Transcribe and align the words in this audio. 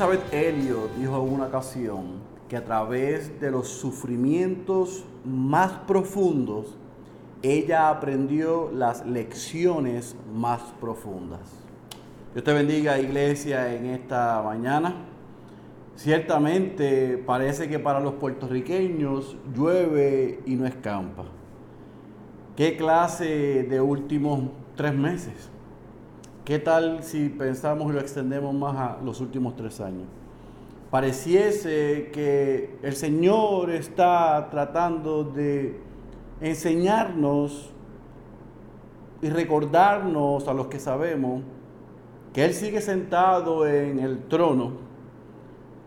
Elizabeth 0.00 0.32
Elliot 0.32 0.96
dijo 0.96 1.22
en 1.26 1.34
una 1.34 1.44
ocasión 1.44 2.06
que 2.48 2.56
a 2.56 2.64
través 2.64 3.38
de 3.38 3.50
los 3.50 3.68
sufrimientos 3.68 5.04
más 5.26 5.72
profundos, 5.86 6.74
ella 7.42 7.90
aprendió 7.90 8.70
las 8.72 9.04
lecciones 9.04 10.16
más 10.34 10.62
profundas. 10.80 11.40
Dios 12.32 12.42
te 12.42 12.52
bendiga, 12.54 12.98
iglesia, 12.98 13.74
en 13.74 13.84
esta 13.90 14.40
mañana. 14.42 14.94
Ciertamente 15.96 17.18
parece 17.18 17.68
que 17.68 17.78
para 17.78 18.00
los 18.00 18.14
puertorriqueños 18.14 19.36
llueve 19.54 20.40
y 20.46 20.54
no 20.54 20.66
escampa. 20.66 21.24
¿Qué 22.56 22.74
clase 22.74 23.66
de 23.68 23.80
últimos 23.82 24.44
tres 24.76 24.94
meses? 24.94 25.50
¿Qué 26.50 26.58
tal 26.58 27.04
si 27.04 27.28
pensamos 27.28 27.88
y 27.90 27.92
lo 27.92 28.00
extendemos 28.00 28.52
más 28.52 28.76
a 28.76 28.98
los 29.04 29.20
últimos 29.20 29.54
tres 29.54 29.80
años? 29.80 30.08
Pareciese 30.90 32.10
que 32.12 32.76
el 32.82 32.96
Señor 32.96 33.70
está 33.70 34.48
tratando 34.50 35.22
de 35.22 35.80
enseñarnos 36.40 37.70
y 39.22 39.28
recordarnos 39.28 40.48
a 40.48 40.52
los 40.52 40.66
que 40.66 40.80
sabemos 40.80 41.42
que 42.32 42.44
Él 42.44 42.52
sigue 42.52 42.80
sentado 42.80 43.64
en 43.64 44.00
el 44.00 44.24
trono, 44.24 44.72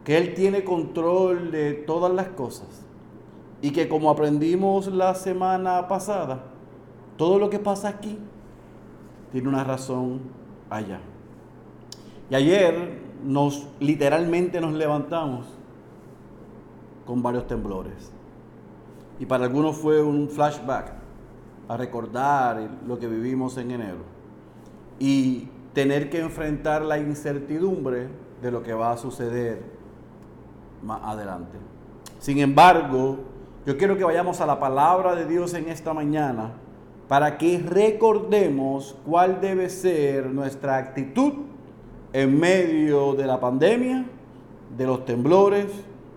que 0.05 0.17
Él 0.17 0.33
tiene 0.33 0.63
control 0.63 1.51
de 1.51 1.73
todas 1.73 2.13
las 2.13 2.29
cosas 2.29 2.85
y 3.61 3.71
que 3.71 3.89
como 3.89 4.09
aprendimos 4.09 4.87
la 4.87 5.13
semana 5.13 5.89
pasada, 5.89 6.45
todo 7.17 7.37
lo 7.37 7.49
que 7.49 7.59
pasa 7.59 7.89
aquí 7.89 8.17
tiene 9.33 9.49
una 9.49 9.65
razón 9.65 10.41
allá. 10.77 10.99
Y 12.29 12.35
ayer 12.35 12.99
nos 13.23 13.67
literalmente 13.79 14.59
nos 14.59 14.73
levantamos 14.73 15.47
con 17.05 17.21
varios 17.21 17.47
temblores. 17.47 18.11
Y 19.19 19.25
para 19.25 19.45
algunos 19.45 19.77
fue 19.77 20.01
un 20.01 20.29
flashback 20.29 20.93
a 21.67 21.77
recordar 21.77 22.69
lo 22.87 22.99
que 22.99 23.07
vivimos 23.07 23.57
en 23.57 23.71
enero 23.71 24.03
y 24.99 25.47
tener 25.73 26.09
que 26.09 26.19
enfrentar 26.19 26.83
la 26.83 26.97
incertidumbre 26.97 28.07
de 28.41 28.51
lo 28.51 28.63
que 28.63 28.73
va 28.73 28.91
a 28.91 28.97
suceder 28.97 29.63
más 30.81 31.01
adelante. 31.03 31.57
Sin 32.19 32.39
embargo, 32.39 33.19
yo 33.65 33.77
quiero 33.77 33.97
que 33.97 34.03
vayamos 34.03 34.41
a 34.41 34.45
la 34.45 34.59
palabra 34.59 35.15
de 35.15 35.25
Dios 35.25 35.53
en 35.53 35.69
esta 35.69 35.93
mañana 35.93 36.51
para 37.07 37.37
que 37.37 37.59
recordemos 37.59 38.95
cuál 39.05 39.41
debe 39.41 39.69
ser 39.69 40.27
nuestra 40.27 40.77
actitud 40.77 41.33
en 42.13 42.39
medio 42.39 43.13
de 43.13 43.25
la 43.25 43.39
pandemia, 43.39 44.05
de 44.77 44.85
los 44.85 45.05
temblores 45.05 45.65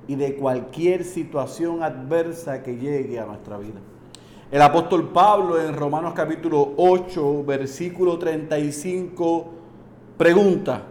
y 0.06 0.14
de 0.14 0.36
cualquier 0.36 1.04
situación 1.04 1.82
adversa 1.82 2.62
que 2.62 2.76
llegue 2.76 3.18
a 3.18 3.26
nuestra 3.26 3.58
vida. 3.58 3.80
El 4.50 4.62
apóstol 4.62 5.08
Pablo 5.08 5.60
en 5.60 5.74
Romanos 5.74 6.12
capítulo 6.14 6.74
8, 6.76 7.44
versículo 7.44 8.16
35, 8.16 9.46
pregunta, 10.16 10.82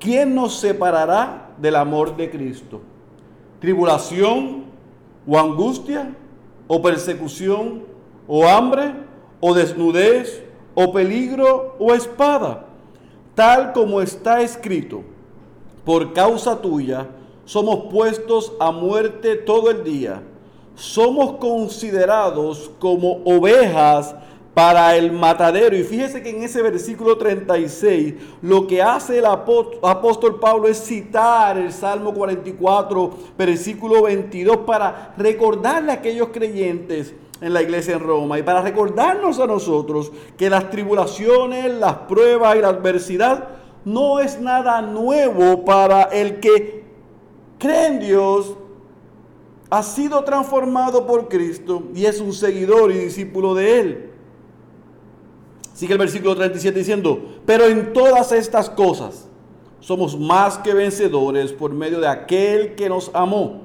¿quién 0.00 0.34
nos 0.34 0.58
separará 0.58 1.50
del 1.56 1.76
amor 1.76 2.16
de 2.16 2.30
Cristo? 2.30 2.80
¿Tribulación 3.60 4.64
o 5.26 5.38
angustia 5.38 6.16
o 6.66 6.82
persecución 6.82 7.84
o 8.26 8.48
hambre 8.48 9.09
o 9.40 9.54
desnudez, 9.54 10.42
o 10.74 10.92
peligro, 10.92 11.74
o 11.78 11.92
espada, 11.94 12.66
tal 13.34 13.72
como 13.72 14.00
está 14.00 14.42
escrito, 14.42 15.02
por 15.84 16.12
causa 16.12 16.60
tuya 16.60 17.08
somos 17.50 17.90
puestos 17.90 18.52
a 18.60 18.70
muerte 18.70 19.34
todo 19.34 19.70
el 19.70 19.82
día, 19.82 20.22
somos 20.76 21.32
considerados 21.38 22.70
como 22.78 23.22
ovejas 23.24 24.14
para 24.54 24.96
el 24.96 25.10
matadero. 25.10 25.76
Y 25.76 25.82
fíjese 25.82 26.22
que 26.22 26.30
en 26.30 26.44
ese 26.44 26.62
versículo 26.62 27.18
36 27.18 28.14
lo 28.42 28.68
que 28.68 28.80
hace 28.80 29.18
el 29.18 29.24
apóstol 29.26 30.38
Pablo 30.38 30.68
es 30.68 30.78
citar 30.78 31.58
el 31.58 31.72
Salmo 31.72 32.14
44, 32.14 33.10
versículo 33.36 34.02
22, 34.02 34.58
para 34.58 35.12
recordarle 35.16 35.90
a 35.90 35.96
aquellos 35.96 36.28
creyentes 36.28 37.14
en 37.40 37.54
la 37.54 37.62
iglesia 37.62 37.94
en 37.94 38.00
Roma 38.00 38.38
y 38.38 38.42
para 38.42 38.62
recordarnos 38.62 39.38
a 39.38 39.46
nosotros 39.46 40.12
que 40.36 40.50
las 40.50 40.70
tribulaciones, 40.70 41.72
las 41.74 41.94
pruebas 41.94 42.56
y 42.56 42.60
la 42.60 42.68
adversidad 42.68 43.48
no 43.84 44.20
es 44.20 44.40
nada 44.40 44.82
nuevo 44.82 45.64
para 45.64 46.02
el 46.02 46.40
que 46.40 46.84
cree 47.58 47.86
en 47.86 48.00
Dios, 48.00 48.56
ha 49.70 49.82
sido 49.82 50.24
transformado 50.24 51.06
por 51.06 51.28
Cristo 51.28 51.84
y 51.94 52.04
es 52.04 52.20
un 52.20 52.32
seguidor 52.32 52.90
y 52.90 52.98
discípulo 52.98 53.54
de 53.54 53.80
Él. 53.80 54.10
Sigue 55.72 55.94
el 55.94 55.98
versículo 55.98 56.36
37 56.36 56.78
diciendo, 56.78 57.40
pero 57.46 57.64
en 57.64 57.92
todas 57.92 58.32
estas 58.32 58.68
cosas 58.68 59.28
somos 59.78 60.18
más 60.18 60.58
que 60.58 60.74
vencedores 60.74 61.52
por 61.52 61.72
medio 61.72 62.00
de 62.00 62.08
aquel 62.08 62.74
que 62.74 62.88
nos 62.88 63.10
amó, 63.14 63.62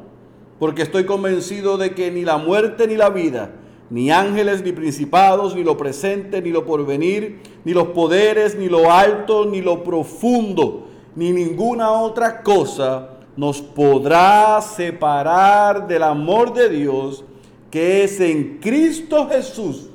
porque 0.60 0.84
estoy 0.84 1.06
convencido 1.06 1.78
de 1.78 1.94
que 1.94 2.12
ni 2.12 2.24
la 2.24 2.38
muerte 2.38 2.88
ni 2.88 2.96
la 2.96 3.10
vida, 3.10 3.52
ni 3.90 4.12
ángeles, 4.12 4.64
ni 4.64 4.72
principados, 4.72 5.56
ni 5.56 5.64
lo 5.64 5.78
presente, 5.78 6.42
ni 6.42 6.50
lo 6.50 6.66
porvenir, 6.66 7.40
ni 7.64 7.74
los 7.74 7.90
poderes, 7.90 8.58
ni 8.58 8.68
lo 8.68 8.92
alto, 8.92 9.46
ni 9.46 9.62
lo 9.62 9.84
profundo, 9.84 10.88
ni 11.16 11.32
ninguna 11.32 11.92
otra 11.92 12.42
cosa 12.42 13.10
nos 13.38 13.62
podrá 13.62 14.62
separar 14.62 15.88
del 15.88 16.04
amor 16.04 16.54
de 16.54 16.70
Dios 16.70 17.24
que 17.70 18.04
es 18.06 18.20
en 18.22 18.60
Cristo 18.60 19.28
Jesús, 19.28 19.90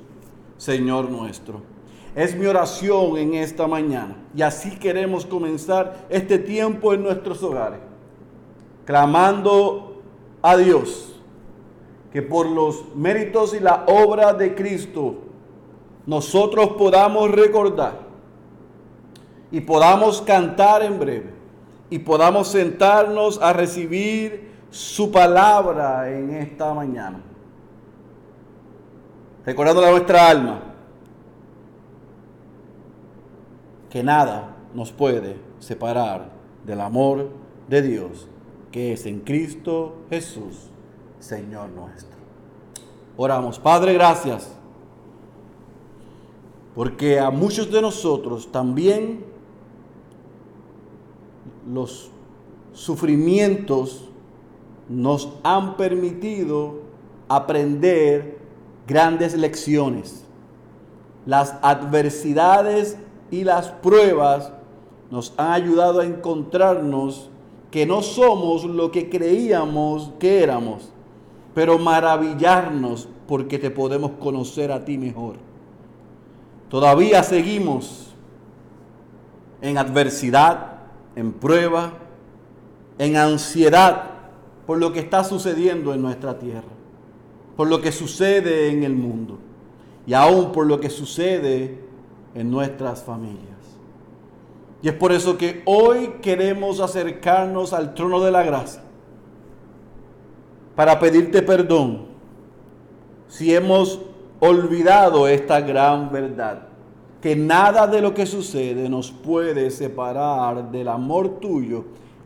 Señor 0.58 1.10
nuestro. 1.10 1.62
Es 2.14 2.36
mi 2.36 2.46
oración 2.46 3.16
en 3.16 3.34
esta 3.34 3.66
mañana 3.66 4.16
y 4.34 4.42
así 4.42 4.76
queremos 4.76 5.24
comenzar 5.24 6.06
este 6.10 6.38
tiempo 6.38 6.92
en 6.92 7.02
nuestros 7.02 7.42
hogares, 7.42 7.78
clamando 8.84 10.02
a 10.42 10.56
Dios 10.56 11.19
que 12.12 12.22
por 12.22 12.46
los 12.46 12.94
méritos 12.94 13.54
y 13.54 13.60
la 13.60 13.84
obra 13.86 14.32
de 14.32 14.54
Cristo 14.54 15.18
nosotros 16.06 16.70
podamos 16.70 17.30
recordar 17.30 18.00
y 19.50 19.60
podamos 19.60 20.22
cantar 20.22 20.82
en 20.82 20.98
breve 20.98 21.30
y 21.88 21.98
podamos 22.00 22.48
sentarnos 22.48 23.40
a 23.40 23.52
recibir 23.52 24.50
su 24.70 25.10
palabra 25.10 26.10
en 26.10 26.30
esta 26.30 26.72
mañana. 26.72 27.20
Recordando 29.44 29.84
a 29.84 29.90
nuestra 29.90 30.28
alma 30.28 30.62
que 33.88 34.02
nada 34.02 34.56
nos 34.74 34.92
puede 34.92 35.36
separar 35.58 36.30
del 36.64 36.80
amor 36.80 37.28
de 37.68 37.82
Dios 37.82 38.28
que 38.70 38.92
es 38.92 39.06
en 39.06 39.20
Cristo 39.20 39.96
Jesús 40.10 40.69
Señor 41.20 41.68
nuestro. 41.70 42.18
Oramos, 43.16 43.58
Padre, 43.58 43.92
gracias, 43.92 44.50
porque 46.74 47.20
a 47.20 47.30
muchos 47.30 47.70
de 47.70 47.82
nosotros 47.82 48.50
también 48.50 49.24
los 51.70 52.10
sufrimientos 52.72 54.08
nos 54.88 55.28
han 55.42 55.76
permitido 55.76 56.80
aprender 57.28 58.38
grandes 58.86 59.36
lecciones. 59.36 60.24
Las 61.26 61.54
adversidades 61.60 62.96
y 63.30 63.44
las 63.44 63.68
pruebas 63.68 64.52
nos 65.10 65.34
han 65.36 65.52
ayudado 65.52 66.00
a 66.00 66.06
encontrarnos 66.06 67.28
que 67.70 67.84
no 67.84 68.00
somos 68.00 68.64
lo 68.64 68.90
que 68.90 69.10
creíamos 69.10 70.12
que 70.18 70.42
éramos 70.42 70.90
pero 71.54 71.78
maravillarnos 71.78 73.08
porque 73.26 73.58
te 73.58 73.70
podemos 73.70 74.12
conocer 74.12 74.72
a 74.72 74.84
ti 74.84 74.98
mejor. 74.98 75.36
Todavía 76.68 77.22
seguimos 77.22 78.14
en 79.60 79.76
adversidad, 79.76 80.78
en 81.16 81.32
prueba, 81.32 81.92
en 82.98 83.16
ansiedad 83.16 84.10
por 84.66 84.78
lo 84.78 84.92
que 84.92 85.00
está 85.00 85.24
sucediendo 85.24 85.92
en 85.92 86.02
nuestra 86.02 86.38
tierra, 86.38 86.68
por 87.56 87.68
lo 87.68 87.80
que 87.80 87.90
sucede 87.90 88.70
en 88.70 88.84
el 88.84 88.94
mundo 88.94 89.38
y 90.06 90.14
aún 90.14 90.52
por 90.52 90.66
lo 90.66 90.80
que 90.80 90.90
sucede 90.90 91.80
en 92.34 92.50
nuestras 92.50 93.02
familias. 93.02 93.48
Y 94.82 94.88
es 94.88 94.94
por 94.94 95.12
eso 95.12 95.36
que 95.36 95.62
hoy 95.66 96.14
queremos 96.22 96.80
acercarnos 96.80 97.72
al 97.72 97.94
trono 97.94 98.20
de 98.20 98.30
la 98.30 98.44
gracia 98.44 98.82
para 100.80 100.98
pedirte 100.98 101.42
perdón 101.42 102.06
si 103.28 103.54
hemos 103.54 104.00
olvidado 104.40 105.28
esta 105.28 105.60
gran 105.60 106.10
verdad, 106.10 106.68
que 107.20 107.36
nada 107.36 107.86
de 107.86 108.00
lo 108.00 108.14
que 108.14 108.24
sucede 108.24 108.88
nos 108.88 109.10
puede 109.10 109.70
separar 109.70 110.70
del 110.70 110.88
amor 110.88 111.38
tuyo 111.38 111.84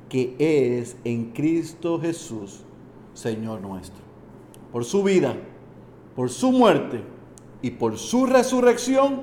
que 0.09 0.37
es 0.39 0.97
en 1.03 1.33
Cristo 1.33 1.99
Jesús, 2.01 2.61
Señor 3.13 3.61
nuestro. 3.61 4.05
Por 4.71 4.85
su 4.85 5.03
vida, 5.03 5.35
por 6.15 6.31
su 6.31 6.53
muerte 6.53 7.03
y 7.61 7.73
por 7.73 7.99
su 7.99 8.25
resurrección, 8.25 9.23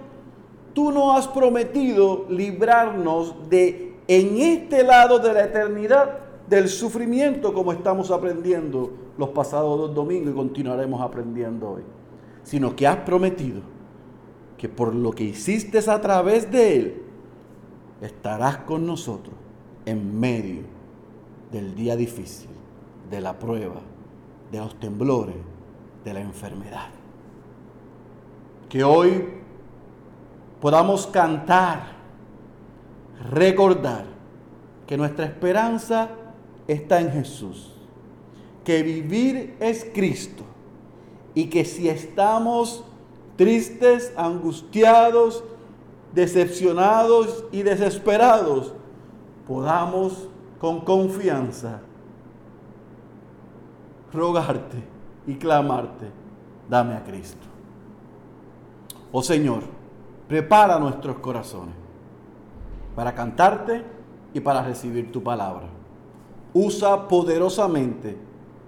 tú 0.73 0.91
nos 0.91 1.17
has 1.17 1.29
prometido 1.29 2.25
librarnos 2.27 3.49
de 3.49 3.93
en 4.09 4.41
este 4.41 4.83
lado 4.83 5.19
de 5.19 5.31
la 5.31 5.45
eternidad 5.45 6.20
del 6.51 6.67
sufrimiento 6.67 7.53
como 7.53 7.71
estamos 7.71 8.11
aprendiendo 8.11 8.91
los 9.17 9.29
pasados 9.29 9.79
dos 9.79 9.95
domingos 9.95 10.33
y 10.33 10.35
continuaremos 10.35 10.99
aprendiendo 10.99 11.69
hoy, 11.71 11.83
sino 12.43 12.75
que 12.75 12.85
has 12.85 12.97
prometido 12.97 13.61
que 14.57 14.67
por 14.67 14.93
lo 14.93 15.11
que 15.13 15.23
hiciste 15.23 15.79
a 15.89 16.01
través 16.01 16.51
de 16.51 16.75
Él, 16.75 17.01
estarás 18.01 18.57
con 18.57 18.85
nosotros 18.85 19.33
en 19.85 20.19
medio 20.19 20.63
del 21.53 21.73
día 21.73 21.95
difícil, 21.95 22.49
de 23.09 23.21
la 23.21 23.39
prueba, 23.39 23.79
de 24.51 24.59
los 24.59 24.77
temblores, 24.77 25.37
de 26.03 26.13
la 26.13 26.19
enfermedad. 26.19 26.89
Que 28.67 28.83
hoy 28.83 29.23
podamos 30.59 31.07
cantar, 31.07 31.93
recordar 33.29 34.03
que 34.85 34.97
nuestra 34.97 35.23
esperanza 35.23 36.09
está 36.67 37.01
en 37.01 37.11
Jesús, 37.11 37.73
que 38.63 38.83
vivir 38.83 39.55
es 39.59 39.85
Cristo 39.93 40.43
y 41.33 41.45
que 41.45 41.65
si 41.65 41.89
estamos 41.89 42.83
tristes, 43.35 44.13
angustiados, 44.15 45.43
decepcionados 46.13 47.45
y 47.51 47.63
desesperados, 47.63 48.73
podamos 49.47 50.27
con 50.59 50.81
confianza 50.81 51.81
rogarte 54.13 54.83
y 55.25 55.35
clamarte, 55.35 56.11
dame 56.69 56.95
a 56.95 57.03
Cristo. 57.03 57.47
Oh 59.11 59.23
Señor, 59.23 59.63
prepara 60.27 60.79
nuestros 60.79 61.17
corazones 61.17 61.75
para 62.95 63.13
cantarte 63.15 63.83
y 64.33 64.39
para 64.39 64.61
recibir 64.63 65.11
tu 65.11 65.23
palabra. 65.23 65.67
Usa 66.53 67.07
poderosamente 67.07 68.17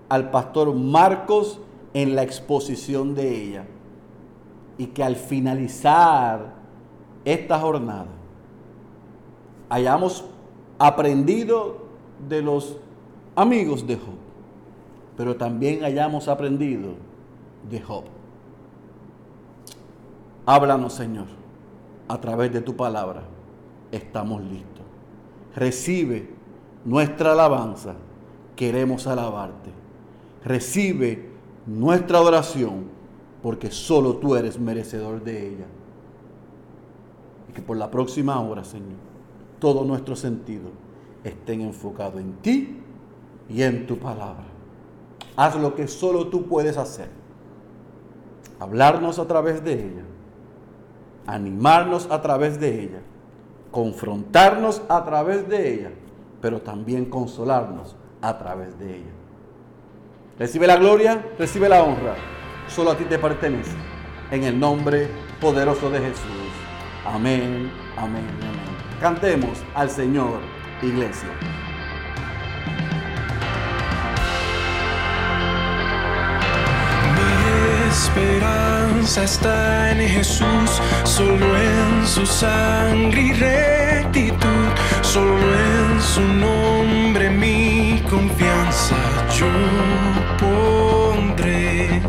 al 0.09 0.31
pastor 0.31 0.73
Marcos 0.73 1.59
en 1.93 2.15
la 2.15 2.23
exposición 2.23 3.15
de 3.15 3.43
ella 3.43 3.65
y 4.77 4.87
que 4.87 5.03
al 5.03 5.15
finalizar 5.15 6.53
esta 7.25 7.59
jornada 7.59 8.07
hayamos 9.69 10.25
aprendido 10.79 11.83
de 12.27 12.41
los 12.41 12.77
amigos 13.35 13.85
de 13.85 13.95
Job, 13.95 14.15
pero 15.17 15.35
también 15.35 15.83
hayamos 15.83 16.27
aprendido 16.27 16.93
de 17.69 17.81
Job. 17.81 18.03
Háblanos, 20.45 20.93
Señor, 20.93 21.27
a 22.07 22.19
través 22.19 22.51
de 22.51 22.61
tu 22.61 22.75
palabra. 22.75 23.23
Estamos 23.91 24.41
listos. 24.43 24.83
Recibe 25.55 26.32
nuestra 26.85 27.33
alabanza. 27.33 27.95
Queremos 28.55 29.07
alabarte. 29.07 29.71
Recibe 30.43 31.29
nuestra 31.65 32.19
adoración 32.19 32.85
porque 33.41 33.71
solo 33.71 34.17
tú 34.17 34.35
eres 34.35 34.59
merecedor 34.59 35.23
de 35.23 35.47
ella 35.47 35.65
que 37.53 37.61
por 37.61 37.77
la 37.77 37.89
próxima 37.89 38.39
hora, 38.41 38.63
Señor, 38.63 38.97
todo 39.59 39.85
nuestro 39.85 40.15
sentido 40.15 40.71
estén 41.23 41.61
enfocados 41.61 42.19
en 42.19 42.33
ti 42.37 42.79
y 43.47 43.61
en 43.61 43.85
tu 43.85 43.97
palabra. 43.97 44.45
Haz 45.35 45.55
lo 45.55 45.75
que 45.75 45.87
solo 45.87 46.27
tú 46.27 46.47
puedes 46.47 46.77
hacer. 46.77 47.09
Hablarnos 48.59 49.19
a 49.19 49.27
través 49.27 49.63
de 49.63 49.73
ella, 49.73 50.03
animarnos 51.27 52.09
a 52.09 52.21
través 52.21 52.59
de 52.59 52.83
ella, 52.83 53.01
confrontarnos 53.71 54.81
a 54.89 55.03
través 55.03 55.47
de 55.47 55.73
ella, 55.73 55.91
pero 56.43 56.61
también 56.61 57.05
consolarnos 57.05 57.95
a 58.21 58.37
través 58.37 58.77
de 58.77 58.97
ella. 58.97 59.11
Recibe 60.37 60.67
la 60.67 60.75
gloria, 60.75 61.25
recibe 61.39 61.69
la 61.69 61.81
honra. 61.83 62.15
Solo 62.67 62.91
a 62.91 62.97
ti 62.97 63.05
te 63.05 63.17
pertenece. 63.17 63.71
En 64.29 64.43
el 64.43 64.59
nombre 64.59 65.07
poderoso 65.39 65.89
de 65.89 65.99
Jesús. 65.99 66.51
Amén, 67.05 67.71
amén, 67.95 68.27
amén. 68.41 68.99
Cantemos 68.99 69.63
al 69.73 69.89
Señor, 69.89 70.41
iglesia. 70.81 71.29
Mi 77.15 77.87
esperanza 77.87 79.23
está 79.23 79.91
en 79.91 80.09
Jesús, 80.09 80.81
solo 81.05 81.57
en 81.57 82.05
su 82.05 82.25
sangre 82.25 83.21
y 83.21 83.33
rectitud, 83.33 84.52
solo 85.01 85.47
en 85.53 86.01
su 86.01 86.21
nombre 86.21 87.29
mi 87.29 88.01
confianza 88.09 88.95
yo 89.37 89.47
pondré. 90.39 92.01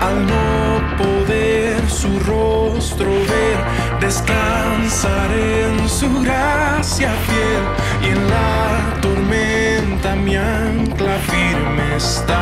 Al 0.00 0.26
no 0.26 0.96
poder 0.96 1.88
su 1.88 2.18
rostro 2.20 3.10
ver, 3.10 3.58
descansaré 4.00 5.66
en 5.66 5.88
su 5.88 6.08
gracia 6.22 7.12
fiel 7.26 7.64
y 8.02 8.08
en 8.16 8.30
la 8.30 9.00
tormenta 9.00 10.16
mi 10.16 10.36
ancla 10.36 11.16
firme 11.30 11.96
está 11.96 12.40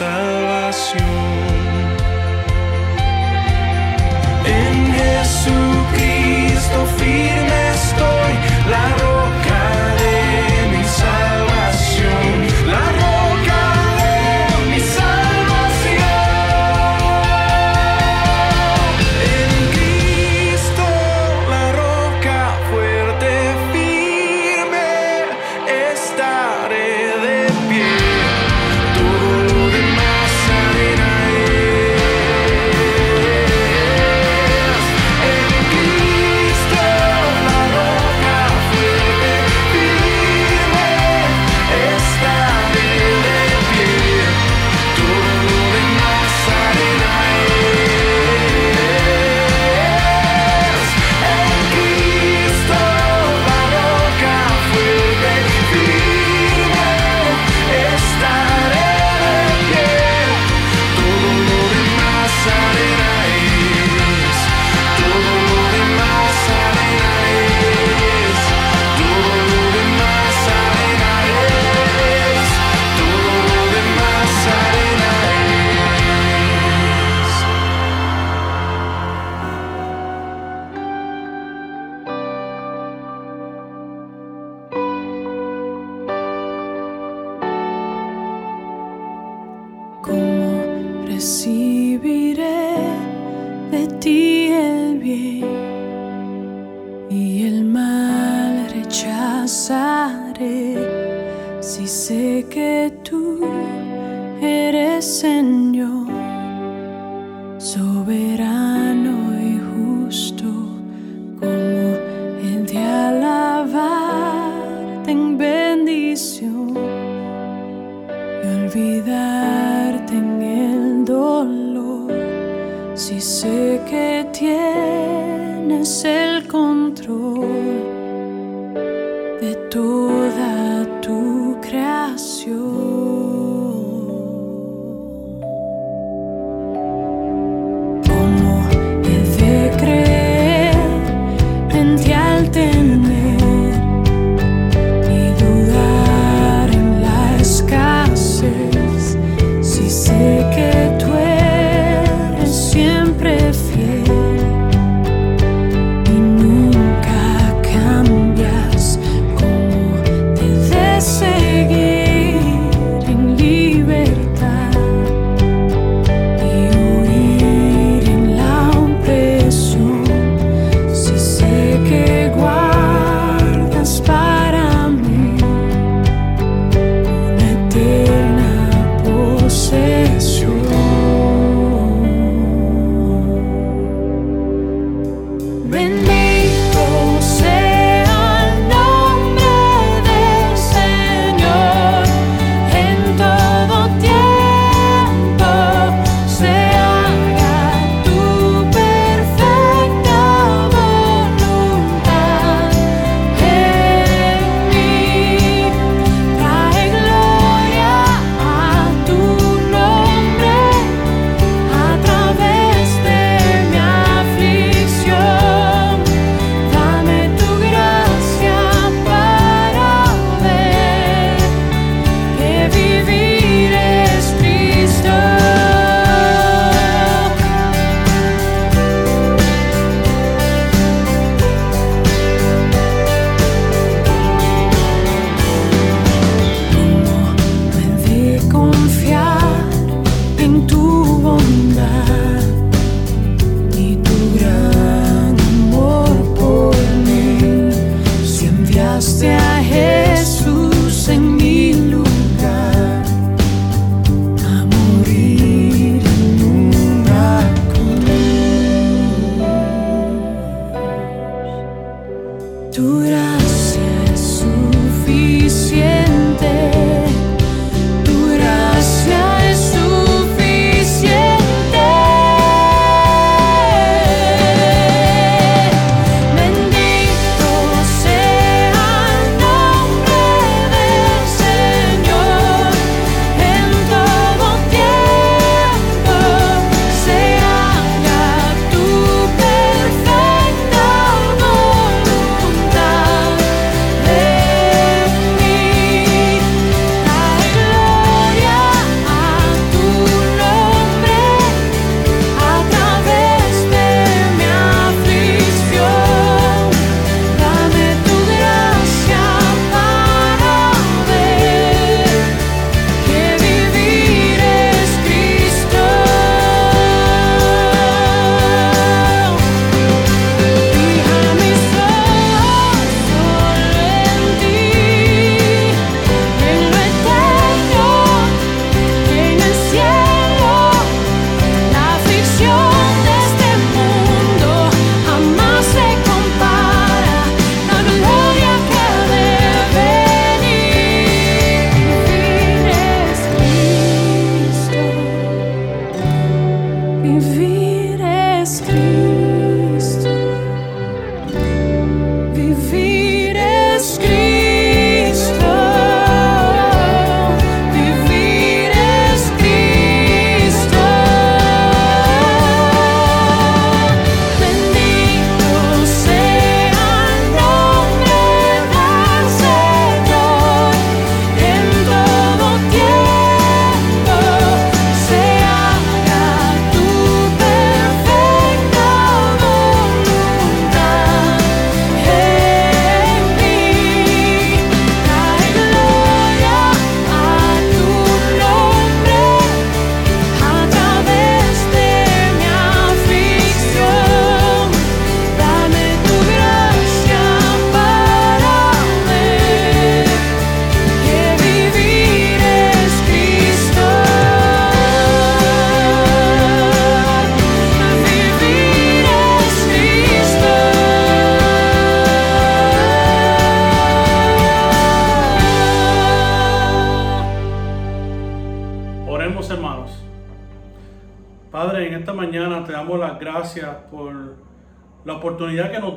salvación. 0.00 1.49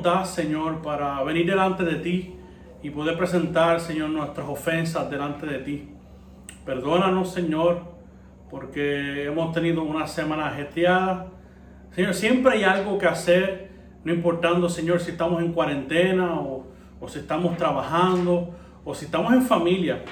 Das, 0.04 0.30
Señor, 0.30 0.82
para 0.82 1.20
venir 1.24 1.46
delante 1.46 1.82
de 1.82 1.96
ti 1.96 2.36
y 2.82 2.90
poder 2.90 3.16
presentar, 3.16 3.80
Señor, 3.80 4.10
nuestras 4.10 4.46
ofensas 4.46 5.10
delante 5.10 5.46
de 5.46 5.58
ti. 5.58 5.88
Perdónanos, 6.64 7.32
Señor, 7.32 7.82
porque 8.50 9.24
hemos 9.24 9.52
tenido 9.52 9.82
una 9.82 10.06
semana 10.06 10.46
ajetreada. 10.46 11.26
Señor, 11.92 12.14
siempre 12.14 12.52
hay 12.52 12.64
algo 12.64 12.98
que 12.98 13.06
hacer, 13.06 13.70
no 14.04 14.12
importando, 14.12 14.68
Señor, 14.68 15.00
si 15.00 15.12
estamos 15.12 15.42
en 15.42 15.52
cuarentena 15.52 16.38
o, 16.38 16.66
o 17.00 17.08
si 17.08 17.18
estamos 17.18 17.56
trabajando 17.56 18.54
o 18.84 18.94
si 18.94 19.06
estamos 19.06 19.32
en 19.32 19.42
familia. 19.42 20.04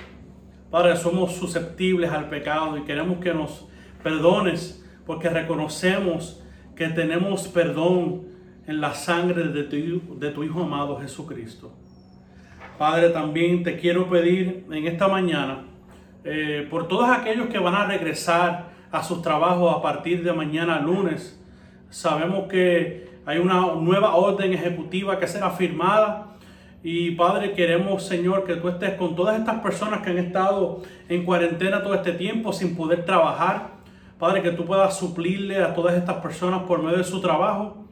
Padre, 0.70 0.96
somos 0.96 1.35
susceptibles 1.35 2.11
al 2.11 2.31
pecado 2.31 2.78
y 2.78 2.83
queremos 2.83 3.18
que 3.18 3.35
nos 3.35 3.68
perdones 4.02 4.83
porque 5.05 5.28
reconocemos 5.28 6.42
que 6.74 6.88
tenemos 6.88 7.46
perdón 7.48 8.31
en 8.66 8.81
la 8.81 8.94
sangre 8.94 9.44
de 9.44 10.31
tu, 10.31 10.44
Hijo 10.44 10.62
amado 10.62 10.98
Jesucristo. 11.01 11.72
Padre, 12.79 13.11
también 13.11 13.62
te 13.62 13.79
quiero 13.79 14.09
pedir 14.09 14.66
en 14.70 14.87
esta 14.87 15.09
mañana 15.09 15.64
eh, 16.25 16.66
por 16.70 16.88
todos 16.88 17.09
aquellos 17.11 17.48
que 17.48 17.59
van 17.59 17.75
a 17.75 17.87
regresar 17.87 18.70
a 18.90 19.03
sus 19.03 19.22
trabajos 19.22 19.75
a 19.75 19.83
partir 19.83 20.22
de 20.22 20.33
mañana 20.33 20.81
lunes. 20.81 21.40
Sabemos 21.90 22.48
que 22.48 23.11
hay 23.25 23.38
una 23.38 23.75
nueva 23.75 24.14
orden 24.14 24.53
ejecutiva 24.53 25.18
que 25.18 25.27
será 25.27 25.51
firmada. 25.51 26.29
Y 26.83 27.12
Padre, 27.12 27.53
queremos, 27.53 28.05
Señor, 28.05 28.44
que 28.44 28.57
tú 28.57 28.68
estés 28.68 28.94
con 28.94 29.14
todas 29.14 29.38
estas 29.38 29.61
personas 29.61 30.03
que 30.03 30.11
han 30.11 30.18
estado 30.18 30.83
en 31.09 31.25
cuarentena 31.25 31.83
todo 31.83 31.94
este 31.94 32.12
tiempo 32.12 32.53
sin 32.53 32.75
poder 32.75 33.05
trabajar. 33.05 33.70
Padre, 34.18 34.42
que 34.42 34.51
tú 34.51 34.64
puedas 34.64 34.96
suplirle 34.96 35.62
a 35.62 35.75
todas 35.75 35.94
estas 35.94 36.16
personas 36.16 36.62
por 36.62 36.83
medio 36.83 36.98
de 36.98 37.05
su 37.05 37.20
trabajo. 37.20 37.83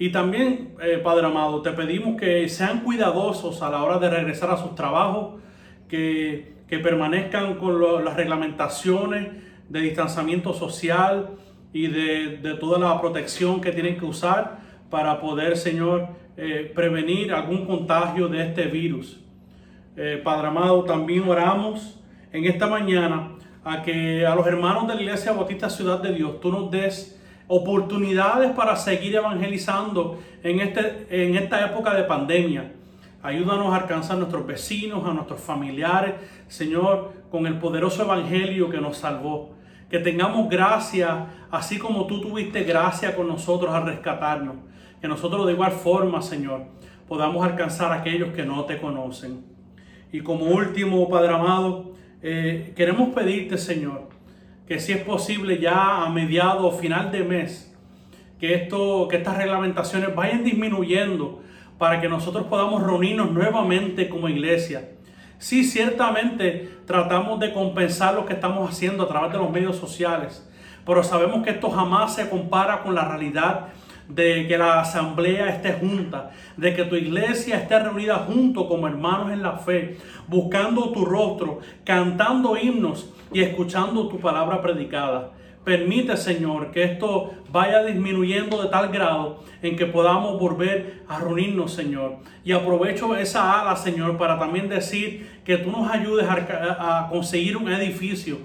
Y 0.00 0.10
también, 0.10 0.76
eh, 0.80 1.00
Padre 1.02 1.26
amado, 1.26 1.60
te 1.60 1.72
pedimos 1.72 2.16
que 2.16 2.48
sean 2.48 2.82
cuidadosos 2.82 3.62
a 3.62 3.70
la 3.70 3.82
hora 3.82 3.98
de 3.98 4.08
regresar 4.08 4.48
a 4.50 4.56
sus 4.56 4.76
trabajos, 4.76 5.40
que, 5.88 6.56
permanezcan 6.68 7.54
con 7.54 8.04
las 8.04 8.14
reglamentaciones 8.14 9.28
de 9.70 9.80
distanciamiento 9.80 10.52
social 10.52 11.30
y 11.72 11.86
de, 11.86 12.56
toda 12.60 12.78
la 12.78 13.00
protección 13.00 13.60
que 13.62 13.72
tienen 13.72 13.98
que 13.98 14.04
usar 14.04 14.58
para 14.90 15.18
poder, 15.18 15.56
Señor, 15.56 16.08
eh, 16.36 16.70
prevenir 16.74 17.32
algún 17.32 17.64
contagio 17.66 18.28
de 18.28 18.42
este 18.42 18.66
virus. 18.66 19.18
Eh, 19.96 20.20
Padre 20.22 20.48
amado, 20.48 20.84
también 20.84 21.26
oramos 21.26 21.98
en 22.32 22.44
esta 22.44 22.66
mañana 22.66 23.32
a 23.64 23.82
que 23.82 24.26
a 24.26 24.34
los 24.34 24.46
hermanos 24.46 24.86
de 24.86 24.94
la 24.94 25.00
Iglesia 25.00 25.32
Bautista 25.32 25.70
Ciudad 25.70 26.00
de 26.00 26.12
Dios 26.12 26.38
tú 26.40 26.52
nos 26.52 26.70
des 26.70 27.17
oportunidades 27.48 28.52
para 28.52 28.76
seguir 28.76 29.16
evangelizando 29.16 30.20
en, 30.42 30.60
este, 30.60 31.06
en 31.10 31.34
esta 31.34 31.64
época 31.64 31.94
de 31.94 32.04
pandemia. 32.04 32.72
Ayúdanos 33.22 33.72
a 33.72 33.76
alcanzar 33.76 34.16
a 34.16 34.18
nuestros 34.20 34.46
vecinos, 34.46 35.04
a 35.04 35.12
nuestros 35.12 35.40
familiares, 35.40 36.14
Señor, 36.46 37.12
con 37.30 37.46
el 37.46 37.58
poderoso 37.58 38.04
evangelio 38.04 38.70
que 38.70 38.80
nos 38.80 38.98
salvó. 38.98 39.56
Que 39.90 39.98
tengamos 39.98 40.48
gracia, 40.48 41.26
así 41.50 41.78
como 41.78 42.06
tú 42.06 42.20
tuviste 42.20 42.62
gracia 42.62 43.16
con 43.16 43.26
nosotros 43.26 43.74
al 43.74 43.86
rescatarnos. 43.86 44.56
Que 45.00 45.08
nosotros 45.08 45.46
de 45.46 45.54
igual 45.54 45.72
forma, 45.72 46.20
Señor, 46.22 46.66
podamos 47.08 47.44
alcanzar 47.44 47.90
a 47.92 47.96
aquellos 47.96 48.34
que 48.34 48.44
no 48.44 48.66
te 48.66 48.78
conocen. 48.78 49.44
Y 50.12 50.20
como 50.20 50.44
último, 50.44 51.08
Padre 51.08 51.34
amado, 51.34 51.94
eh, 52.22 52.72
queremos 52.76 53.08
pedirte, 53.14 53.56
Señor, 53.58 54.08
que 54.68 54.78
si 54.78 54.92
es 54.92 55.02
posible 55.02 55.58
ya 55.58 56.04
a 56.04 56.10
mediado 56.10 56.66
o 56.66 56.70
final 56.70 57.10
de 57.10 57.24
mes, 57.24 57.74
que, 58.38 58.54
esto, 58.54 59.08
que 59.08 59.16
estas 59.16 59.38
reglamentaciones 59.38 60.14
vayan 60.14 60.44
disminuyendo 60.44 61.40
para 61.78 62.02
que 62.02 62.08
nosotros 62.08 62.46
podamos 62.48 62.82
reunirnos 62.82 63.32
nuevamente 63.32 64.10
como 64.10 64.28
iglesia. 64.28 64.90
Sí, 65.38 65.64
ciertamente 65.64 66.68
tratamos 66.86 67.40
de 67.40 67.54
compensar 67.54 68.14
lo 68.14 68.26
que 68.26 68.34
estamos 68.34 68.70
haciendo 68.70 69.04
a 69.04 69.08
través 69.08 69.32
de 69.32 69.38
los 69.38 69.50
medios 69.50 69.76
sociales, 69.76 70.46
pero 70.84 71.02
sabemos 71.02 71.42
que 71.42 71.50
esto 71.50 71.70
jamás 71.70 72.14
se 72.14 72.28
compara 72.28 72.82
con 72.82 72.94
la 72.94 73.08
realidad 73.08 73.68
de 74.06 74.46
que 74.46 74.58
la 74.58 74.80
asamblea 74.80 75.48
esté 75.48 75.74
junta, 75.74 76.30
de 76.58 76.74
que 76.74 76.84
tu 76.84 76.94
iglesia 76.94 77.56
esté 77.56 77.78
reunida 77.78 78.16
junto 78.16 78.68
como 78.68 78.86
hermanos 78.86 79.32
en 79.32 79.42
la 79.42 79.52
fe, 79.52 79.96
buscando 80.26 80.92
tu 80.92 81.06
rostro, 81.06 81.60
cantando 81.84 82.56
himnos 82.56 83.14
y 83.32 83.40
escuchando 83.42 84.08
tu 84.08 84.18
palabra 84.18 84.62
predicada. 84.62 85.32
Permite, 85.64 86.16
Señor, 86.16 86.70
que 86.70 86.82
esto 86.82 87.30
vaya 87.50 87.84
disminuyendo 87.84 88.62
de 88.62 88.70
tal 88.70 88.88
grado 88.88 89.42
en 89.60 89.76
que 89.76 89.86
podamos 89.86 90.40
volver 90.40 91.04
a 91.08 91.18
reunirnos, 91.18 91.74
Señor. 91.74 92.18
Y 92.42 92.52
aprovecho 92.52 93.14
esa 93.16 93.60
ala, 93.60 93.76
Señor, 93.76 94.16
para 94.16 94.38
también 94.38 94.68
decir 94.68 95.40
que 95.44 95.58
tú 95.58 95.70
nos 95.70 95.90
ayudes 95.90 96.26
a, 96.26 97.08
conseguir 97.10 97.56
un 97.56 97.70
edificio. 97.70 98.38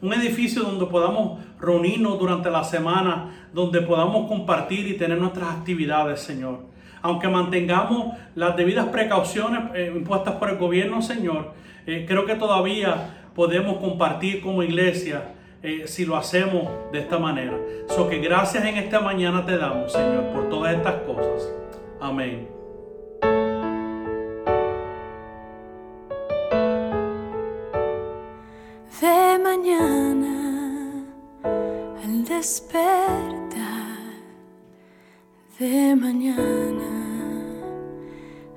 Un 0.00 0.12
edificio 0.12 0.62
donde 0.62 0.86
podamos 0.86 1.40
reunirnos 1.58 2.18
durante 2.18 2.50
la 2.50 2.62
semana, 2.62 3.48
donde 3.52 3.80
podamos 3.80 4.28
compartir 4.28 4.86
y 4.86 4.96
tener 4.96 5.18
nuestras 5.18 5.48
actividades, 5.48 6.20
Señor. 6.20 6.60
Aunque 7.02 7.28
mantengamos 7.28 8.16
las 8.34 8.56
debidas 8.56 8.86
precauciones 8.86 9.62
eh, 9.74 9.92
impuestas 9.94 10.34
por 10.34 10.50
el 10.50 10.58
gobierno, 10.58 11.02
Señor, 11.02 11.54
eh, 11.86 12.04
creo 12.06 12.24
que 12.24 12.34
todavía 12.34 13.23
podemos 13.34 13.78
compartir 13.78 14.40
como 14.40 14.62
iglesia 14.62 15.34
eh, 15.62 15.84
si 15.86 16.04
lo 16.04 16.16
hacemos 16.16 16.68
de 16.92 17.00
esta 17.00 17.18
manera. 17.18 17.58
So 17.88 18.08
que 18.08 18.18
gracias 18.18 18.64
en 18.64 18.76
esta 18.76 19.00
mañana 19.00 19.44
te 19.44 19.56
damos, 19.56 19.92
Señor, 19.92 20.24
por 20.32 20.48
todas 20.48 20.74
estas 20.74 20.94
cosas. 21.02 21.50
Amén. 22.00 22.48
De 29.00 29.38
mañana 29.42 31.04
al 32.04 32.24
despertar, 32.24 33.58
de 35.58 35.96
mañana 35.96 36.84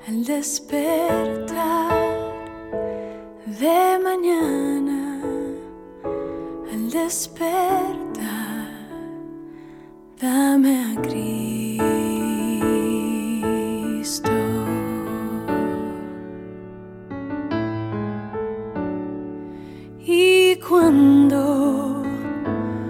al 0.08 0.24
despertar 0.24 2.17
de 3.48 3.98
mañana 4.04 5.22
al 6.70 6.92
despertar, 6.92 8.68
dame 10.20 10.84
a 10.84 11.02
Cristo. 11.02 11.48
Y 20.06 20.58
cuando 20.58 22.04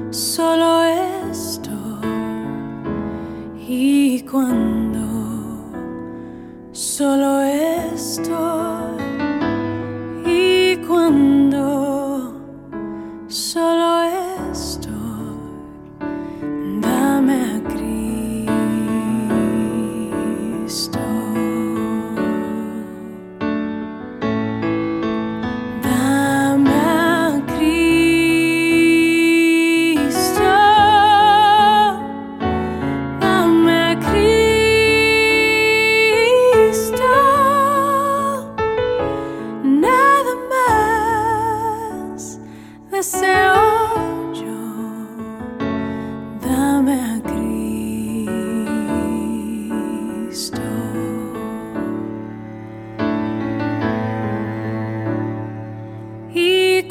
solo 0.09 0.83
esto, 1.29 1.71
y 3.67 4.21
cuando 4.23 5.05
solo 6.71 7.41
esto 7.43 8.96
solo 13.57 13.96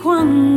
cuando 0.07 0.56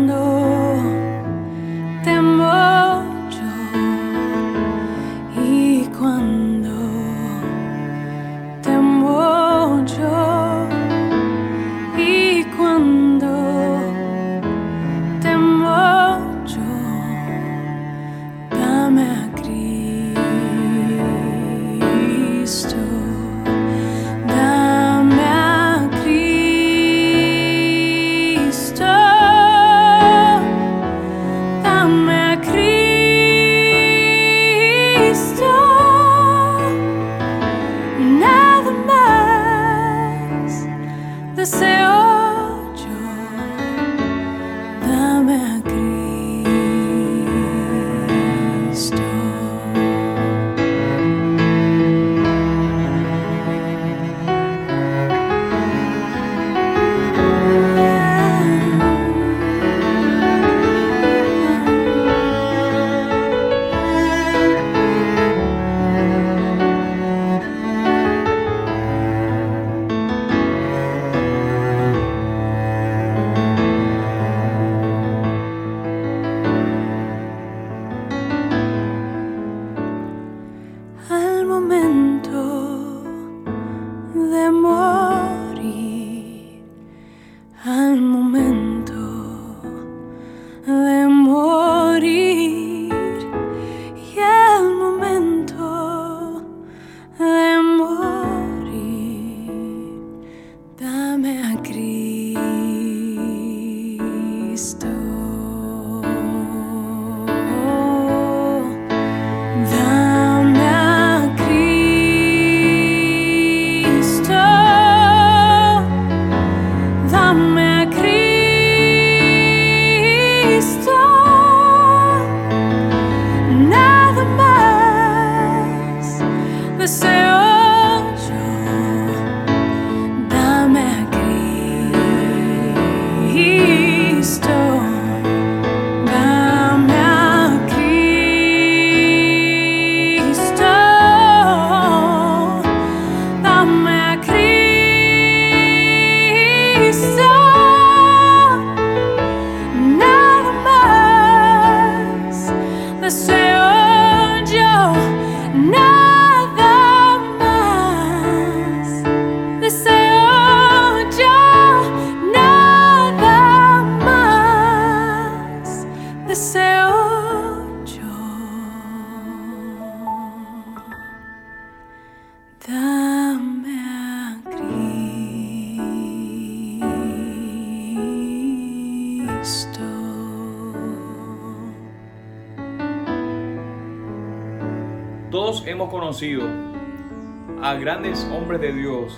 a 187.61 187.75
grandes 187.75 188.25
hombres 188.25 188.59
de 188.59 188.73
Dios 188.73 189.17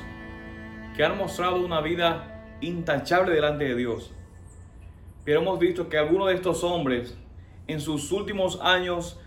que 0.95 1.03
han 1.03 1.17
mostrado 1.17 1.55
una 1.65 1.81
vida 1.81 2.45
intachable 2.61 3.33
delante 3.33 3.63
de 3.63 3.75
Dios. 3.75 4.13
Pero 5.25 5.41
hemos 5.41 5.57
visto 5.57 5.89
que 5.89 5.97
algunos 5.97 6.27
de 6.27 6.35
estos 6.35 6.63
hombres 6.63 7.17
en 7.65 7.79
sus 7.79 8.11
últimos 8.11 8.59
años 8.61 9.19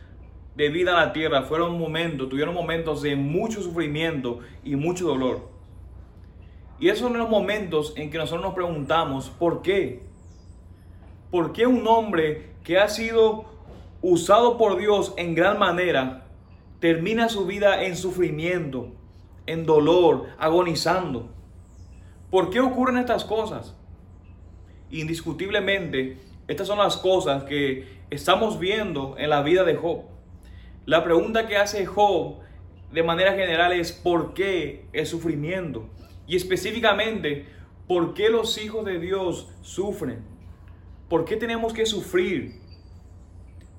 de 0.54 0.68
vida 0.68 0.92
en 0.92 0.98
la 0.98 1.12
tierra 1.12 1.42
fueron 1.42 1.76
momentos, 1.76 2.28
tuvieron 2.28 2.54
momentos 2.54 3.02
de 3.02 3.16
mucho 3.16 3.60
sufrimiento 3.60 4.38
y 4.62 4.76
mucho 4.76 5.06
dolor. 5.08 5.48
Y 6.78 6.90
esos 6.90 7.00
son 7.00 7.18
los 7.18 7.28
momentos 7.28 7.92
en 7.96 8.08
que 8.08 8.18
nosotros 8.18 8.44
nos 8.44 8.54
preguntamos, 8.54 9.30
¿por 9.30 9.62
qué? 9.62 10.00
¿Por 11.32 11.52
qué 11.52 11.66
un 11.66 11.84
hombre 11.88 12.52
que 12.62 12.78
ha 12.78 12.86
sido 12.86 13.46
usado 14.00 14.58
por 14.58 14.78
Dios 14.78 15.12
en 15.16 15.34
gran 15.34 15.58
manera 15.58 16.23
termina 16.84 17.30
su 17.30 17.46
vida 17.46 17.82
en 17.82 17.96
sufrimiento, 17.96 18.92
en 19.46 19.64
dolor, 19.64 20.26
agonizando? 20.36 21.30
¿Por 22.30 22.50
qué 22.50 22.60
ocurren 22.60 22.98
estas 22.98 23.24
cosas? 23.24 23.74
Indiscutiblemente, 24.90 26.18
estas 26.46 26.66
son 26.66 26.76
las 26.76 26.98
cosas 26.98 27.44
que 27.44 27.88
estamos 28.10 28.58
viendo 28.58 29.14
en 29.16 29.30
la 29.30 29.40
vida 29.40 29.64
de 29.64 29.76
Job. 29.76 30.02
La 30.84 31.02
pregunta 31.02 31.46
que 31.46 31.56
hace 31.56 31.86
Job 31.86 32.40
de 32.92 33.02
manera 33.02 33.32
general 33.32 33.72
es 33.72 33.90
¿por 33.90 34.34
qué 34.34 34.84
el 34.92 35.06
sufrimiento? 35.06 35.88
Y 36.26 36.36
específicamente, 36.36 37.46
¿por 37.88 38.12
qué 38.12 38.28
los 38.28 38.62
hijos 38.62 38.84
de 38.84 38.98
Dios 38.98 39.48
sufren? 39.62 40.22
¿Por 41.08 41.24
qué 41.24 41.36
tenemos 41.36 41.72
que 41.72 41.86
sufrir? 41.86 42.60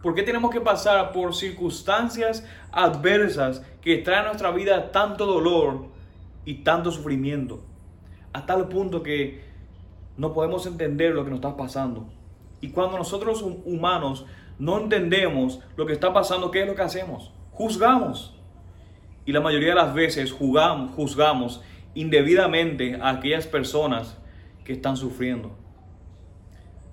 ¿Por 0.05 0.13
qué 0.13 0.21
tenemos 0.21 0.51
que 0.51 0.61
pasar 0.61 1.11
por 1.13 1.33
circunstancias 1.33 2.45
adversas 2.71 3.63
que 3.81 3.97
traen 3.97 4.25
a 4.25 4.27
nuestra 4.27 4.51
vida 4.51 4.91
tanto 4.91 5.25
dolor 5.25 5.87
y 6.45 6.61
tanto 6.61 6.91
sufrimiento? 6.91 7.63
A 8.31 8.45
tal 8.45 8.67
punto 8.67 9.01
que 9.01 9.43
no 10.15 10.31
podemos 10.31 10.67
entender 10.67 11.15
lo 11.15 11.23
que 11.23 11.31
nos 11.31 11.37
está 11.37 11.57
pasando. 11.57 12.05
Y 12.61 12.69
cuando 12.69 12.99
nosotros 12.99 13.41
hum- 13.41 13.63
humanos 13.65 14.27
no 14.59 14.77
entendemos 14.77 15.59
lo 15.75 15.87
que 15.87 15.93
está 15.93 16.13
pasando, 16.13 16.51
¿qué 16.51 16.61
es 16.61 16.67
lo 16.67 16.75
que 16.75 16.83
hacemos? 16.83 17.31
Juzgamos. 17.49 18.39
Y 19.25 19.31
la 19.31 19.41
mayoría 19.41 19.69
de 19.69 19.75
las 19.81 19.95
veces 19.95 20.31
juzgamos 20.31 21.63
indebidamente 21.95 22.99
a 23.01 23.09
aquellas 23.09 23.47
personas 23.47 24.19
que 24.65 24.73
están 24.73 24.97
sufriendo. 24.97 25.57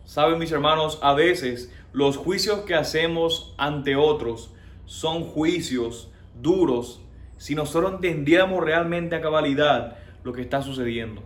Saben 0.05 0.39
mis 0.39 0.51
hermanos, 0.51 0.99
a 1.03 1.13
veces 1.13 1.71
los 1.93 2.17
juicios 2.17 2.61
que 2.61 2.75
hacemos 2.75 3.55
ante 3.59 3.97
otros 3.97 4.53
son 4.87 5.25
juicios 5.25 6.11
duros 6.41 7.03
si 7.37 7.55
nosotros 7.55 7.93
entendiéramos 7.95 8.63
realmente 8.63 9.17
a 9.17 9.21
cabalidad 9.21 9.99
lo 10.25 10.33
que 10.33 10.41
está 10.43 10.63
sucediendo. 10.63 11.23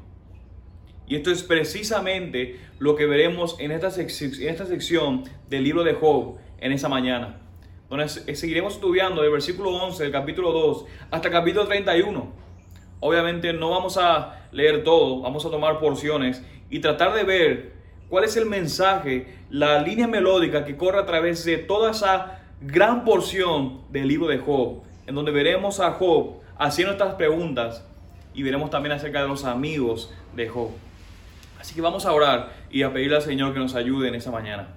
Y 1.07 1.14
esto 1.14 1.31
es 1.31 1.42
precisamente 1.42 2.59
lo 2.79 2.96
que 2.96 3.07
veremos 3.07 3.57
en 3.61 3.70
esta, 3.70 3.90
sección 3.90 5.24
del 5.48 5.62
libro 5.62 5.85
de 5.85 5.94
Job 5.94 6.38
en 6.59 6.72
esa 6.72 6.88
mañana. 6.88 7.38
Donde 7.88 8.09
se- 8.09 8.35
seguiremos 8.35 8.74
estudiando 8.74 9.22
del 9.22 9.31
versículo 9.31 9.70
11 9.70 10.02
del 10.02 10.11
capítulo 10.12 10.50
2 10.50 10.87
hasta 11.12 11.29
el 11.29 11.33
capítulo 11.33 11.66
31. 11.66 12.33
Obviamente 12.98 13.52
no 13.52 13.70
vamos 13.70 13.98
a 13.98 14.48
leer 14.50 14.83
todo, 14.83 15.20
vamos 15.20 15.44
a 15.46 15.50
tomar 15.50 15.79
porciones 15.79 16.42
y 16.70 16.81
tratar 16.81 17.14
de 17.14 17.22
ver 17.22 17.76
cuál 18.09 18.25
es 18.25 18.37
el 18.37 18.47
mensaje, 18.47 19.35
la 19.51 19.81
línea 19.81 20.07
melódica 20.07 20.64
que 20.64 20.77
corre 20.77 21.01
a 21.01 21.07
través 21.07 21.45
de 21.45 21.59
toda 21.59 21.90
esa 21.90 22.40
gran 22.61 23.05
porción 23.05 23.83
del 23.90 24.09
libro 24.09 24.29
de 24.29 24.38
Job, 24.38 24.83
en 25.07 25.14
donde 25.14 25.33
veremos 25.33 25.81
a 25.81 25.92
Job 25.92 26.37
haciendo 26.59 26.92
estas 26.92 27.14
preguntas 27.14 27.85
y 28.35 28.42
veremos 28.42 28.71
también 28.71 28.92
acerca 28.92 29.23
de 29.23 29.29
los 29.29 29.45
amigos 29.45 30.12
de 30.35 30.49
Job. 30.49 30.71
Así 31.61 31.75
que 31.75 31.81
vamos 31.81 32.07
a 32.07 32.12
orar 32.12 32.53
y 32.71 32.83
a 32.83 32.92
pedirle 32.92 33.16
al 33.16 33.23
Señor 33.23 33.53
que 33.53 33.59
nos 33.59 33.75
ayude 33.75 34.09
en 34.09 34.14
esa 34.14 34.31
mañana. 34.31 34.69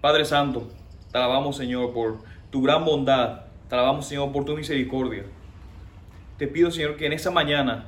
Padre 0.00 0.24
Santo, 0.24 0.68
te 1.10 1.18
alabamos 1.18 1.56
Señor 1.56 1.92
por 1.92 2.18
tu 2.50 2.62
gran 2.62 2.84
bondad, 2.84 3.46
te 3.68 3.74
alabamos 3.74 4.06
Señor 4.06 4.30
por 4.32 4.44
tu 4.44 4.54
misericordia. 4.54 5.24
Te 6.38 6.46
pido 6.46 6.70
Señor 6.70 6.96
que 6.96 7.06
en 7.06 7.12
esa 7.12 7.30
mañana 7.30 7.86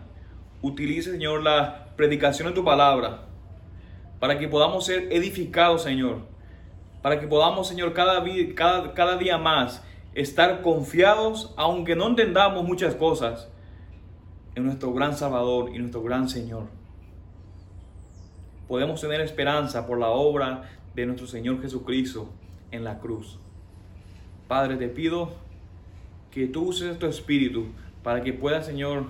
utilice 0.63 1.13
Señor 1.13 1.43
la 1.43 1.89
predicación 1.97 2.49
de 2.49 2.55
tu 2.55 2.65
palabra 2.65 3.27
para 4.27 4.41
que 4.41 4.49
podamos 4.49 4.85
ser 4.85 5.07
edificados 5.13 5.85
Señor, 5.85 6.23
para 7.01 7.21
que 7.21 7.29
podamos 7.29 7.69
Señor 7.69 7.93
cada, 7.93 9.17
día 9.19 9.39
más 9.39 9.85
estar 10.15 10.63
confiados, 10.63 11.55
aunque 11.57 11.95
no 11.95 12.09
entendamos 12.09 12.65
muchas 12.65 12.97
cosas, 12.97 13.49
en 14.57 14.65
nuestro 14.65 14.93
gran 14.93 15.17
Salvador 15.17 15.71
y 15.73 15.79
nuestro 15.79 16.03
gran 16.03 16.29
Señor 16.29 16.65
podemos 18.67 19.01
tener 19.01 19.21
esperanza 19.21 19.87
por 19.87 20.01
la 20.01 20.09
obra 20.09 20.71
de 20.97 21.07
nuestro 21.07 21.29
Señor 21.29 21.63
Jesucristo 21.63 22.29
en 22.73 22.83
la 22.83 22.99
cruz. 22.99 23.39
Padre, 24.49 24.75
te 24.75 24.89
pido 24.89 25.35
que 26.33 26.49
tú 26.49 26.71
uses 26.71 26.99
tu 26.99 27.07
espíritu 27.07 27.67
para 28.03 28.25
que 28.25 28.33
pueda, 28.33 28.61
Señor, 28.65 29.05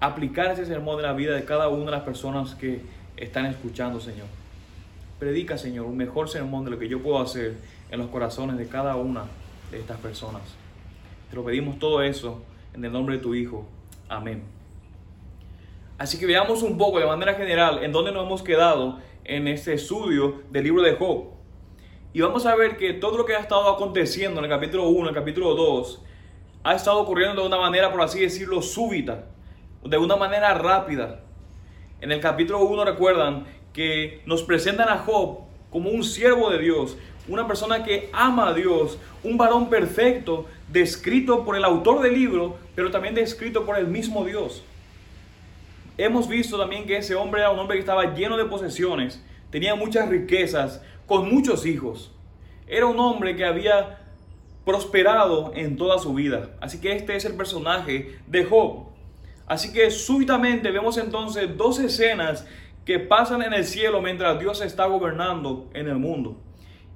aplicar 0.00 0.50
ese 0.50 0.66
sermón 0.66 0.96
en 0.96 1.02
la 1.02 1.12
vida 1.12 1.36
de 1.36 1.44
cada 1.44 1.68
una 1.68 1.84
de 1.84 1.90
las 1.92 2.02
personas 2.02 2.56
que 2.56 2.97
están 3.18 3.46
escuchando, 3.46 4.00
Señor. 4.00 4.26
Predica, 5.18 5.58
Señor, 5.58 5.86
un 5.86 5.96
mejor 5.96 6.28
sermón 6.28 6.64
de 6.64 6.70
lo 6.70 6.78
que 6.78 6.88
yo 6.88 7.02
puedo 7.02 7.20
hacer 7.20 7.56
en 7.90 7.98
los 7.98 8.08
corazones 8.08 8.56
de 8.56 8.68
cada 8.68 8.96
una 8.96 9.24
de 9.70 9.80
estas 9.80 9.98
personas. 9.98 10.42
Te 11.30 11.36
lo 11.36 11.44
pedimos 11.44 11.78
todo 11.78 12.02
eso 12.02 12.42
en 12.74 12.84
el 12.84 12.92
nombre 12.92 13.16
de 13.16 13.22
tu 13.22 13.34
Hijo. 13.34 13.66
Amén. 14.08 14.44
Así 15.98 16.18
que 16.18 16.26
veamos 16.26 16.62
un 16.62 16.78
poco 16.78 17.00
de 17.00 17.06
manera 17.06 17.34
general 17.34 17.82
en 17.82 17.90
dónde 17.90 18.12
nos 18.12 18.24
hemos 18.24 18.42
quedado 18.42 19.00
en 19.24 19.48
este 19.48 19.74
estudio 19.74 20.42
del 20.50 20.64
libro 20.64 20.82
de 20.82 20.94
Job. 20.94 21.38
Y 22.12 22.20
vamos 22.20 22.46
a 22.46 22.54
ver 22.54 22.76
que 22.76 22.94
todo 22.94 23.18
lo 23.18 23.26
que 23.26 23.34
ha 23.34 23.40
estado 23.40 23.68
aconteciendo 23.68 24.38
en 24.38 24.44
el 24.44 24.50
capítulo 24.50 24.88
1, 24.88 25.00
en 25.00 25.08
el 25.08 25.14
capítulo 25.14 25.54
2, 25.54 26.02
ha 26.64 26.74
estado 26.74 27.00
ocurriendo 27.00 27.42
de 27.42 27.48
una 27.48 27.58
manera, 27.58 27.90
por 27.90 28.00
así 28.00 28.20
decirlo, 28.20 28.62
súbita, 28.62 29.26
de 29.84 29.98
una 29.98 30.16
manera 30.16 30.54
rápida. 30.54 31.24
En 32.00 32.12
el 32.12 32.20
capítulo 32.20 32.60
1 32.60 32.84
recuerdan 32.84 33.46
que 33.72 34.22
nos 34.24 34.44
presentan 34.44 34.88
a 34.88 34.98
Job 34.98 35.40
como 35.70 35.90
un 35.90 36.04
siervo 36.04 36.48
de 36.48 36.58
Dios, 36.58 36.96
una 37.26 37.46
persona 37.48 37.82
que 37.82 38.08
ama 38.12 38.48
a 38.48 38.54
Dios, 38.54 38.98
un 39.24 39.36
varón 39.36 39.68
perfecto, 39.68 40.46
descrito 40.68 41.44
por 41.44 41.56
el 41.56 41.64
autor 41.64 42.00
del 42.00 42.14
libro, 42.14 42.56
pero 42.74 42.90
también 42.90 43.14
descrito 43.14 43.66
por 43.66 43.76
el 43.76 43.88
mismo 43.88 44.24
Dios. 44.24 44.62
Hemos 45.96 46.28
visto 46.28 46.56
también 46.56 46.86
que 46.86 46.96
ese 46.96 47.16
hombre 47.16 47.40
era 47.40 47.50
un 47.50 47.58
hombre 47.58 47.76
que 47.76 47.80
estaba 47.80 48.14
lleno 48.14 48.36
de 48.36 48.44
posesiones, 48.44 49.20
tenía 49.50 49.74
muchas 49.74 50.08
riquezas, 50.08 50.80
con 51.06 51.28
muchos 51.28 51.66
hijos. 51.66 52.12
Era 52.68 52.86
un 52.86 53.00
hombre 53.00 53.34
que 53.34 53.44
había 53.44 53.98
prosperado 54.64 55.52
en 55.54 55.76
toda 55.76 55.98
su 55.98 56.14
vida. 56.14 56.50
Así 56.60 56.80
que 56.80 56.92
este 56.92 57.16
es 57.16 57.24
el 57.24 57.34
personaje 57.34 58.18
de 58.26 58.44
Job. 58.44 58.87
Así 59.48 59.72
que 59.72 59.90
súbitamente 59.90 60.70
vemos 60.70 60.98
entonces 60.98 61.56
dos 61.56 61.78
escenas 61.78 62.46
que 62.84 62.98
pasan 62.98 63.42
en 63.42 63.54
el 63.54 63.64
cielo 63.64 64.00
mientras 64.02 64.38
Dios 64.38 64.60
está 64.60 64.86
gobernando 64.86 65.68
en 65.72 65.88
el 65.88 65.96
mundo. 65.96 66.40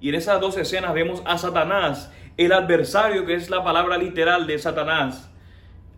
Y 0.01 0.11
en 0.11 0.17
esas 0.17 0.41
dos 0.41 0.57
escenas 0.57 0.93
vemos 0.95 1.23
a 1.25 1.39
Satanás, 1.39 2.13
el 2.37 2.53
adversario 2.53 3.25
que 3.25 3.35
es 3.35 3.51
la 3.51 3.65
palabra 3.65 3.97
literal 3.97 4.47
de 4.47 4.59
Satanás, 4.59 5.31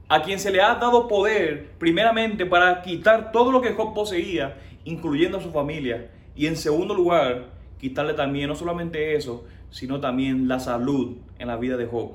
a 0.08 0.22
quien 0.22 0.38
se 0.38 0.50
le 0.50 0.60
ha 0.60 0.74
dado 0.74 1.08
poder 1.08 1.72
primeramente 1.78 2.46
para 2.46 2.82
quitar 2.82 3.32
todo 3.32 3.50
lo 3.50 3.60
que 3.60 3.72
Job 3.72 3.94
poseía, 3.94 4.58
incluyendo 4.84 5.38
a 5.38 5.42
su 5.42 5.50
familia, 5.50 6.10
y 6.36 6.46
en 6.46 6.56
segundo 6.56 6.94
lugar, 6.94 7.46
quitarle 7.78 8.14
también 8.14 8.48
no 8.48 8.56
solamente 8.56 9.16
eso, 9.16 9.44
sino 9.70 10.00
también 10.00 10.46
la 10.46 10.60
salud 10.60 11.16
en 11.38 11.48
la 11.48 11.56
vida 11.56 11.76
de 11.76 11.86
Job. 11.86 12.12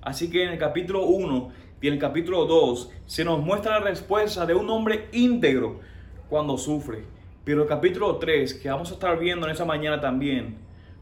Así 0.00 0.30
que 0.30 0.44
en 0.44 0.50
el 0.50 0.58
capítulo 0.58 1.06
1 1.06 1.63
y 1.80 1.88
en 1.88 1.94
el 1.94 1.98
capítulo 1.98 2.46
2 2.46 2.90
se 3.06 3.24
nos 3.24 3.40
muestra 3.40 3.78
la 3.78 3.84
respuesta 3.84 4.46
de 4.46 4.54
un 4.54 4.68
hombre 4.70 5.08
íntegro 5.12 5.80
cuando 6.28 6.56
sufre. 6.56 7.04
Pero 7.44 7.62
el 7.62 7.68
capítulo 7.68 8.16
3, 8.16 8.54
que 8.54 8.70
vamos 8.70 8.90
a 8.90 8.94
estar 8.94 9.18
viendo 9.18 9.46
en 9.46 9.52
esa 9.52 9.64
mañana 9.64 10.00
también, 10.00 10.56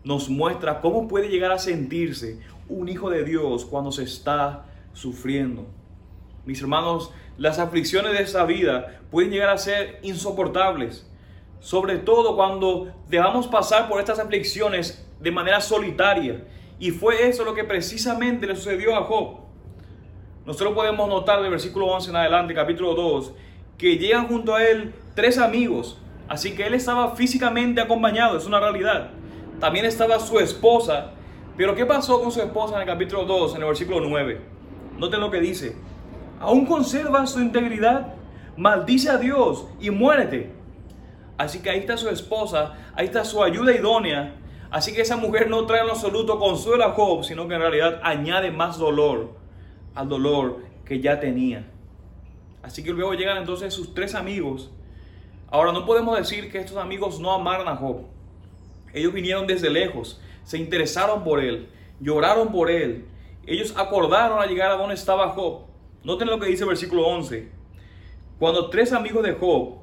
nos 0.04 0.28
muestra 0.28 0.80
cómo 0.80 1.06
puede 1.06 1.28
llegar 1.28 1.52
a 1.52 1.58
sentirse 1.58 2.40
un 2.68 2.88
hijo 2.88 3.10
de 3.10 3.24
Dios 3.24 3.64
cuando 3.64 3.92
se 3.92 4.02
está 4.02 4.64
sufriendo. 4.92 5.66
Mis 6.44 6.60
hermanos, 6.60 7.12
las 7.38 7.58
aflicciones 7.58 8.12
de 8.12 8.22
esta 8.22 8.44
vida 8.44 9.00
pueden 9.10 9.30
llegar 9.30 9.50
a 9.50 9.58
ser 9.58 10.00
insoportables, 10.02 11.08
sobre 11.60 11.98
todo 11.98 12.34
cuando 12.34 12.92
debamos 13.08 13.46
pasar 13.46 13.88
por 13.88 14.00
estas 14.00 14.18
aflicciones 14.18 15.08
de 15.20 15.30
manera 15.30 15.60
solitaria. 15.60 16.44
Y 16.80 16.90
fue 16.90 17.28
eso 17.28 17.44
lo 17.44 17.54
que 17.54 17.62
precisamente 17.62 18.46
le 18.46 18.56
sucedió 18.56 18.96
a 18.96 19.04
Job. 19.04 19.41
Nosotros 20.44 20.74
podemos 20.74 21.08
notar 21.08 21.40
del 21.40 21.52
versículo 21.52 21.86
11 21.86 22.10
en 22.10 22.16
adelante, 22.16 22.52
capítulo 22.52 22.96
2, 22.96 23.32
que 23.78 23.96
llegan 23.96 24.26
junto 24.26 24.56
a 24.56 24.64
él 24.64 24.92
tres 25.14 25.38
amigos. 25.38 26.00
Así 26.28 26.56
que 26.56 26.66
él 26.66 26.74
estaba 26.74 27.14
físicamente 27.14 27.80
acompañado, 27.80 28.38
es 28.38 28.46
una 28.46 28.58
realidad. 28.58 29.10
También 29.60 29.84
estaba 29.84 30.18
su 30.18 30.40
esposa. 30.40 31.12
Pero 31.56 31.76
¿qué 31.76 31.86
pasó 31.86 32.20
con 32.20 32.32
su 32.32 32.40
esposa 32.40 32.74
en 32.74 32.80
el 32.80 32.86
capítulo 32.88 33.24
2, 33.24 33.54
en 33.54 33.60
el 33.60 33.68
versículo 33.68 34.00
9? 34.00 34.40
Noten 34.98 35.20
lo 35.20 35.30
que 35.30 35.38
dice. 35.38 35.76
Aún 36.40 36.66
conserva 36.66 37.24
su 37.28 37.40
integridad, 37.40 38.14
maldice 38.56 39.10
a 39.10 39.18
Dios 39.18 39.68
y 39.80 39.90
muérete. 39.90 40.50
Así 41.38 41.62
que 41.62 41.70
ahí 41.70 41.78
está 41.78 41.96
su 41.96 42.08
esposa, 42.08 42.72
ahí 42.96 43.06
está 43.06 43.24
su 43.24 43.44
ayuda 43.44 43.76
idónea. 43.76 44.34
Así 44.72 44.92
que 44.92 45.02
esa 45.02 45.16
mujer 45.16 45.48
no 45.48 45.66
trae 45.66 45.84
en 45.84 45.90
absoluto 45.90 46.40
consuelo 46.40 46.82
a 46.82 46.90
Job, 46.94 47.22
sino 47.22 47.46
que 47.46 47.54
en 47.54 47.60
realidad 47.60 48.00
añade 48.02 48.50
más 48.50 48.76
dolor 48.76 49.41
al 49.94 50.08
dolor 50.08 50.64
que 50.84 51.00
ya 51.00 51.20
tenía. 51.20 51.68
Así 52.62 52.82
que 52.82 52.92
luego 52.92 53.14
llegan 53.14 53.38
entonces 53.38 53.74
sus 53.74 53.94
tres 53.94 54.14
amigos. 54.14 54.70
Ahora 55.50 55.72
no 55.72 55.84
podemos 55.84 56.16
decir 56.16 56.50
que 56.50 56.58
estos 56.58 56.76
amigos 56.76 57.20
no 57.20 57.32
amaran 57.32 57.68
a 57.68 57.76
Job. 57.76 58.06
Ellos 58.92 59.12
vinieron 59.12 59.46
desde 59.46 59.70
lejos, 59.70 60.20
se 60.44 60.58
interesaron 60.58 61.24
por 61.24 61.40
él, 61.40 61.68
lloraron 62.00 62.52
por 62.52 62.70
él. 62.70 63.06
Ellos 63.46 63.74
acordaron 63.76 64.40
a 64.40 64.46
llegar 64.46 64.70
a 64.70 64.76
donde 64.76 64.94
estaba 64.94 65.30
Job. 65.30 65.66
Noten 66.04 66.28
lo 66.28 66.38
que 66.38 66.46
dice 66.46 66.62
el 66.62 66.68
versículo 66.68 67.06
11. 67.06 67.50
Cuando 68.38 68.70
tres 68.70 68.92
amigos 68.92 69.22
de 69.22 69.32
Job, 69.32 69.78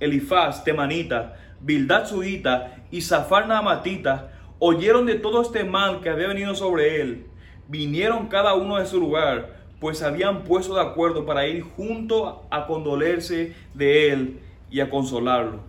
Elifaz, 0.00 0.64
Temanita, 0.64 1.36
Bildad 1.60 2.06
Suita 2.06 2.84
y 2.90 3.00
Zafar 3.00 3.48
Naamatita, 3.48 4.32
oyeron 4.58 5.06
de 5.06 5.16
todo 5.16 5.42
este 5.42 5.64
mal 5.64 6.00
que 6.00 6.10
había 6.10 6.28
venido 6.28 6.54
sobre 6.54 7.00
él, 7.00 7.26
vinieron 7.68 8.28
cada 8.28 8.54
uno 8.54 8.76
de 8.76 8.86
su 8.86 9.00
lugar, 9.00 9.64
pues 9.80 10.02
habían 10.02 10.44
puesto 10.44 10.74
de 10.74 10.80
acuerdo 10.80 11.26
para 11.26 11.46
ir 11.46 11.62
junto 11.62 12.46
a 12.50 12.66
condolerse 12.66 13.54
de 13.74 14.12
él 14.12 14.40
y 14.70 14.80
a 14.80 14.90
consolarlo. 14.90 15.60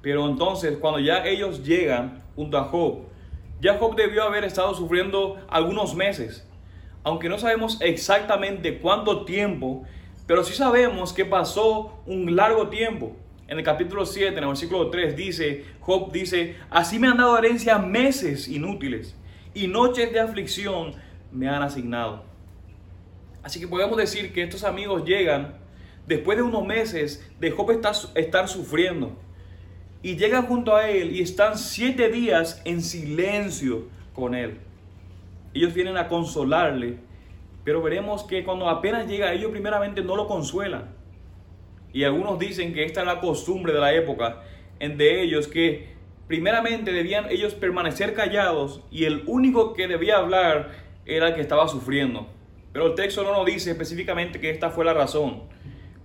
Pero 0.00 0.28
entonces, 0.28 0.76
cuando 0.78 0.98
ya 0.98 1.24
ellos 1.24 1.64
llegan 1.64 2.22
junto 2.34 2.58
a 2.58 2.64
Job, 2.64 3.02
ya 3.60 3.78
Job 3.78 3.94
debió 3.94 4.24
haber 4.24 4.44
estado 4.44 4.74
sufriendo 4.74 5.36
algunos 5.48 5.94
meses, 5.94 6.46
aunque 7.04 7.28
no 7.28 7.38
sabemos 7.38 7.80
exactamente 7.80 8.78
cuánto 8.78 9.24
tiempo, 9.24 9.84
pero 10.26 10.42
sí 10.42 10.54
sabemos 10.54 11.12
que 11.12 11.24
pasó 11.24 12.00
un 12.06 12.34
largo 12.34 12.68
tiempo. 12.68 13.16
En 13.46 13.58
el 13.58 13.64
capítulo 13.64 14.06
7, 14.06 14.28
en 14.28 14.38
el 14.38 14.48
versículo 14.48 14.88
3, 14.88 15.14
dice, 15.14 15.64
Job 15.80 16.10
dice, 16.10 16.56
así 16.70 16.98
me 16.98 17.08
han 17.08 17.18
dado 17.18 17.36
herencia 17.36 17.78
meses 17.78 18.48
inútiles 18.48 19.14
y 19.54 19.66
noches 19.66 20.12
de 20.12 20.20
aflicción 20.20 20.94
me 21.30 21.48
han 21.48 21.62
asignado. 21.62 22.24
Así 23.42 23.60
que 23.60 23.68
podemos 23.68 23.96
decir 23.96 24.32
que 24.32 24.42
estos 24.42 24.64
amigos 24.64 25.04
llegan 25.04 25.54
después 26.06 26.38
de 26.38 26.44
unos 26.44 26.64
meses 26.64 27.28
de 27.40 27.50
Job 27.50 27.70
estar, 27.70 27.94
estar 28.14 28.48
sufriendo. 28.48 29.16
Y 30.02 30.16
llegan 30.16 30.46
junto 30.46 30.74
a 30.74 30.88
él 30.88 31.14
y 31.14 31.22
están 31.22 31.56
siete 31.56 32.08
días 32.08 32.60
en 32.64 32.82
silencio 32.82 33.88
con 34.14 34.34
él. 34.34 34.58
Ellos 35.54 35.74
vienen 35.74 35.96
a 35.96 36.08
consolarle, 36.08 36.98
pero 37.64 37.82
veremos 37.82 38.24
que 38.24 38.44
cuando 38.44 38.68
apenas 38.68 39.06
llega, 39.06 39.32
ellos 39.32 39.50
primeramente 39.50 40.02
no 40.02 40.16
lo 40.16 40.26
consuelan. 40.26 40.90
Y 41.92 42.04
algunos 42.04 42.38
dicen 42.38 42.72
que 42.72 42.84
esta 42.84 43.00
es 43.00 43.06
la 43.06 43.20
costumbre 43.20 43.72
de 43.72 43.80
la 43.80 43.92
época, 43.92 44.42
en 44.80 44.96
de 44.96 45.22
ellos 45.22 45.46
que 45.46 45.91
primeramente 46.32 46.94
debían 46.94 47.30
ellos 47.30 47.54
permanecer 47.54 48.14
callados 48.14 48.80
y 48.90 49.04
el 49.04 49.22
único 49.26 49.74
que 49.74 49.86
debía 49.86 50.16
hablar 50.16 50.70
era 51.04 51.28
el 51.28 51.34
que 51.34 51.42
estaba 51.42 51.68
sufriendo. 51.68 52.26
Pero 52.72 52.86
el 52.86 52.94
texto 52.94 53.22
no 53.22 53.32
nos 53.32 53.44
dice 53.44 53.72
específicamente 53.72 54.40
que 54.40 54.48
esta 54.48 54.70
fue 54.70 54.86
la 54.86 54.94
razón. 54.94 55.42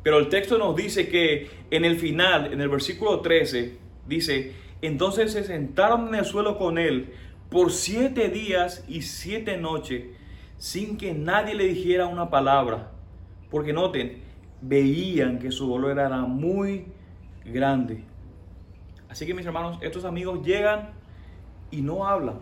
Pero 0.03 0.19
el 0.19 0.27
texto 0.27 0.57
nos 0.57 0.75
dice 0.75 1.07
que 1.07 1.49
en 1.71 1.85
el 1.85 1.95
final, 1.95 2.51
en 2.51 2.59
el 2.59 2.67
versículo 2.67 3.21
13, 3.21 3.77
dice, 4.05 4.51
entonces 4.81 5.31
se 5.31 5.45
sentaron 5.45 6.09
en 6.09 6.15
el 6.15 6.25
suelo 6.25 6.57
con 6.57 6.77
él 6.77 7.13
por 7.49 7.71
siete 7.71 8.27
días 8.27 8.83
y 8.89 9.03
siete 9.03 9.55
noches 9.55 10.07
sin 10.57 10.97
que 10.97 11.13
nadie 11.13 11.55
le 11.55 11.67
dijera 11.67 12.07
una 12.07 12.29
palabra. 12.29 12.91
Porque 13.49 13.71
noten, 13.71 14.17
veían 14.61 15.39
que 15.39 15.51
su 15.51 15.69
dolor 15.69 15.91
era 15.91 16.19
muy 16.23 16.87
grande. 17.45 18.03
Así 19.17 19.25
que 19.25 19.33
mis 19.33 19.47
hermanos, 19.47 19.79
estos 19.81 20.05
amigos 20.05 20.45
llegan 20.45 20.91
y 21.71 21.81
no 21.81 22.05
hablan. 22.07 22.35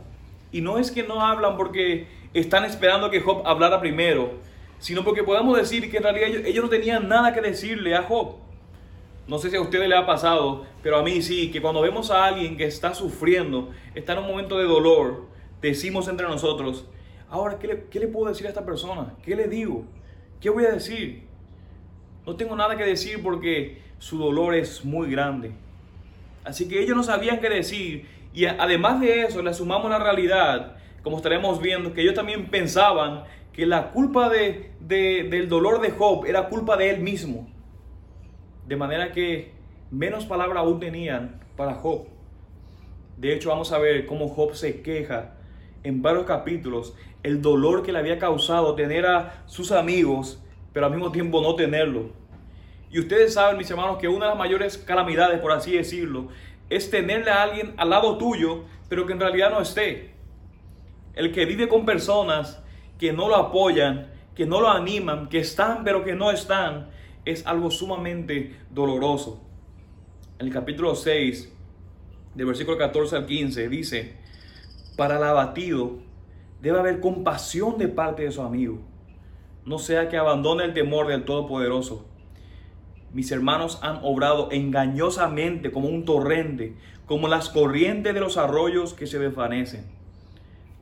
Y 0.52 0.60
no 0.60 0.78
es 0.78 0.92
que 0.92 1.04
no 1.04 1.22
hablan 1.22 1.56
porque 1.56 2.06
están 2.34 2.66
esperando 2.66 3.10
que 3.10 3.22
Job 3.22 3.44
hablara 3.46 3.80
primero, 3.80 4.34
sino 4.80 5.06
porque 5.06 5.24
podemos 5.24 5.58
decir 5.58 5.90
que 5.90 5.96
en 5.96 6.04
realidad 6.04 6.46
ellos, 6.46 6.66
no 6.66 6.70
tenían 6.70 7.08
nada 7.08 7.34
que 7.34 7.40
decirle 7.40 7.96
a 7.96 8.04
Job. 8.04 8.36
No 9.26 9.40
sé 9.40 9.50
si 9.50 9.56
a 9.56 9.62
ustedes 9.62 9.88
les 9.88 9.98
ha 9.98 10.06
pasado, 10.06 10.66
pero 10.84 10.98
a 10.98 11.02
mí 11.02 11.22
sí, 11.22 11.50
que 11.50 11.62
cuando 11.62 11.80
vemos 11.80 12.12
a 12.12 12.26
alguien 12.26 12.58
que 12.58 12.66
está 12.66 12.94
sufriendo, 12.94 13.70
está 13.94 14.12
en 14.12 14.20
un 14.20 14.28
momento 14.28 14.58
de 14.58 14.66
dolor, 14.66 15.28
decimos 15.62 16.10
entre 16.10 16.28
nosotros, 16.28 16.84
ahora, 17.30 17.58
¿qué 17.58 17.68
le, 17.68 17.84
qué 17.86 18.02
le 18.02 18.10
puedo 18.10 18.28
decir 18.28 18.48
a 18.48 18.50
esta 18.50 18.66
persona? 18.66 19.14
¿Qué 19.24 19.34
le 19.34 19.48
digo? 19.48 19.86
¿Qué 20.42 20.50
voy 20.50 20.66
a 20.66 20.72
decir? 20.72 21.24
No 22.26 22.36
tengo 22.36 22.54
nada 22.54 22.76
que 22.76 22.84
decir 22.84 23.24
porque 23.24 23.82
su 23.98 24.18
dolor 24.18 24.56
es 24.56 24.84
muy 24.84 25.10
grande. 25.10 25.54
Así 26.45 26.67
que 26.67 26.81
ellos 26.81 26.95
no 26.95 27.03
sabían 27.03 27.39
qué 27.39 27.49
decir. 27.49 28.08
Y 28.34 28.45
además 28.45 29.01
de 29.01 29.23
eso, 29.23 29.41
le 29.41 29.53
sumamos 29.53 29.89
la 29.89 29.99
realidad, 29.99 30.77
como 31.01 31.17
estaremos 31.17 31.62
viendo, 31.62 31.93
que 31.93 32.01
ellos 32.01 32.13
también 32.13 32.49
pensaban 32.49 33.23
que 33.51 33.65
la 33.65 33.91
culpa 33.91 34.29
de, 34.29 34.71
del 34.79 35.49
dolor 35.49 35.81
de 35.81 35.91
Job 35.91 36.25
era 36.25 36.49
culpa 36.49 36.77
de 36.77 36.89
él 36.89 36.99
mismo. 37.01 37.49
De 38.67 38.75
manera 38.75 39.12
que 39.12 39.53
menos 39.91 40.25
palabra 40.25 40.60
aún 40.60 40.79
tenían 40.79 41.41
para 41.55 41.75
Job. 41.75 42.08
De 43.17 43.34
hecho, 43.34 43.49
vamos 43.49 43.71
a 43.71 43.77
ver 43.77 44.05
cómo 44.05 44.27
Job 44.27 44.53
se 44.55 44.81
queja 44.81 45.36
en 45.84 46.01
varios 46.01 46.25
capítulos 46.25 46.95
el 47.23 47.41
dolor 47.41 47.81
que 47.81 47.91
le 47.91 47.99
había 47.99 48.19
causado 48.19 48.75
tener 48.75 49.05
a 49.05 49.43
sus 49.47 49.71
amigos, 49.71 50.43
pero 50.73 50.86
al 50.86 50.91
mismo 50.91 51.12
tiempo 51.12 51.41
no 51.41 51.55
tenerlo. 51.55 52.10
Y 52.91 53.00
ustedes 53.00 53.34
saben, 53.34 53.58
mis 53.58 53.69
hermanos, 53.69 53.98
que 53.98 54.08
una 54.08 54.26
de 54.26 54.32
las 54.32 54.38
mayores 54.38 54.78
calamidades, 54.78 55.39
por 55.39 55.52
así 55.52 55.71
decirlo, 55.71 56.30
es 56.69 56.89
tenerle 56.89 57.32
a 57.32 57.43
alguien 57.43 57.74
al 57.78 57.89
lado 57.89 58.17
tuyo, 58.17 58.63
pero 58.89 59.06
que 59.06 59.13
en 59.13 59.19
realidad 59.19 59.52
no 59.52 59.62
esté. 59.62 60.13
El 61.13 61.32
que 61.32 61.45
vive 61.45 61.67
con 61.67 61.86
personas 61.86 62.62
que 62.98 63.13
no 63.13 63.28
lo 63.28 63.36
apoyan, 63.36 64.12
que 64.36 64.45
no 64.45 64.62
lo 64.62 64.69
animan, 64.69 65.30
que 65.30 65.39
están 65.39 65.84
pero 65.84 66.04
que 66.04 66.15
no 66.15 66.32
están, 66.32 66.89
es 67.26 67.45
algo 67.48 67.71
sumamente 67.71 68.56
doloroso. 68.69 69.41
En 70.39 70.48
el 70.48 70.54
capítulo 70.54 70.95
6, 70.95 71.52
del 72.36 72.45
versículo 72.45 72.78
14 72.78 73.15
al 73.15 73.26
15, 73.26 73.69
dice, 73.69 74.17
para 74.98 75.17
el 75.17 75.24
abatido 75.24 76.00
debe 76.62 76.80
haber 76.80 77.00
compasión 77.00 77.78
de 77.78 77.88
parte 77.88 78.24
de 78.24 78.32
su 78.32 78.41
amigo, 78.41 78.80
no 79.65 79.80
sea 79.80 80.10
que 80.10 80.17
abandone 80.17 80.63
el 80.63 80.74
temor 80.74 81.08
del 81.08 81.26
Todopoderoso 81.26 82.06
mis 83.15 83.32
hermanos 83.32 83.80
han 83.82 83.99
obrado 84.04 84.51
engañosamente 84.51 85.71
como 85.71 85.88
un 85.88 86.04
torrente, 86.04 86.75
como 87.06 87.30
las 87.30 87.47
corrientes 87.47 88.13
de 88.13 88.19
los 88.19 88.36
arroyos 88.36 88.93
que 88.93 89.08
se 89.08 89.17
desvanecen. 89.19 89.86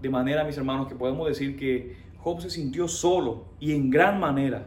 De 0.02 0.10
manera, 0.10 0.43
mis 0.43 0.58
hermanos, 0.58 0.88
que 0.88 0.96
podemos 0.96 1.28
decir 1.28 1.56
que 1.56 1.96
Job 2.17 2.41
se 2.41 2.50
sintió 2.50 2.88
solo 2.88 3.46
y 3.60 3.74
en 3.76 3.91
gran 3.91 4.19
manera. 4.19 4.65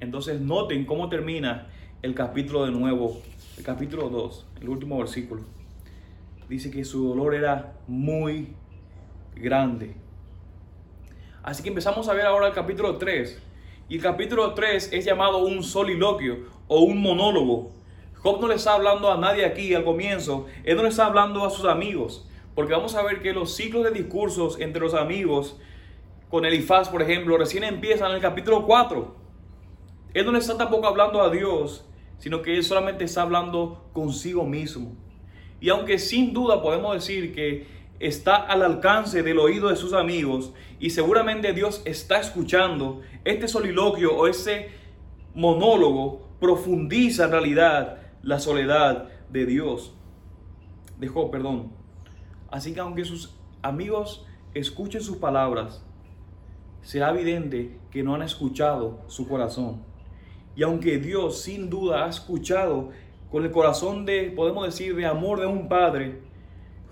Entonces 0.00 0.40
noten 0.40 0.86
cómo 0.86 1.10
termina 1.10 1.66
el 2.00 2.14
capítulo 2.14 2.64
de 2.64 2.70
nuevo, 2.70 3.20
el 3.58 3.62
capítulo 3.62 4.08
2, 4.08 4.46
el 4.62 4.70
último 4.70 4.96
versículo. 4.96 5.42
Dice 6.48 6.70
que 6.70 6.82
su 6.86 7.08
dolor 7.08 7.34
era 7.34 7.74
muy 7.86 8.54
grande. 9.36 9.96
Así 11.42 11.62
que 11.62 11.68
empezamos 11.68 12.08
a 12.08 12.14
ver 12.14 12.24
ahora 12.24 12.46
el 12.46 12.54
capítulo 12.54 12.96
3. 12.96 13.47
Y 13.90 13.96
el 13.96 14.02
capítulo 14.02 14.52
3 14.52 14.92
es 14.92 15.04
llamado 15.06 15.38
un 15.38 15.62
soliloquio 15.62 16.40
o 16.66 16.80
un 16.80 17.00
monólogo. 17.00 17.72
Job 18.16 18.38
no 18.38 18.48
le 18.48 18.56
está 18.56 18.74
hablando 18.74 19.10
a 19.10 19.16
nadie 19.16 19.46
aquí 19.46 19.72
al 19.72 19.84
comienzo, 19.84 20.46
él 20.64 20.76
no 20.76 20.82
le 20.82 20.90
está 20.90 21.06
hablando 21.06 21.42
a 21.42 21.50
sus 21.50 21.64
amigos, 21.64 22.28
porque 22.54 22.74
vamos 22.74 22.94
a 22.94 23.02
ver 23.02 23.22
que 23.22 23.32
los 23.32 23.54
ciclos 23.56 23.84
de 23.84 23.92
discursos 23.92 24.60
entre 24.60 24.82
los 24.82 24.92
amigos, 24.92 25.58
con 26.28 26.44
Elifaz 26.44 26.90
por 26.90 27.00
ejemplo, 27.00 27.38
recién 27.38 27.64
empiezan 27.64 28.10
en 28.10 28.16
el 28.16 28.22
capítulo 28.22 28.66
4. 28.66 29.14
Él 30.12 30.26
no 30.26 30.32
le 30.32 30.38
está 30.38 30.58
tampoco 30.58 30.86
hablando 30.86 31.22
a 31.22 31.30
Dios, 31.30 31.86
sino 32.18 32.42
que 32.42 32.56
él 32.56 32.64
solamente 32.64 33.04
está 33.04 33.22
hablando 33.22 33.88
consigo 33.94 34.44
mismo. 34.44 34.96
Y 35.60 35.70
aunque 35.70 35.98
sin 35.98 36.34
duda 36.34 36.60
podemos 36.60 36.92
decir 36.92 37.34
que 37.34 37.66
está 38.00 38.36
al 38.36 38.62
alcance 38.62 39.22
del 39.22 39.38
oído 39.38 39.68
de 39.68 39.76
sus 39.76 39.92
amigos 39.92 40.52
y 40.78 40.90
seguramente 40.90 41.52
Dios 41.52 41.82
está 41.84 42.20
escuchando, 42.20 43.00
este 43.24 43.48
soliloquio 43.48 44.16
o 44.16 44.26
ese 44.26 44.68
monólogo 45.34 46.28
profundiza 46.40 47.24
en 47.24 47.30
realidad 47.30 47.98
la 48.22 48.38
soledad 48.38 49.08
de 49.30 49.46
Dios, 49.46 49.94
de 50.98 51.08
Job, 51.08 51.30
perdón. 51.30 51.72
Así 52.50 52.72
que 52.72 52.80
aunque 52.80 53.04
sus 53.04 53.34
amigos 53.62 54.24
escuchen 54.54 55.00
sus 55.00 55.16
palabras, 55.18 55.84
será 56.82 57.10
evidente 57.10 57.78
que 57.90 58.02
no 58.02 58.14
han 58.14 58.22
escuchado 58.22 59.00
su 59.08 59.28
corazón. 59.28 59.82
Y 60.56 60.62
aunque 60.62 60.98
Dios 60.98 61.42
sin 61.42 61.70
duda 61.70 62.04
ha 62.04 62.08
escuchado 62.08 62.90
con 63.30 63.44
el 63.44 63.50
corazón 63.50 64.06
de, 64.06 64.32
podemos 64.34 64.64
decir, 64.64 64.96
de 64.96 65.06
amor 65.06 65.40
de 65.40 65.46
un 65.46 65.68
padre, 65.68 66.27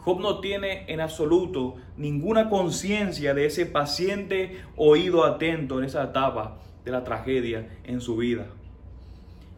Job 0.07 0.21
no 0.21 0.39
tiene 0.39 0.85
en 0.87 1.01
absoluto 1.01 1.75
ninguna 1.97 2.49
conciencia 2.49 3.35
de 3.35 3.47
ese 3.47 3.67
paciente 3.67 4.63
oído 4.77 5.25
atento 5.25 5.81
en 5.81 5.85
esa 5.85 6.05
etapa 6.05 6.59
de 6.85 6.93
la 6.93 7.03
tragedia 7.03 7.69
en 7.83 8.01
su 8.01 8.17
vida. 8.17 8.47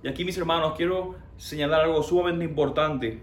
Y 0.02 0.08
aquí, 0.08 0.24
mis 0.24 0.38
hermanos, 0.38 0.72
quiero 0.74 1.16
señalar 1.36 1.82
algo 1.82 2.02
sumamente 2.02 2.46
importante. 2.46 3.20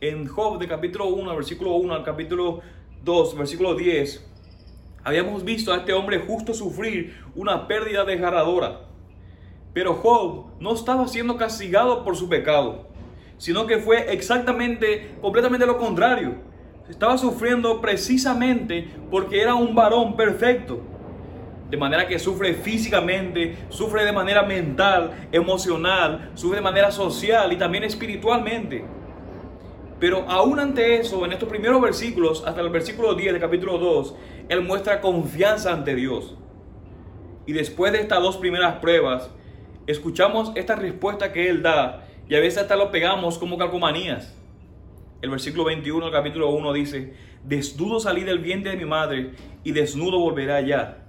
En 0.00 0.26
Job, 0.26 0.58
de 0.58 0.66
capítulo 0.66 1.06
1, 1.06 1.36
versículo 1.36 1.74
1 1.74 1.94
al 1.94 2.02
capítulo 2.02 2.60
2, 3.04 3.38
versículo 3.38 3.76
10, 3.76 4.28
habíamos 5.04 5.44
visto 5.44 5.72
a 5.72 5.76
este 5.76 5.92
hombre 5.92 6.24
justo 6.26 6.54
sufrir 6.54 7.22
una 7.36 7.68
pérdida 7.68 8.04
desgarradora. 8.04 8.80
Pero 9.72 9.94
Job 9.94 10.46
no 10.58 10.74
estaba 10.74 11.06
siendo 11.06 11.36
castigado 11.36 12.02
por 12.02 12.16
su 12.16 12.28
pecado, 12.28 12.88
sino 13.38 13.66
que 13.66 13.78
fue 13.78 14.12
exactamente, 14.12 15.14
completamente 15.22 15.66
lo 15.66 15.78
contrario. 15.78 16.34
Estaba 16.88 17.16
sufriendo 17.16 17.80
precisamente 17.80 18.88
porque 19.10 19.40
era 19.40 19.54
un 19.54 19.74
varón 19.74 20.16
perfecto. 20.16 20.80
De 21.70 21.76
manera 21.76 22.06
que 22.06 22.18
sufre 22.18 22.54
físicamente, 22.54 23.56
sufre 23.68 24.04
de 24.04 24.12
manera 24.12 24.42
mental, 24.42 25.28
emocional, 25.32 26.30
sufre 26.34 26.56
de 26.56 26.62
manera 26.62 26.90
social 26.90 27.52
y 27.52 27.56
también 27.56 27.84
espiritualmente. 27.84 28.84
Pero 30.00 30.24
aún 30.28 30.58
ante 30.60 30.96
eso, 30.96 31.24
en 31.24 31.32
estos 31.32 31.48
primeros 31.48 31.80
versículos, 31.82 32.44
hasta 32.46 32.60
el 32.60 32.70
versículo 32.70 33.14
10 33.14 33.32
del 33.32 33.40
capítulo 33.40 33.78
2, 33.78 34.14
Él 34.48 34.62
muestra 34.62 35.00
confianza 35.00 35.72
ante 35.72 35.94
Dios. 35.94 36.36
Y 37.46 37.52
después 37.52 37.92
de 37.92 38.00
estas 38.00 38.22
dos 38.22 38.38
primeras 38.38 38.76
pruebas, 38.76 39.30
escuchamos 39.86 40.52
esta 40.54 40.74
respuesta 40.76 41.32
que 41.32 41.48
Él 41.48 41.62
da 41.62 42.07
y 42.28 42.34
a 42.34 42.40
veces 42.40 42.58
hasta 42.58 42.76
lo 42.76 42.90
pegamos 42.90 43.38
como 43.38 43.56
calcomanías. 43.56 44.34
El 45.22 45.30
versículo 45.30 45.64
21 45.64 46.04
del 46.04 46.12
capítulo 46.14 46.50
1 46.50 46.72
dice, 46.74 47.14
desnudo 47.44 47.98
salí 48.00 48.22
del 48.22 48.38
vientre 48.38 48.72
de 48.72 48.76
mi 48.76 48.84
madre 48.84 49.32
y 49.64 49.72
desnudo 49.72 50.20
volveré 50.20 50.52
allá. 50.52 51.06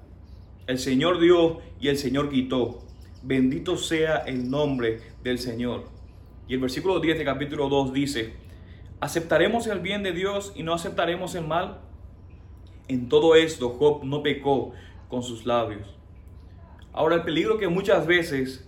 El 0.66 0.80
Señor 0.80 1.20
dio 1.20 1.60
y 1.80 1.90
el 1.90 1.98
Señor 1.98 2.30
quitó. 2.30 2.80
Bendito 3.22 3.76
sea 3.76 4.18
el 4.18 4.50
nombre 4.50 5.02
del 5.24 5.40
Señor. 5.40 5.90
Y 6.48 6.54
el 6.54 6.62
versículo 6.62 7.00
10 7.00 7.18
del 7.18 7.26
capítulo 7.26 7.70
2 7.70 7.94
dice, 7.94 8.34
¿aceptaremos 9.02 9.68
el 9.68 9.80
bien 9.82 10.04
de 10.04 10.14
Dios 10.14 10.54
y 10.56 10.64
no 10.64 10.74
aceptaremos 10.74 11.36
el 11.36 11.46
mal? 11.46 11.82
En 12.88 13.10
todo 13.10 13.36
esto 13.36 13.70
Job 13.78 14.04
no 14.04 14.24
pecó 14.24 14.72
con 15.10 15.22
sus 15.22 15.46
labios. 15.46 15.96
Ahora 16.94 17.16
el 17.16 17.24
peligro 17.24 17.58
que 17.58 17.68
muchas 17.68 18.08
veces 18.08 18.68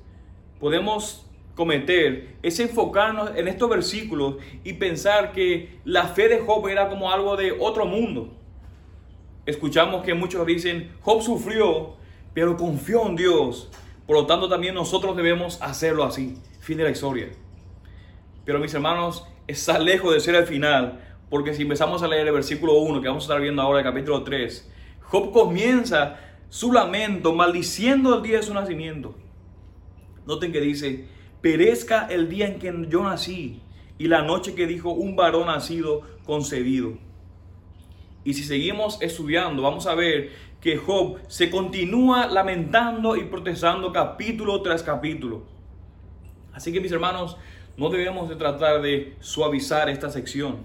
podemos 0.60 1.31
cometer 1.56 2.36
es 2.41 2.60
enfocarnos 2.60 3.32
en 3.36 3.47
estos 3.47 3.70
versículos 3.70 4.36
y 4.64 4.74
pensar 4.74 5.32
que 5.32 5.80
la 5.86 6.08
fe 6.08 6.28
de 6.28 6.39
Job 6.39 6.68
era 6.68 6.89
como 6.89 7.12
algo 7.12 7.36
de 7.36 7.52
otro 7.60 7.86
mundo. 7.86 8.34
Escuchamos 9.45 10.04
que 10.04 10.14
muchos 10.14 10.45
dicen, 10.45 10.91
Job 11.02 11.22
sufrió, 11.22 11.95
pero 12.34 12.58
confió 12.58 13.08
en 13.08 13.16
Dios. 13.16 13.70
Por 14.06 14.16
lo 14.16 14.26
tanto, 14.26 14.47
también 14.47 14.76
nosotros 14.76 15.16
debemos 15.16 15.62
hacerlo 15.62 16.04
así. 16.04 16.38
Fin 16.60 16.78
de 16.78 16.84
la 16.84 16.91
historia. 16.91 17.30
Pero 18.45 18.60
mis 18.60 18.74
hermanos, 18.74 19.26
está 19.47 19.80
lejos 19.80 20.14
de 20.14 20.20
ser 20.20 20.36
el 20.36 20.45
final, 20.45 21.02
porque 21.30 21.54
si 21.54 21.64
empezamos 21.64 22.04
a 22.04 22.08
leer 22.08 22.28
el 22.28 22.34
versículo 22.34 22.74
1 22.74 23.02
que 23.02 23.08
vamos 23.08 23.24
a 23.24 23.26
estar 23.26 23.41
viendo 23.41 23.62
ahora, 23.62 23.80
el 23.80 23.86
capítulo 23.86 24.24
3, 24.24 24.72
Job 25.02 25.32
comienza 25.32 26.20
su 26.49 26.72
lamento 26.72 27.34
maldiciendo 27.34 28.16
el 28.16 28.24
día 28.24 28.38
de 28.38 28.43
su 28.43 28.54
nacimiento. 28.54 29.16
Noten 30.26 30.52
que 30.52 30.62
dice, 30.62 31.08
perezca 31.42 32.08
el 32.08 32.30
día 32.30 32.48
en 32.48 32.60
que 32.60 32.74
yo 32.89 33.04
nací 33.04 33.62
y 33.98 34.08
la 34.08 34.22
noche 34.22 34.56
que 34.56 34.68
dijo 34.68 34.92
un 34.92 35.16
varón 35.16 35.48
nacido 35.48 36.02
concebido. 36.26 36.98
Y 38.24 38.36
si 38.36 38.44
seguimos 38.44 39.02
estudiando, 39.02 39.64
vamos 39.64 39.88
a 39.88 39.96
ver 39.96 40.30
que 40.62 40.78
Job 40.78 41.18
se 41.28 41.50
continúa 41.50 42.28
lamentando 42.28 43.16
y 43.16 43.24
protestando 43.24 43.92
capítulo 43.92 44.62
tras 44.62 44.84
capítulo. 44.84 45.44
Así 46.54 46.72
que 46.72 46.80
mis 46.80 46.92
hermanos, 46.92 47.38
no 47.78 47.89
debemos 47.89 48.30
de 48.30 48.36
tratar 48.36 48.82
de 48.82 49.16
suavizar 49.22 49.89
esta 49.89 50.10
sección, 50.10 50.58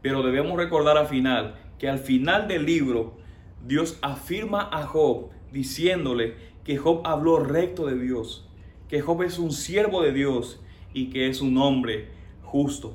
pero 0.00 0.22
debemos 0.22 0.56
recordar 0.56 0.96
al 0.96 1.08
final 1.08 1.56
que 1.78 1.88
al 1.88 1.98
final 1.98 2.48
del 2.48 2.64
libro 2.64 3.18
Dios 3.66 3.98
afirma 4.00 4.68
a 4.72 4.84
Job 4.84 5.30
diciéndole 5.52 6.36
que 6.64 6.78
Job 6.78 7.02
habló 7.04 7.38
recto 7.38 7.86
de 7.86 7.98
Dios, 7.98 8.48
que 8.92 9.00
Job 9.00 9.22
es 9.22 9.38
un 9.38 9.52
siervo 9.52 10.02
de 10.02 10.12
Dios 10.12 10.60
y 10.92 11.08
que 11.08 11.26
es 11.26 11.40
un 11.40 11.56
hombre 11.56 12.10
justo. 12.42 12.94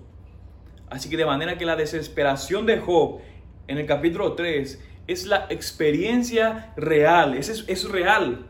Así 0.91 1.10
que 1.10 1.18
de 1.18 1.26
manera 1.26 1.58
que 1.58 1.66
la 1.66 1.76
desesperación 1.76 2.68
de 2.68 2.78
Job 2.78 3.22
en 3.68 3.80
el 3.80 3.88
capítulo 3.88 4.34
3 4.34 4.80
es 5.08 5.26
la 5.26 5.48
experiencia 5.50 6.72
real, 6.78 7.34
es, 7.34 7.66
es 7.68 7.89
real 7.89 8.45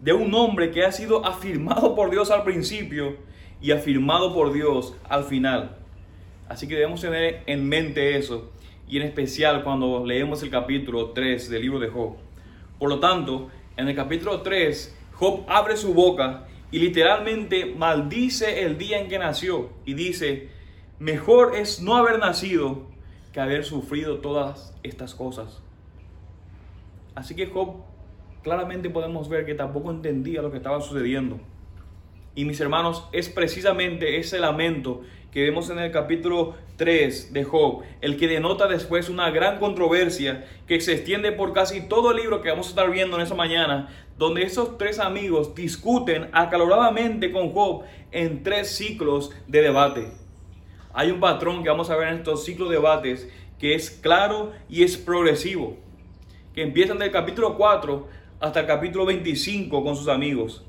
de 0.00 0.12
un 0.12 0.32
hombre 0.32 0.70
que 0.70 0.84
ha 0.84 0.92
sido 0.92 1.26
afirmado 1.26 1.96
por 1.96 2.08
Dios 2.08 2.30
al 2.30 2.44
principio 2.44 3.16
y 3.60 3.72
afirmado 3.72 4.32
por 4.32 4.52
Dios 4.52 4.94
al 5.08 5.24
final. 5.24 5.78
Así 6.48 6.68
que 6.68 6.76
debemos 6.76 7.00
tener 7.00 7.42
en 7.46 7.68
mente 7.68 8.16
eso 8.16 8.52
y 8.86 8.98
en 8.98 9.02
especial 9.02 9.64
cuando 9.64 10.06
leemos 10.06 10.40
el 10.44 10.50
capítulo 10.50 11.10
3 11.10 11.50
del 11.50 11.62
libro 11.62 11.80
de 11.80 11.88
Job. 11.88 12.14
Por 12.78 12.88
lo 12.88 13.00
tanto, 13.00 13.50
en 13.76 13.88
el 13.88 13.96
capítulo 13.96 14.42
3, 14.42 14.96
Job 15.14 15.44
abre 15.48 15.76
su 15.76 15.94
boca 15.94 16.46
y 16.72 16.78
literalmente 16.78 17.66
maldice 17.66 18.64
el 18.64 18.78
día 18.78 18.98
en 18.98 19.08
que 19.08 19.18
nació 19.18 19.70
y 19.84 19.92
dice, 19.92 20.48
mejor 20.98 21.54
es 21.54 21.82
no 21.82 21.96
haber 21.96 22.18
nacido 22.18 22.86
que 23.32 23.40
haber 23.40 23.64
sufrido 23.64 24.18
todas 24.18 24.74
estas 24.82 25.14
cosas. 25.14 25.62
Así 27.14 27.34
que 27.36 27.46
Job 27.46 27.82
claramente 28.42 28.88
podemos 28.88 29.28
ver 29.28 29.44
que 29.44 29.54
tampoco 29.54 29.90
entendía 29.90 30.40
lo 30.40 30.50
que 30.50 30.56
estaba 30.56 30.80
sucediendo. 30.80 31.38
Y 32.34 32.46
mis 32.46 32.58
hermanos, 32.60 33.06
es 33.12 33.28
precisamente 33.28 34.18
ese 34.18 34.38
lamento 34.38 35.02
que 35.32 35.42
vemos 35.42 35.70
en 35.70 35.78
el 35.78 35.90
capítulo 35.90 36.54
3 36.76 37.32
de 37.32 37.42
Job, 37.42 37.82
el 38.02 38.18
que 38.18 38.28
denota 38.28 38.68
después 38.68 39.08
una 39.08 39.30
gran 39.30 39.58
controversia 39.58 40.46
que 40.66 40.78
se 40.82 40.92
extiende 40.92 41.32
por 41.32 41.54
casi 41.54 41.88
todo 41.88 42.10
el 42.10 42.18
libro 42.18 42.42
que 42.42 42.50
vamos 42.50 42.66
a 42.66 42.70
estar 42.70 42.90
viendo 42.90 43.16
en 43.16 43.22
esa 43.22 43.34
mañana, 43.34 43.88
donde 44.18 44.42
esos 44.42 44.76
tres 44.76 44.98
amigos 44.98 45.54
discuten 45.54 46.28
acaloradamente 46.32 47.32
con 47.32 47.50
Job 47.52 47.84
en 48.10 48.42
tres 48.42 48.76
ciclos 48.76 49.30
de 49.48 49.62
debate. 49.62 50.12
Hay 50.92 51.10
un 51.10 51.20
patrón 51.20 51.62
que 51.62 51.70
vamos 51.70 51.88
a 51.88 51.96
ver 51.96 52.08
en 52.08 52.16
estos 52.16 52.44
ciclos 52.44 52.68
de 52.68 52.74
debates 52.74 53.26
que 53.58 53.74
es 53.74 53.90
claro 53.90 54.52
y 54.68 54.82
es 54.82 54.98
progresivo, 54.98 55.78
que 56.54 56.62
empiezan 56.62 56.98
del 56.98 57.10
capítulo 57.10 57.56
4 57.56 58.06
hasta 58.38 58.60
el 58.60 58.66
capítulo 58.66 59.06
25 59.06 59.82
con 59.82 59.96
sus 59.96 60.08
amigos. 60.08 60.62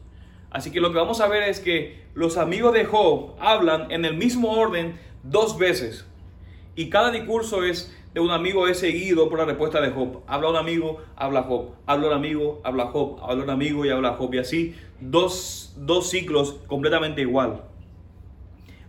Así 0.53 0.71
que 0.71 0.79
lo 0.79 0.91
que 0.91 0.99
vamos 0.99 1.19
a 1.19 1.27
ver 1.27 1.43
es 1.43 1.59
que 1.59 2.03
los 2.13 2.37
amigos 2.37 2.73
de 2.73 2.85
Job 2.85 3.35
hablan 3.39 3.91
en 3.91 4.05
el 4.05 4.15
mismo 4.15 4.51
orden 4.51 4.99
dos 5.23 5.57
veces. 5.57 6.05
Y 6.75 6.89
cada 6.91 7.09
discurso 7.09 7.63
es 7.63 7.91
de 8.13 8.19
un 8.19 8.29
amigo 8.29 8.67
es 8.67 8.77
seguido 8.77 9.27
por 9.29 9.39
la 9.39 9.45
respuesta 9.45 9.81
de 9.81 9.89
Job. 9.89 10.21
Habla 10.27 10.51
un 10.51 10.55
amigo, 10.55 11.01
habla 11.15 11.41
Job. 11.43 11.71
Habla 11.87 12.07
un 12.09 12.13
amigo, 12.13 12.61
habla 12.63 12.85
Job. 12.87 13.19
Habla 13.23 13.43
un 13.43 13.49
amigo 13.49 13.83
y 13.83 13.89
habla 13.89 14.13
Job. 14.13 14.31
Y 14.35 14.37
así 14.37 14.75
dos, 14.99 15.73
dos 15.77 16.11
ciclos 16.11 16.59
completamente 16.67 17.21
igual. 17.21 17.63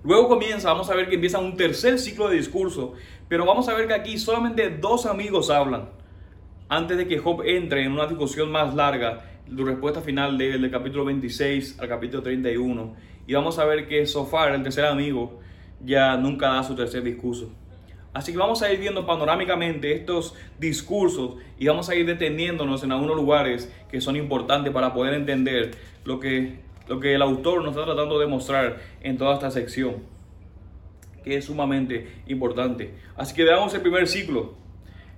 Luego 0.02 0.28
comienza, 0.28 0.70
vamos 0.70 0.90
a 0.90 0.94
ver 0.94 1.08
que 1.08 1.14
empieza 1.14 1.38
un 1.38 1.56
tercer 1.56 1.98
ciclo 1.98 2.28
de 2.28 2.36
discurso. 2.36 2.92
Pero 3.26 3.46
vamos 3.46 3.70
a 3.70 3.74
ver 3.74 3.88
que 3.88 3.94
aquí 3.94 4.18
solamente 4.18 4.68
dos 4.68 5.06
amigos 5.06 5.48
hablan. 5.48 5.88
Antes 6.68 6.98
de 6.98 7.08
que 7.08 7.18
Job 7.18 7.40
entre 7.46 7.84
en 7.84 7.92
una 7.92 8.06
discusión 8.06 8.52
más 8.52 8.74
larga 8.74 9.33
la 9.48 9.64
respuesta 9.64 10.00
final 10.00 10.38
del, 10.38 10.70
capítulo 10.70 11.04
26 11.04 11.78
al 11.80 11.88
capítulo 11.88 12.22
31. 12.22 12.94
Y 13.26 13.34
vamos 13.34 13.58
a 13.58 13.64
ver 13.64 13.86
que 13.86 14.06
Sofar, 14.06 14.54
el 14.54 14.62
tercer 14.62 14.86
amigo, 14.86 15.40
ya 15.84 16.16
nunca 16.16 16.48
da 16.48 16.62
su 16.62 16.74
tercer 16.74 17.02
discurso. 17.02 17.52
Así 18.12 18.32
que 18.32 18.38
vamos 18.38 18.62
a 18.62 18.72
ir 18.72 18.78
viendo 18.78 19.04
panorámicamente 19.06 19.92
estos 19.92 20.34
discursos 20.58 21.34
y 21.58 21.66
vamos 21.66 21.88
a 21.88 21.96
ir 21.96 22.06
deteniéndonos 22.06 22.84
en 22.84 22.92
algunos 22.92 23.16
lugares 23.16 23.72
que 23.90 24.00
son 24.00 24.16
importantes 24.16 24.72
para 24.72 24.94
poder 24.94 25.14
entender 25.14 25.72
lo 26.04 26.20
que, 26.20 26.60
lo 26.86 27.00
que 27.00 27.14
el 27.14 27.22
autor 27.22 27.62
nos 27.62 27.72
está 27.72 27.84
tratando 27.84 28.18
de 28.20 28.26
mostrar 28.26 28.78
en 29.00 29.18
toda 29.18 29.34
esta 29.34 29.50
sección. 29.50 30.14
que 31.24 31.38
es 31.38 31.46
sumamente 31.46 32.22
importante. 32.26 32.94
Así 33.16 33.34
que 33.34 33.44
veamos 33.44 33.72
el 33.72 33.80
primer 33.80 34.06
ciclo. 34.06 34.56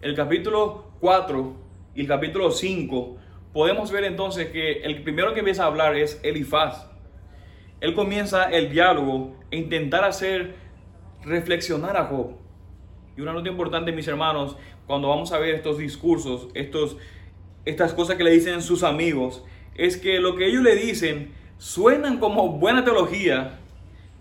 El 0.01 0.15
capítulo 0.15 0.93
4 1.01 1.57
y 1.97 2.03
el 2.03 2.07
capítulo 2.07 2.53
5, 2.53 3.17
podemos 3.57 3.91
ver 3.91 4.05
entonces 4.05 4.51
que 4.51 4.83
el 4.83 5.03
primero 5.03 5.33
que 5.33 5.39
empieza 5.39 5.65
a 5.65 5.69
hablar 5.69 5.97
es 5.97 6.21
Elifaz. 6.23 6.91
Él 7.81 7.95
comienza 7.95 8.51
el 8.51 8.69
diálogo 8.69 9.35
e 9.51 9.57
intentar 9.57 10.05
hacer 10.05 10.57
reflexionar 11.25 11.97
a 11.97 12.05
Job. 12.05 12.37
Y 13.17 13.23
una 13.23 13.33
nota 13.33 13.49
importante, 13.49 13.93
mis 13.93 14.07
hermanos, 14.09 14.59
cuando 14.87 15.09
vamos 15.09 15.33
a 15.33 15.39
ver 15.39 15.55
estos 15.55 15.79
discursos, 15.79 16.49
estos, 16.53 16.99
estas 17.65 17.95
cosas 17.95 18.17
que 18.17 18.25
le 18.25 18.31
dicen 18.31 18.61
sus 18.61 18.83
amigos, 18.83 19.43
es 19.75 19.97
que 19.97 20.21
lo 20.21 20.37
que 20.37 20.49
ellos 20.49 20.63
le 20.63 20.77
dicen 20.77 21.33
suenan 21.57 22.19
como 22.19 22.59
buena 22.59 22.85
teología, 22.85 23.61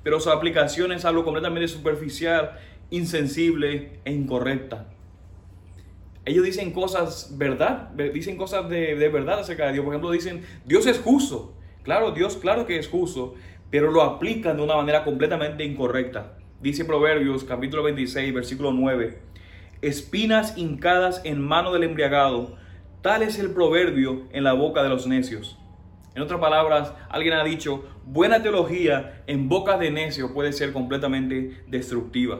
pero 0.01 0.21
su 0.21 0.29
aplicación 0.31 0.93
es 0.93 1.03
algo 1.03 1.25
completamente 1.25 1.67
superficial, 1.67 2.57
insensible 2.89 3.99
e 4.05 4.13
incorrecta. 4.13 4.94
Ellos 6.25 6.43
dicen 6.43 6.71
cosas 6.71 7.35
verdad, 7.37 7.89
dicen 8.13 8.35
cosas 8.35 8.67
de, 8.67 8.95
de 8.95 9.09
verdad 9.09 9.39
acerca 9.39 9.67
de 9.67 9.73
Dios. 9.73 9.85
Por 9.85 9.93
ejemplo, 9.93 10.11
dicen, 10.11 10.43
Dios 10.65 10.87
es 10.87 10.99
justo. 10.99 11.53
Claro, 11.83 12.11
Dios, 12.11 12.37
claro 12.37 12.65
que 12.65 12.79
es 12.79 12.87
justo, 12.87 13.35
pero 13.69 13.91
lo 13.91 14.01
aplican 14.01 14.57
de 14.57 14.63
una 14.63 14.75
manera 14.75 15.03
completamente 15.03 15.63
incorrecta. 15.63 16.37
Dice 16.61 16.83
Proverbios 16.83 17.43
capítulo 17.43 17.83
26, 17.83 18.33
versículo 18.33 18.71
9, 18.71 19.19
espinas 19.83 20.57
hincadas 20.57 21.21
en 21.25 21.39
mano 21.41 21.71
del 21.73 21.83
embriagado, 21.83 22.57
tal 23.01 23.21
es 23.21 23.37
el 23.37 23.51
proverbio 23.51 24.23
en 24.31 24.43
la 24.43 24.53
boca 24.53 24.81
de 24.81 24.89
los 24.89 25.05
necios. 25.05 25.59
En 26.15 26.23
otras 26.23 26.39
palabras, 26.39 26.93
alguien 27.09 27.33
ha 27.35 27.43
dicho, 27.43 27.83
buena 28.05 28.41
teología 28.41 29.21
en 29.27 29.47
boca 29.47 29.77
de 29.77 29.91
necio 29.91 30.33
puede 30.33 30.53
ser 30.53 30.73
completamente 30.73 31.63
destructiva. 31.67 32.39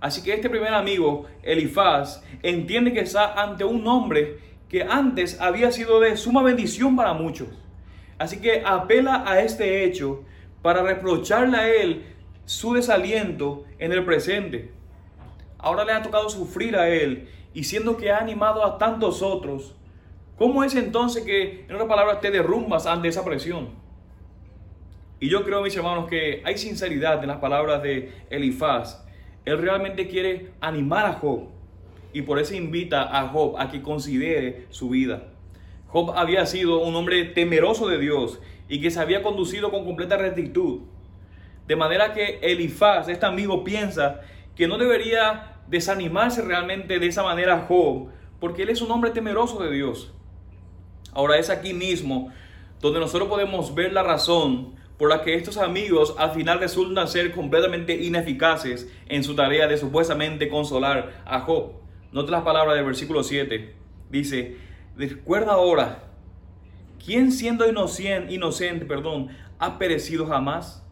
Así 0.00 0.22
que 0.22 0.32
este 0.32 0.48
primer 0.48 0.72
amigo, 0.72 1.26
Elifaz, 1.42 2.22
entiende 2.42 2.92
que 2.92 3.00
está 3.00 3.34
ante 3.34 3.64
un 3.64 3.86
hombre 3.86 4.38
que 4.68 4.82
antes 4.82 5.40
había 5.40 5.70
sido 5.72 6.00
de 6.00 6.16
suma 6.16 6.42
bendición 6.42 6.96
para 6.96 7.12
muchos. 7.12 7.48
Así 8.18 8.40
que 8.40 8.62
apela 8.64 9.24
a 9.26 9.40
este 9.40 9.84
hecho 9.84 10.24
para 10.62 10.82
reprocharle 10.82 11.56
a 11.56 11.68
él 11.68 12.04
su 12.44 12.74
desaliento 12.74 13.64
en 13.78 13.92
el 13.92 14.04
presente. 14.04 14.70
Ahora 15.58 15.84
le 15.84 15.92
ha 15.92 16.02
tocado 16.02 16.28
sufrir 16.30 16.76
a 16.76 16.88
él 16.88 17.28
y 17.52 17.64
siendo 17.64 17.96
que 17.96 18.10
ha 18.10 18.18
animado 18.18 18.64
a 18.64 18.78
tantos 18.78 19.22
otros, 19.22 19.74
¿cómo 20.36 20.64
es 20.64 20.74
entonces 20.74 21.24
que, 21.24 21.66
en 21.68 21.74
otras 21.74 21.88
palabras, 21.88 22.20
te 22.20 22.30
derrumbas 22.30 22.86
ante 22.86 23.08
esa 23.08 23.24
presión? 23.24 23.70
Y 25.18 25.28
yo 25.28 25.44
creo, 25.44 25.62
mis 25.62 25.76
hermanos, 25.76 26.08
que 26.08 26.42
hay 26.44 26.56
sinceridad 26.56 27.22
en 27.22 27.28
las 27.28 27.38
palabras 27.38 27.82
de 27.82 28.12
Elifaz. 28.30 29.04
Él 29.44 29.58
realmente 29.58 30.08
quiere 30.08 30.52
animar 30.60 31.06
a 31.06 31.14
Job 31.14 31.48
y 32.12 32.22
por 32.22 32.38
eso 32.38 32.54
invita 32.54 33.18
a 33.18 33.28
Job 33.28 33.56
a 33.58 33.70
que 33.70 33.82
considere 33.82 34.66
su 34.70 34.90
vida. 34.90 35.28
Job 35.88 36.12
había 36.16 36.46
sido 36.46 36.80
un 36.80 36.94
hombre 36.94 37.24
temeroso 37.24 37.88
de 37.88 37.98
Dios 37.98 38.40
y 38.68 38.80
que 38.80 38.90
se 38.90 39.00
había 39.00 39.22
conducido 39.22 39.70
con 39.70 39.84
completa 39.84 40.16
rectitud. 40.16 40.82
De 41.66 41.76
manera 41.76 42.12
que 42.12 42.38
Elifaz, 42.42 43.08
este 43.08 43.26
amigo, 43.26 43.64
piensa 43.64 44.20
que 44.56 44.68
no 44.68 44.78
debería 44.78 45.56
desanimarse 45.68 46.42
realmente 46.42 46.98
de 46.98 47.06
esa 47.06 47.22
manera 47.22 47.66
Job, 47.68 48.08
porque 48.40 48.62
él 48.62 48.70
es 48.70 48.82
un 48.82 48.90
hombre 48.90 49.10
temeroso 49.10 49.62
de 49.62 49.72
Dios. 49.72 50.12
Ahora 51.12 51.38
es 51.38 51.50
aquí 51.50 51.74
mismo 51.74 52.32
donde 52.80 53.00
nosotros 53.00 53.28
podemos 53.28 53.74
ver 53.74 53.92
la 53.92 54.02
razón 54.02 54.74
por 55.00 55.08
la 55.08 55.22
que 55.22 55.34
estos 55.34 55.56
amigos 55.56 56.14
al 56.18 56.32
final 56.32 56.60
resultan 56.60 57.08
ser 57.08 57.32
completamente 57.32 57.94
ineficaces 58.04 58.86
en 59.08 59.24
su 59.24 59.34
tarea 59.34 59.66
de 59.66 59.78
supuestamente 59.78 60.50
consolar 60.50 61.22
a 61.24 61.40
Job. 61.40 61.72
Note 62.12 62.30
las 62.30 62.42
palabras 62.42 62.76
del 62.76 62.84
versículo 62.84 63.22
7. 63.22 63.74
Dice, 64.10 64.58
recuerda 64.98 65.52
ahora, 65.52 66.04
¿quién 67.02 67.32
siendo 67.32 67.66
inocente, 67.66 68.34
inocente 68.34 68.84
perdón, 68.84 69.28
ha 69.58 69.78
perecido 69.78 70.26
jamás? 70.26 70.86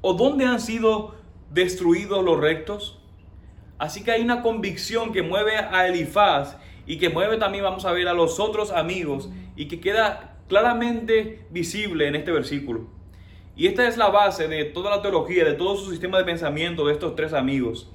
¿O 0.00 0.14
dónde 0.14 0.44
han 0.44 0.58
sido 0.58 1.14
destruidos 1.52 2.24
los 2.24 2.40
rectos? 2.40 3.00
Así 3.78 4.02
que 4.02 4.10
hay 4.10 4.22
una 4.22 4.42
convicción 4.42 5.12
que 5.12 5.22
mueve 5.22 5.54
a 5.58 5.86
Elifaz 5.86 6.56
y 6.88 6.98
que 6.98 7.08
mueve 7.08 7.36
también, 7.36 7.62
vamos 7.62 7.84
a 7.84 7.92
ver, 7.92 8.08
a 8.08 8.14
los 8.14 8.40
otros 8.40 8.72
amigos 8.72 9.30
y 9.54 9.68
que 9.68 9.78
queda 9.78 10.40
claramente 10.48 11.46
visible 11.50 12.08
en 12.08 12.16
este 12.16 12.32
versículo. 12.32 12.95
Y 13.56 13.66
esta 13.66 13.88
es 13.88 13.96
la 13.96 14.08
base 14.08 14.48
de 14.48 14.64
toda 14.64 14.90
la 14.90 15.00
teología, 15.00 15.42
de 15.44 15.54
todo 15.54 15.76
su 15.76 15.90
sistema 15.90 16.18
de 16.18 16.24
pensamiento 16.24 16.86
de 16.86 16.92
estos 16.92 17.16
tres 17.16 17.32
amigos, 17.32 17.90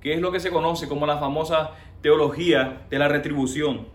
que 0.00 0.14
es 0.14 0.20
lo 0.20 0.32
que 0.32 0.40
se 0.40 0.50
conoce 0.50 0.88
como 0.88 1.06
la 1.06 1.18
famosa 1.18 1.72
teología 2.00 2.86
de 2.88 2.98
la 2.98 3.08
retribución. 3.08 3.86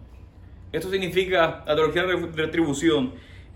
Esto 0.71 0.91
significa 0.91 1.63
la 1.65 1.75
teología 1.75 2.03
de 2.03 2.15
retribución, 2.35 3.13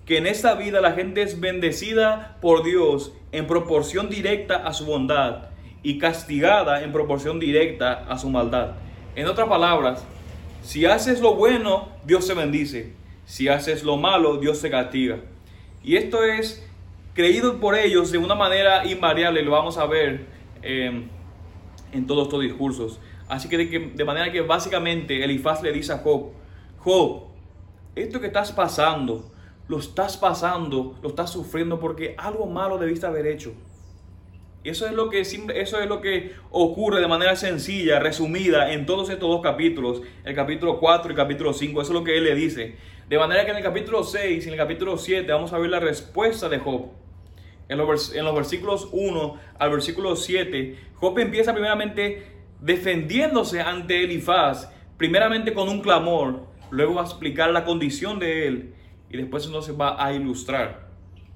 que 0.08 0.18
en 0.18 0.26
esta 0.26 0.56
vida 0.56 0.82
la 0.82 0.94
gente 0.94 1.22
es 1.22 1.40
bendecida 1.40 2.38
por 2.42 2.64
Dios 2.64 3.14
en 3.32 3.46
proporción 3.46 4.10
directa 4.10 4.66
a 4.66 4.74
su 4.74 4.86
bondad 4.86 5.50
y 5.84 6.00
castigada 6.00 6.84
en 6.84 6.92
proporción 6.92 7.40
directa 7.40 8.06
a 8.10 8.18
su 8.18 8.30
maldad. 8.30 8.72
En 9.16 9.28
otras 9.28 9.48
palabras, 9.48 10.04
si 10.64 10.86
haces 10.86 11.22
lo 11.22 11.36
bueno, 11.36 11.90
Dios 12.06 12.26
se 12.26 12.34
bendice. 12.34 12.94
Si 13.26 13.48
haces 13.48 13.84
lo 13.84 13.98
malo, 13.98 14.38
Dios 14.38 14.58
se 14.58 14.72
castiga. 14.72 15.20
Y 15.84 15.96
esto 15.96 16.24
es 16.24 16.68
creído 17.14 17.60
por 17.60 17.76
ellos 17.76 18.12
de 18.12 18.18
una 18.18 18.36
manera 18.36 18.86
invariable, 18.86 19.42
lo 19.44 19.52
vamos 19.52 19.78
a 19.78 19.86
ver 19.86 20.26
eh, 20.64 21.08
en 21.92 22.08
todos 22.08 22.28
estos 22.28 22.42
discursos. 22.42 23.00
Así 23.28 23.48
que 23.48 23.58
de, 23.58 24.06
manera 24.06 24.32
que 24.32 24.42
básicamente 24.42 25.24
Elifaz 25.24 25.64
le 25.64 25.72
dice 25.72 25.94
a 25.94 26.00
Job, 26.00 26.32
Job, 26.80 27.24
esto 27.96 28.20
que 28.20 28.28
estás 28.28 28.52
pasando, 28.52 29.32
lo 29.68 29.80
estás 29.80 30.18
pasando, 30.18 30.98
lo 31.02 31.10
estás 31.10 31.32
sufriendo 31.32 31.80
porque 31.80 32.16
algo 32.18 32.46
malo 32.46 32.78
debiste 32.78 33.06
haber 33.06 33.28
hecho. 33.28 33.54
Eso 34.64 34.86
es 34.86 34.94
lo 34.94 35.10
que 35.10 35.22
eso 35.22 35.80
es 35.80 35.88
lo 35.88 36.02
que 36.02 36.34
ocurre 36.52 37.02
de 37.02 37.08
manera 37.08 37.36
sencilla, 37.36 38.00
resumida 38.00 38.74
en 38.74 38.86
todos 38.86 39.10
estos 39.10 39.28
dos 39.28 39.42
capítulos, 39.42 40.04
el 40.24 40.36
capítulo 40.36 40.80
4 40.80 41.10
y 41.10 41.14
el 41.14 41.18
capítulo 41.18 41.54
5, 41.54 41.82
eso 41.82 41.92
es 41.92 42.00
lo 42.00 42.04
que 42.04 42.18
él 42.18 42.26
le 42.26 42.36
dice. 42.36 42.76
De 43.10 43.18
manera 43.18 43.44
que 43.44 43.52
en 43.52 43.58
el 43.58 43.64
capítulo 43.64 44.04
6 44.04 44.46
y 44.46 44.48
en 44.48 44.54
el 44.54 44.60
capítulo 44.60 44.98
7 44.98 45.32
vamos 45.32 45.52
a 45.52 45.58
ver 45.58 45.70
la 45.70 45.80
respuesta 45.80 46.48
de 46.48 46.60
Job. 46.60 47.01
En 47.72 47.78
los, 47.78 48.36
versículos 48.36 48.90
1 48.92 49.36
al 49.58 49.72
versículo 49.72 50.18
7, 50.18 50.78
Job 50.96 51.18
empieza 51.20 51.54
primeramente 51.54 52.28
defendiéndose 52.60 53.62
ante 53.62 54.04
Elifaz, 54.04 54.70
primeramente 54.98 55.54
con 55.54 55.70
un 55.70 55.80
clamor, 55.80 56.48
luego 56.70 56.96
va 56.96 57.04
a 57.04 57.06
explicar 57.06 57.50
la 57.52 57.64
condición 57.64 58.20
de 58.20 58.46
él 58.46 58.74
y 59.10 59.16
después 59.16 59.46
entonces 59.46 59.74
va 59.80 60.04
a 60.04 60.12
ilustrar. 60.12 60.90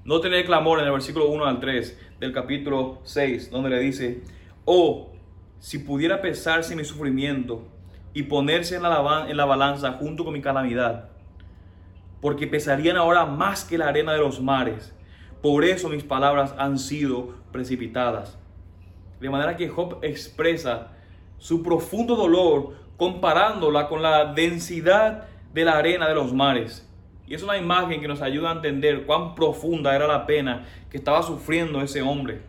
No 0.04 0.20
tener 0.20 0.44
clamor 0.44 0.78
en 0.80 0.84
el 0.84 0.92
versículo 0.92 1.30
1 1.30 1.46
al 1.46 1.58
3 1.58 1.98
del 2.20 2.34
capítulo 2.34 3.00
6, 3.04 3.50
donde 3.50 3.70
le 3.70 3.80
dice, 3.80 4.20
oh, 4.66 5.14
si 5.58 5.78
pudiera 5.78 6.20
pesarse 6.20 6.76
mi 6.76 6.84
sufrimiento 6.84 7.66
y 8.12 8.24
ponerse 8.24 8.76
en 8.76 8.82
la 8.82 9.44
balanza 9.46 9.92
junto 9.92 10.22
con 10.22 10.34
mi 10.34 10.42
calamidad, 10.42 11.08
porque 12.20 12.46
pesarían 12.46 12.98
ahora 12.98 13.24
más 13.24 13.64
que 13.64 13.78
la 13.78 13.88
arena 13.88 14.12
de 14.12 14.18
los 14.18 14.38
mares. 14.38 14.92
Por 15.46 15.64
eso 15.64 15.88
mis 15.88 16.02
palabras 16.02 16.56
han 16.58 16.76
sido 16.76 17.36
precipitadas. 17.52 18.36
De 19.20 19.30
manera 19.30 19.56
que 19.56 19.68
Job 19.68 20.00
expresa 20.02 20.88
su 21.38 21.62
profundo 21.62 22.16
dolor 22.16 22.74
comparándola 22.96 23.86
con 23.86 24.02
la 24.02 24.34
densidad 24.34 25.28
de 25.54 25.64
la 25.64 25.78
arena 25.78 26.08
de 26.08 26.16
los 26.16 26.34
mares. 26.34 26.90
Y 27.28 27.34
es 27.34 27.44
una 27.44 27.56
imagen 27.56 28.00
que 28.00 28.08
nos 28.08 28.22
ayuda 28.22 28.50
a 28.50 28.54
entender 28.54 29.06
cuán 29.06 29.36
profunda 29.36 29.94
era 29.94 30.08
la 30.08 30.26
pena 30.26 30.66
que 30.90 30.96
estaba 30.96 31.22
sufriendo 31.22 31.80
ese 31.80 32.02
hombre. 32.02 32.40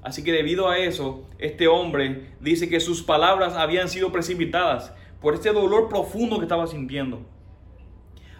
Así 0.00 0.22
que 0.22 0.30
debido 0.30 0.68
a 0.68 0.78
eso, 0.78 1.24
este 1.40 1.66
hombre 1.66 2.36
dice 2.38 2.68
que 2.68 2.78
sus 2.78 3.02
palabras 3.02 3.54
habían 3.54 3.88
sido 3.88 4.12
precipitadas 4.12 4.94
por 5.20 5.34
este 5.34 5.52
dolor 5.52 5.88
profundo 5.88 6.38
que 6.38 6.44
estaba 6.44 6.68
sintiendo. 6.68 7.22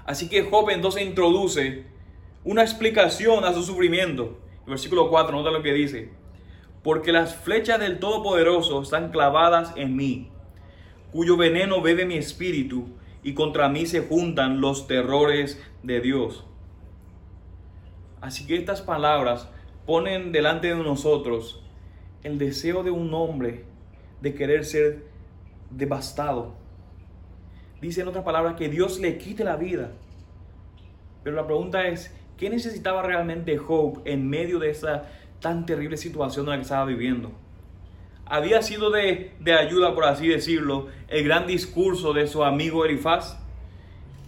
Así 0.05 0.29
que 0.29 0.45
Job 0.45 0.71
entonces 0.71 1.03
introduce 1.03 1.91
una 2.45 2.63
explicación 2.63 3.45
a 3.45 3.53
su 3.53 3.63
sufrimiento. 3.63 4.39
Versículo 4.67 5.09
4, 5.09 5.37
nota 5.37 5.51
lo 5.51 5.63
que 5.63 5.73
dice. 5.73 6.11
Porque 6.83 7.13
las 7.13 7.37
flechas 7.37 7.79
del 7.79 7.99
Todopoderoso 7.99 8.83
están 8.83 9.11
clavadas 9.11 9.73
en 9.77 9.95
mí, 9.95 10.31
cuyo 11.13 11.37
veneno 11.37 11.81
bebe 11.81 12.05
mi 12.05 12.17
espíritu 12.17 12.89
y 13.23 13.35
contra 13.35 13.69
mí 13.69 13.87
se 13.87 14.01
juntan 14.01 14.61
los 14.61 14.89
terrores 14.89 15.63
de 15.83 16.01
Dios. 16.01 16.45
Así 18.21 18.47
que 18.47 18.57
estas 18.57 18.83
palabras 18.83 19.49
ponen 19.87 20.33
delante 20.33 20.69
de 20.69 20.77
nosotros 20.77 21.63
el 22.23 22.39
deseo 22.39 22.83
de 22.83 22.91
un 22.91 23.13
hombre 23.15 23.65
de 24.21 24.35
querer 24.35 24.65
ser 24.65 25.07
devastado. 25.71 26.55
Dice 27.81 28.01
en 28.01 28.09
otras 28.09 28.25
palabras 28.25 28.55
que 28.55 28.69
Dios 28.69 29.01
le 29.01 29.19
quite 29.19 29.43
la 29.45 29.57
vida. 29.57 29.93
Pero 31.25 31.37
la 31.37 31.47
pregunta 31.47 31.89
es, 31.89 32.15
¿qué 32.37 32.51
necesitaba 32.51 33.03
realmente 33.03 33.57
Job 33.59 34.03
en 34.05 34.29
medio 34.29 34.59
de 34.59 34.71
esa 34.71 35.05
tan 35.41 35.67
terrible 35.67 35.97
situación 35.97 36.47
en 36.47 36.51
la 36.51 36.57
que 36.57 36.63
estaba 36.63 36.85
viviendo? 36.85 37.33
había 38.33 38.63
sido 38.63 38.91
de, 38.91 39.35
de 39.41 39.53
ayuda, 39.53 39.95
por 39.95 40.07
así 40.07 40.27
decirlo, 40.27 40.89
el 41.09 41.23
gran 41.25 41.47
discurso 41.47 42.15
de 42.15 42.27
su 42.27 42.43
amigo 42.43 42.85
Elifaz. 42.87 43.39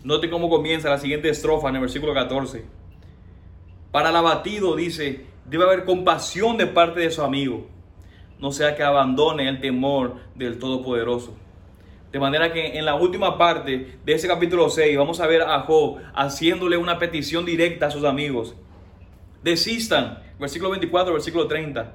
Note 0.03 0.29
cómo 0.29 0.51
comienza 0.51 0.91
la 0.91 0.99
siguiente 0.99 1.31
estrofa 1.31 1.71
en 1.71 1.77
el 1.77 1.81
versículo 1.81 2.13
14. 2.13 2.67
Para 3.91 4.11
el 4.11 4.17
abatido 4.17 4.77
dice, 4.77 5.25
debe 5.47 5.65
haber 5.65 5.87
compasión 5.87 6.59
de 6.59 6.67
parte 6.67 7.01
de 7.01 7.11
su 7.11 7.23
amigo, 7.23 7.67
no 8.39 8.53
sea 8.53 8.77
que 8.77 8.83
abandone 8.83 9.49
el 9.49 9.63
temor 9.63 10.17
del 10.35 10.59
Todopoderoso. 10.59 11.35
De 12.15 12.21
manera 12.21 12.53
que 12.53 12.79
en 12.79 12.85
la 12.85 12.95
última 12.95 13.37
parte 13.37 13.99
de 14.05 14.13
ese 14.13 14.29
capítulo 14.29 14.71
6 14.71 14.97
vamos 14.97 15.19
a 15.19 15.27
ver 15.27 15.43
a 15.43 15.59
Job 15.63 15.97
haciéndole 16.15 16.77
una 16.77 17.01
petición 17.01 17.45
directa 17.45 17.87
a 17.87 17.91
sus 17.91 18.05
amigos. 18.05 18.55
Desistan, 19.43 20.23
versículo 20.39 20.71
24, 20.71 21.13
versículo 21.13 21.49
30. 21.49 21.93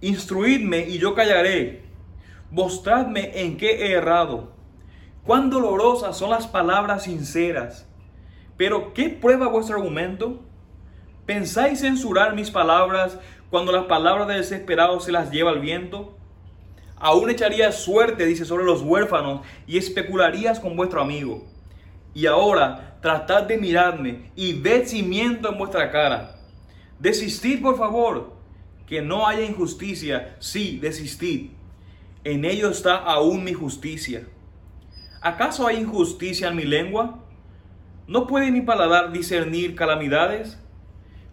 Instruidme 0.00 0.88
y 0.88 0.96
yo 0.96 1.14
callaré. 1.14 1.82
Mostradme 2.50 3.32
en 3.34 3.58
qué 3.58 3.84
he 3.84 3.92
errado. 3.92 4.54
Cuán 5.26 5.50
dolorosas 5.50 6.16
son 6.16 6.30
las 6.30 6.46
palabras 6.46 7.02
sinceras. 7.02 7.86
Pero 8.56 8.94
¿qué 8.94 9.10
prueba 9.10 9.48
vuestro 9.48 9.76
argumento? 9.76 10.40
¿Pensáis 11.26 11.80
censurar 11.80 12.34
mis 12.34 12.50
palabras 12.50 13.18
cuando 13.50 13.72
las 13.72 13.84
palabras 13.84 14.26
de 14.26 14.36
desesperados 14.36 15.04
se 15.04 15.12
las 15.12 15.30
lleva 15.30 15.50
el 15.50 15.60
viento? 15.60 16.16
Aún 17.00 17.30
echarías 17.30 17.82
suerte, 17.82 18.26
dice, 18.26 18.44
sobre 18.44 18.64
los 18.64 18.82
huérfanos 18.82 19.40
y 19.66 19.78
especularías 19.78 20.60
con 20.60 20.76
vuestro 20.76 21.00
amigo. 21.00 21.46
Y 22.14 22.26
ahora 22.26 22.98
tratad 23.00 23.44
de 23.44 23.56
mirarme 23.56 24.30
y 24.36 24.52
ved 24.52 24.86
si 24.86 25.02
miento 25.02 25.50
en 25.50 25.58
vuestra 25.58 25.90
cara. 25.90 26.36
Desistid, 26.98 27.62
por 27.62 27.78
favor, 27.78 28.34
que 28.86 29.00
no 29.00 29.26
haya 29.26 29.44
injusticia. 29.44 30.36
Sí, 30.38 30.78
desistid. 30.78 31.52
En 32.22 32.44
ello 32.44 32.68
está 32.68 32.96
aún 32.96 33.44
mi 33.44 33.54
justicia. 33.54 34.26
¿Acaso 35.22 35.66
hay 35.66 35.78
injusticia 35.78 36.48
en 36.48 36.56
mi 36.56 36.64
lengua? 36.64 37.24
¿No 38.06 38.26
puede 38.26 38.50
mi 38.50 38.60
paladar 38.60 39.12
discernir 39.12 39.74
calamidades? 39.74 40.58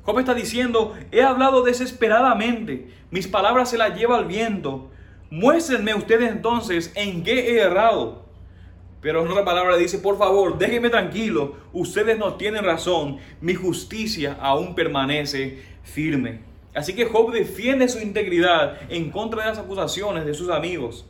Job 0.04 0.20
está 0.20 0.34
diciendo, 0.34 0.96
he 1.12 1.22
hablado 1.22 1.64
desesperadamente, 1.64 2.94
mis 3.12 3.28
palabras 3.28 3.70
se 3.70 3.78
las 3.78 3.98
lleva 3.98 4.18
el 4.20 4.26
viento. 4.26 4.90
Muéstrenme 5.30 5.94
ustedes 5.94 6.32
entonces 6.32 6.92
en 6.96 7.24
qué 7.24 7.52
he 7.52 7.60
errado. 7.60 8.26
Pero 9.02 9.24
en 9.24 9.32
otra 9.32 9.44
palabra 9.44 9.76
dice, 9.76 10.00
por 10.00 10.18
favor, 10.18 10.58
déjenme 10.58 10.90
tranquilo, 10.90 11.56
ustedes 11.74 12.18
no 12.18 12.36
tienen 12.36 12.64
razón, 12.64 13.18
mi 13.42 13.54
justicia 13.54 14.38
aún 14.40 14.74
permanece 14.74 15.62
firme. 15.84 16.42
Así 16.74 16.94
que 16.94 17.06
Job 17.06 17.32
defiende 17.32 17.90
su 17.90 18.00
integridad 18.00 18.78
en 18.90 19.12
contra 19.12 19.44
de 19.44 19.50
las 19.50 19.60
acusaciones 19.60 20.26
de 20.26 20.34
sus 20.34 20.50
amigos. 20.50 21.06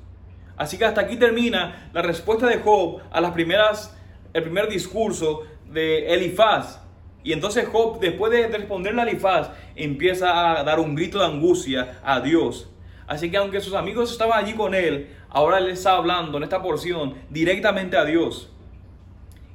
Así 0.56 0.78
que 0.78 0.86
hasta 0.86 1.02
aquí 1.02 1.18
termina 1.18 1.90
la 1.94 2.02
respuesta 2.02 2.48
de 2.48 2.58
Job 2.58 3.02
a 3.12 3.22
las 3.22 3.32
primeras, 3.32 3.96
el 4.34 4.44
primer 4.44 4.68
discurso 4.68 5.44
de 5.72 6.14
Elifaz. 6.14 6.82
Y 7.24 7.34
entonces 7.34 7.68
Job, 7.68 8.00
después 8.00 8.32
de 8.32 8.48
responderle 8.48 9.02
a 9.02 9.04
Elifaz, 9.04 9.50
empieza 9.76 10.60
a 10.60 10.64
dar 10.64 10.80
un 10.80 10.96
grito 10.96 11.20
de 11.20 11.26
angustia 11.26 12.00
a 12.04 12.20
Dios. 12.20 12.70
Así 13.08 13.32
que 13.32 13.38
aunque 13.38 13.62
sus 13.62 13.74
amigos 13.74 14.12
estaban 14.12 14.44
allí 14.44 14.54
con 14.54 14.76
él, 14.76 15.16
ahora 15.30 15.58
él 15.60 15.70
está 15.70 15.94
hablando 15.94 16.38
en 16.38 16.44
esta 16.44 16.62
porción 16.62 17.16
directamente 17.30 17.96
a 17.98 18.06
Dios. 18.06 18.52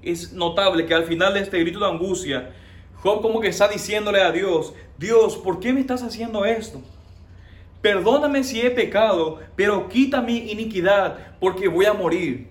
Es 0.02 0.32
notable 0.32 0.86
que 0.86 0.94
al 0.94 1.04
final 1.04 1.34
de 1.34 1.40
este 1.40 1.60
grito 1.60 1.78
de 1.78 1.86
angustia, 1.86 2.50
Job 3.02 3.20
como 3.20 3.40
que 3.40 3.48
está 3.48 3.68
diciéndole 3.68 4.22
a 4.22 4.32
Dios, 4.32 4.74
Dios, 4.96 5.36
¿por 5.36 5.60
qué 5.60 5.72
me 5.72 5.80
estás 5.80 6.02
haciendo 6.02 6.44
esto? 6.44 6.80
Perdóname 7.82 8.44
si 8.44 8.60
he 8.60 8.70
pecado, 8.70 9.40
pero 9.56 9.88
quita 9.88 10.22
mi 10.22 10.50
iniquidad, 10.50 11.34
porque 11.40 11.68
voy 11.68 11.84
a 11.86 11.92
morir. 11.92 12.48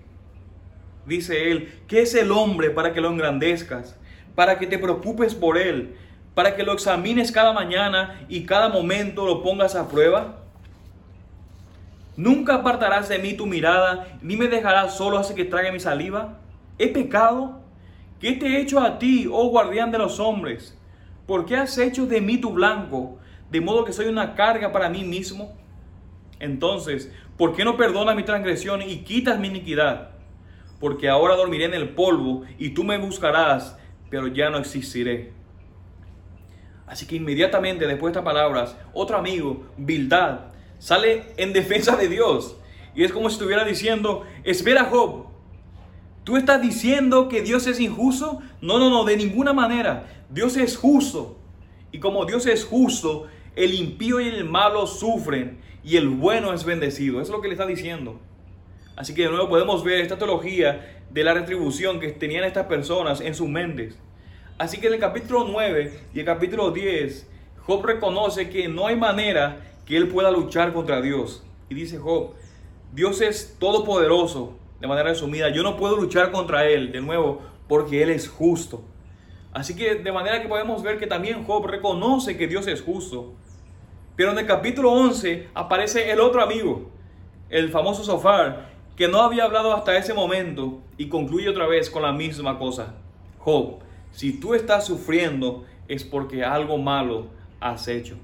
Dice 1.06 1.49
él, 1.49 1.82
¿qué 1.88 2.02
es 2.02 2.14
el 2.14 2.32
hombre 2.32 2.70
para 2.70 2.93
que 2.93 3.02
lo 3.02 3.10
engrandezcas? 3.10 3.97
Para 4.36 4.60
que 4.60 4.68
te 4.68 4.78
preocupes 4.78 5.34
por 5.34 5.58
él, 5.58 5.95
para 6.36 6.56
que 6.56 6.64
lo 6.64 6.74
examines 6.74 7.32
cada 7.32 7.54
mañana 7.54 8.26
y 8.30 8.45
cada 8.45 8.70
momento 8.70 9.26
lo 9.26 9.41
pongas 9.41 9.76
a 9.76 9.88
prueba. 9.88 10.41
Nunca 12.18 12.55
apartarás 12.55 13.07
de 13.07 13.20
mí 13.20 13.34
tu 13.34 13.45
mirada, 13.45 14.18
ni 14.22 14.36
me 14.36 14.47
dejarás 14.47 14.97
solo 14.97 15.18
hasta 15.18 15.34
que 15.34 15.45
trague 15.45 15.72
mi 15.72 15.80
saliva. 15.80 16.39
¿He 16.78 16.89
pecado? 16.89 17.62
¿Qué 18.20 18.34
te 18.34 18.47
he 18.47 18.62
hecho 18.62 18.80
a 18.80 18.99
ti, 18.99 19.28
oh 19.32 19.49
guardián 19.49 19.91
de 19.91 19.97
los 19.97 20.20
hombres? 20.20 20.78
¿Por 21.26 21.45
qué 21.45 21.55
has 21.55 21.78
hecho 21.78 22.05
de 22.05 22.20
mí 22.20 22.38
tu 22.38 22.51
blanco, 22.51 23.18
de 23.49 23.62
modo 23.62 23.86
que 23.86 23.93
soy 23.93 24.07
una 24.07 24.36
carga 24.36 24.72
para 24.72 24.89
mí 24.89 25.03
mismo? 25.03 25.57
Entonces, 26.39 27.12
¿por 27.38 27.55
qué 27.55 27.64
no 27.64 27.78
perdonas 27.78 28.16
mi 28.16 28.24
transgresión 28.24 28.82
y 28.82 29.03
quitas 29.03 29.39
mi 29.39 29.47
iniquidad? 29.47 30.09
Porque 30.80 31.07
ahora 31.07 31.36
dormiré 31.36 31.66
en 31.66 31.74
el 31.74 31.89
polvo 31.89 32.43
y 32.57 32.72
tú 32.72 32.84
me 32.84 32.97
buscarás, 32.97 33.78
pero 34.09 34.28
ya 34.28 34.49
no 34.49 34.57
existiré. 34.57 35.32
Así 36.88 37.07
que 37.07 37.16
inmediatamente 37.16 37.88
después 37.88 38.12
de 38.12 38.20
estas 38.20 38.26
palabras, 38.26 38.78
otro 38.93 39.18
amigo, 39.18 39.66
Bildad, 39.78 40.51
sale 40.82 41.27
en 41.38 41.53
defensa 41.53 41.95
de 41.95 42.09
Dios. 42.09 42.57
Y 42.95 43.03
es 43.03 43.13
como 43.13 43.29
si 43.29 43.36
estuviera 43.36 43.63
diciendo, 43.63 44.25
espera 44.43 44.86
Job, 44.86 45.27
¿tú 46.23 46.38
estás 46.38 46.59
diciendo 46.59 47.29
que 47.29 47.41
Dios 47.41 47.67
es 47.67 47.79
injusto? 47.79 48.41
No, 48.61 48.79
no, 48.79 48.89
no, 48.89 49.05
de 49.05 49.15
ninguna 49.15 49.53
manera. 49.53 50.25
Dios 50.29 50.57
es 50.57 50.75
justo. 50.75 51.38
Y 51.91 51.99
como 51.99 52.25
Dios 52.25 52.47
es 52.47 52.65
justo, 52.65 53.27
el 53.55 53.75
impío 53.75 54.19
y 54.19 54.27
el 54.27 54.43
malo 54.43 54.88
sufren 54.88 55.59
y 55.84 55.97
el 55.97 56.09
bueno 56.09 56.51
es 56.51 56.65
bendecido. 56.65 57.21
Eso 57.21 57.32
es 57.32 57.38
lo 57.38 57.41
que 57.41 57.47
le 57.47 57.53
está 57.53 57.67
diciendo. 57.67 58.19
Así 58.95 59.13
que 59.13 59.23
de 59.23 59.29
nuevo 59.29 59.49
podemos 59.49 59.84
ver 59.84 60.01
esta 60.01 60.17
teología 60.17 61.03
de 61.11 61.23
la 61.23 61.36
retribución 61.36 61.99
que 61.99 62.09
tenían 62.09 62.43
estas 62.43 62.65
personas 62.65 63.21
en 63.21 63.36
sus 63.36 63.47
mentes. 63.47 63.99
Así 64.57 64.79
que 64.79 64.88
en 64.88 64.93
el 64.93 64.99
capítulo 64.99 65.45
9 65.47 65.99
y 66.13 66.19
el 66.19 66.25
capítulo 66.25 66.71
10, 66.71 67.29
Job 67.65 67.86
reconoce 67.86 68.49
que 68.49 68.67
no 68.67 68.88
hay 68.88 68.95
manera 68.95 69.70
que 69.92 69.98
él 69.98 70.08
pueda 70.08 70.32
luchar 70.32 70.72
contra 70.72 71.02
Dios. 71.02 71.44
Y 71.68 71.76
dice 71.76 71.98
Job, 71.98 72.30
Dios 72.94 73.20
es 73.20 73.58
todopoderoso, 73.60 74.54
de 74.80 74.88
manera 74.88 75.10
resumida, 75.10 75.50
yo 75.50 75.64
no 75.64 75.76
puedo 75.76 75.98
luchar 75.98 76.32
contra 76.32 76.66
Él, 76.66 76.94
de 76.94 77.02
nuevo, 77.02 77.42
porque 77.68 78.02
Él 78.02 78.10
es 78.10 78.30
justo. 78.30 78.86
Así 79.52 79.76
que 79.76 79.96
de 79.96 80.12
manera 80.14 80.42
que 80.42 80.48
podemos 80.48 80.82
ver 80.82 80.98
que 80.98 81.08
también 81.08 81.44
Job 81.44 81.66
reconoce 81.66 82.38
que 82.38 82.48
Dios 82.48 82.68
es 82.68 82.82
justo. 82.82 83.34
Pero 84.16 84.32
en 84.32 84.39
el 84.39 84.46
capítulo 84.46 84.94
11 84.94 85.50
aparece 85.54 86.10
el 86.10 86.22
otro 86.22 86.42
amigo, 86.42 86.89
el 87.50 87.68
famoso 87.68 88.06
Sofar, 88.06 88.70
que 88.96 89.10
no 89.10 89.20
había 89.20 89.44
hablado 89.44 89.74
hasta 89.76 89.98
ese 89.98 90.14
momento 90.14 90.80
y 90.98 91.10
concluye 91.10 91.50
otra 91.50 91.68
vez 91.68 91.89
con 91.89 92.04
la 92.04 92.14
misma 92.14 92.58
cosa. 92.58 92.94
Job, 93.39 93.80
si 94.12 94.39
tú 94.39 94.54
estás 94.54 94.86
sufriendo 94.86 95.66
es 95.89 96.06
porque 96.06 96.46
algo 96.46 96.78
malo 96.78 97.26
has 97.60 97.89
hecho. 97.89 98.16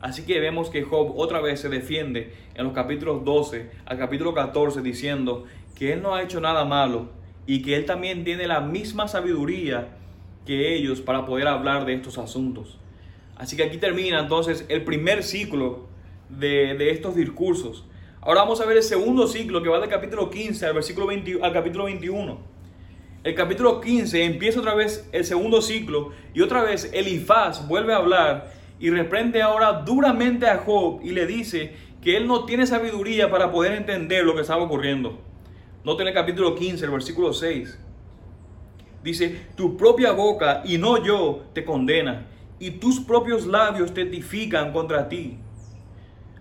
Así 0.00 0.22
que 0.22 0.40
vemos 0.40 0.70
que 0.70 0.82
Job 0.82 1.12
otra 1.16 1.40
vez 1.40 1.60
se 1.60 1.68
defiende 1.68 2.32
en 2.54 2.64
los 2.64 2.72
capítulos 2.72 3.22
12 3.24 3.70
al 3.84 3.98
capítulo 3.98 4.32
14 4.32 4.80
diciendo 4.80 5.44
que 5.74 5.92
él 5.92 6.02
no 6.02 6.14
ha 6.14 6.22
hecho 6.22 6.40
nada 6.40 6.64
malo 6.64 7.10
y 7.46 7.62
que 7.62 7.76
él 7.76 7.84
también 7.84 8.24
tiene 8.24 8.46
la 8.46 8.60
misma 8.60 9.08
sabiduría 9.08 9.88
que 10.46 10.74
ellos 10.74 11.02
para 11.02 11.26
poder 11.26 11.48
hablar 11.48 11.84
de 11.84 11.94
estos 11.94 12.16
asuntos. 12.16 12.78
Así 13.36 13.56
que 13.56 13.64
aquí 13.64 13.76
termina 13.76 14.20
entonces 14.20 14.64
el 14.68 14.84
primer 14.84 15.22
ciclo 15.22 15.86
de, 16.30 16.90
estos 16.90 17.14
discursos. 17.14 17.84
Ahora 18.22 18.40
vamos 18.40 18.60
a 18.60 18.66
ver 18.66 18.78
el 18.78 18.82
segundo 18.82 19.26
ciclo 19.26 19.62
que 19.62 19.68
va 19.68 19.80
del 19.80 19.88
capítulo 19.90 20.30
15 20.30 20.66
al, 20.66 20.74
versículo 20.74 21.06
20, 21.06 21.40
al 21.42 21.52
capítulo 21.52 21.84
21. 21.84 22.38
El 23.22 23.34
capítulo 23.34 23.80
15 23.80 24.24
empieza 24.24 24.60
otra 24.60 24.74
vez 24.74 25.08
el 25.12 25.26
segundo 25.26 25.60
ciclo 25.60 26.12
y 26.32 26.40
otra 26.40 26.62
vez 26.62 26.90
Elifaz 26.94 27.68
vuelve 27.68 27.92
a 27.92 27.96
hablar 27.96 28.59
y 28.80 28.88
reprende 28.88 29.42
ahora 29.42 29.82
duramente 29.84 30.46
a 30.48 30.58
Job 30.58 31.00
y 31.02 31.10
le 31.10 31.26
dice 31.26 31.74
que 32.02 32.16
él 32.16 32.26
no 32.26 32.46
tiene 32.46 32.66
sabiduría 32.66 33.30
para 33.30 33.52
poder 33.52 33.74
entender 33.74 34.24
lo 34.24 34.34
que 34.34 34.40
estaba 34.40 34.64
ocurriendo. 34.64 35.20
Noten 35.84 36.08
el 36.08 36.14
capítulo 36.14 36.54
15, 36.54 36.86
el 36.86 36.90
versículo 36.90 37.34
6. 37.34 37.78
Dice, 39.04 39.46
tu 39.54 39.76
propia 39.76 40.12
boca 40.12 40.62
y 40.64 40.78
no 40.78 41.02
yo 41.04 41.44
te 41.52 41.64
condena, 41.64 42.26
y 42.58 42.72
tus 42.72 43.00
propios 43.00 43.46
labios 43.46 43.92
testifican 43.92 44.72
contra 44.72 45.08
ti. 45.08 45.38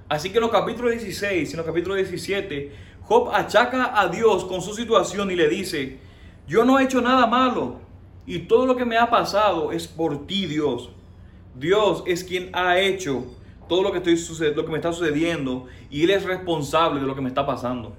Así 0.07 0.29
que 0.29 0.37
en 0.37 0.43
los 0.43 0.51
capítulos 0.51 0.91
16 0.91 1.49
y 1.49 1.51
en 1.51 1.57
los 1.57 1.65
capítulos 1.65 1.97
17, 1.97 2.71
Job 3.01 3.29
achaca 3.33 3.99
a 3.99 4.07
Dios 4.07 4.45
con 4.45 4.61
su 4.61 4.73
situación 4.73 5.29
y 5.29 5.35
le 5.35 5.49
dice, 5.49 5.99
yo 6.47 6.63
no 6.63 6.79
he 6.79 6.83
hecho 6.83 7.01
nada 7.01 7.27
malo, 7.27 7.79
y 8.25 8.39
todo 8.39 8.65
lo 8.65 8.75
que 8.75 8.85
me 8.85 8.97
ha 8.97 9.09
pasado 9.09 9.71
es 9.71 9.87
por 9.87 10.25
ti, 10.25 10.45
Dios. 10.45 10.91
Dios 11.55 12.03
es 12.05 12.23
quien 12.23 12.49
ha 12.53 12.79
hecho 12.79 13.25
todo 13.67 13.83
lo 13.83 13.91
que, 13.91 13.97
estoy, 13.99 14.53
lo 14.55 14.65
que 14.65 14.71
me 14.71 14.77
está 14.77 14.91
sucediendo 14.91 15.67
y 15.89 16.03
Él 16.03 16.11
es 16.11 16.23
responsable 16.23 16.99
de 16.99 17.07
lo 17.07 17.15
que 17.15 17.21
me 17.21 17.29
está 17.29 17.45
pasando. 17.45 17.95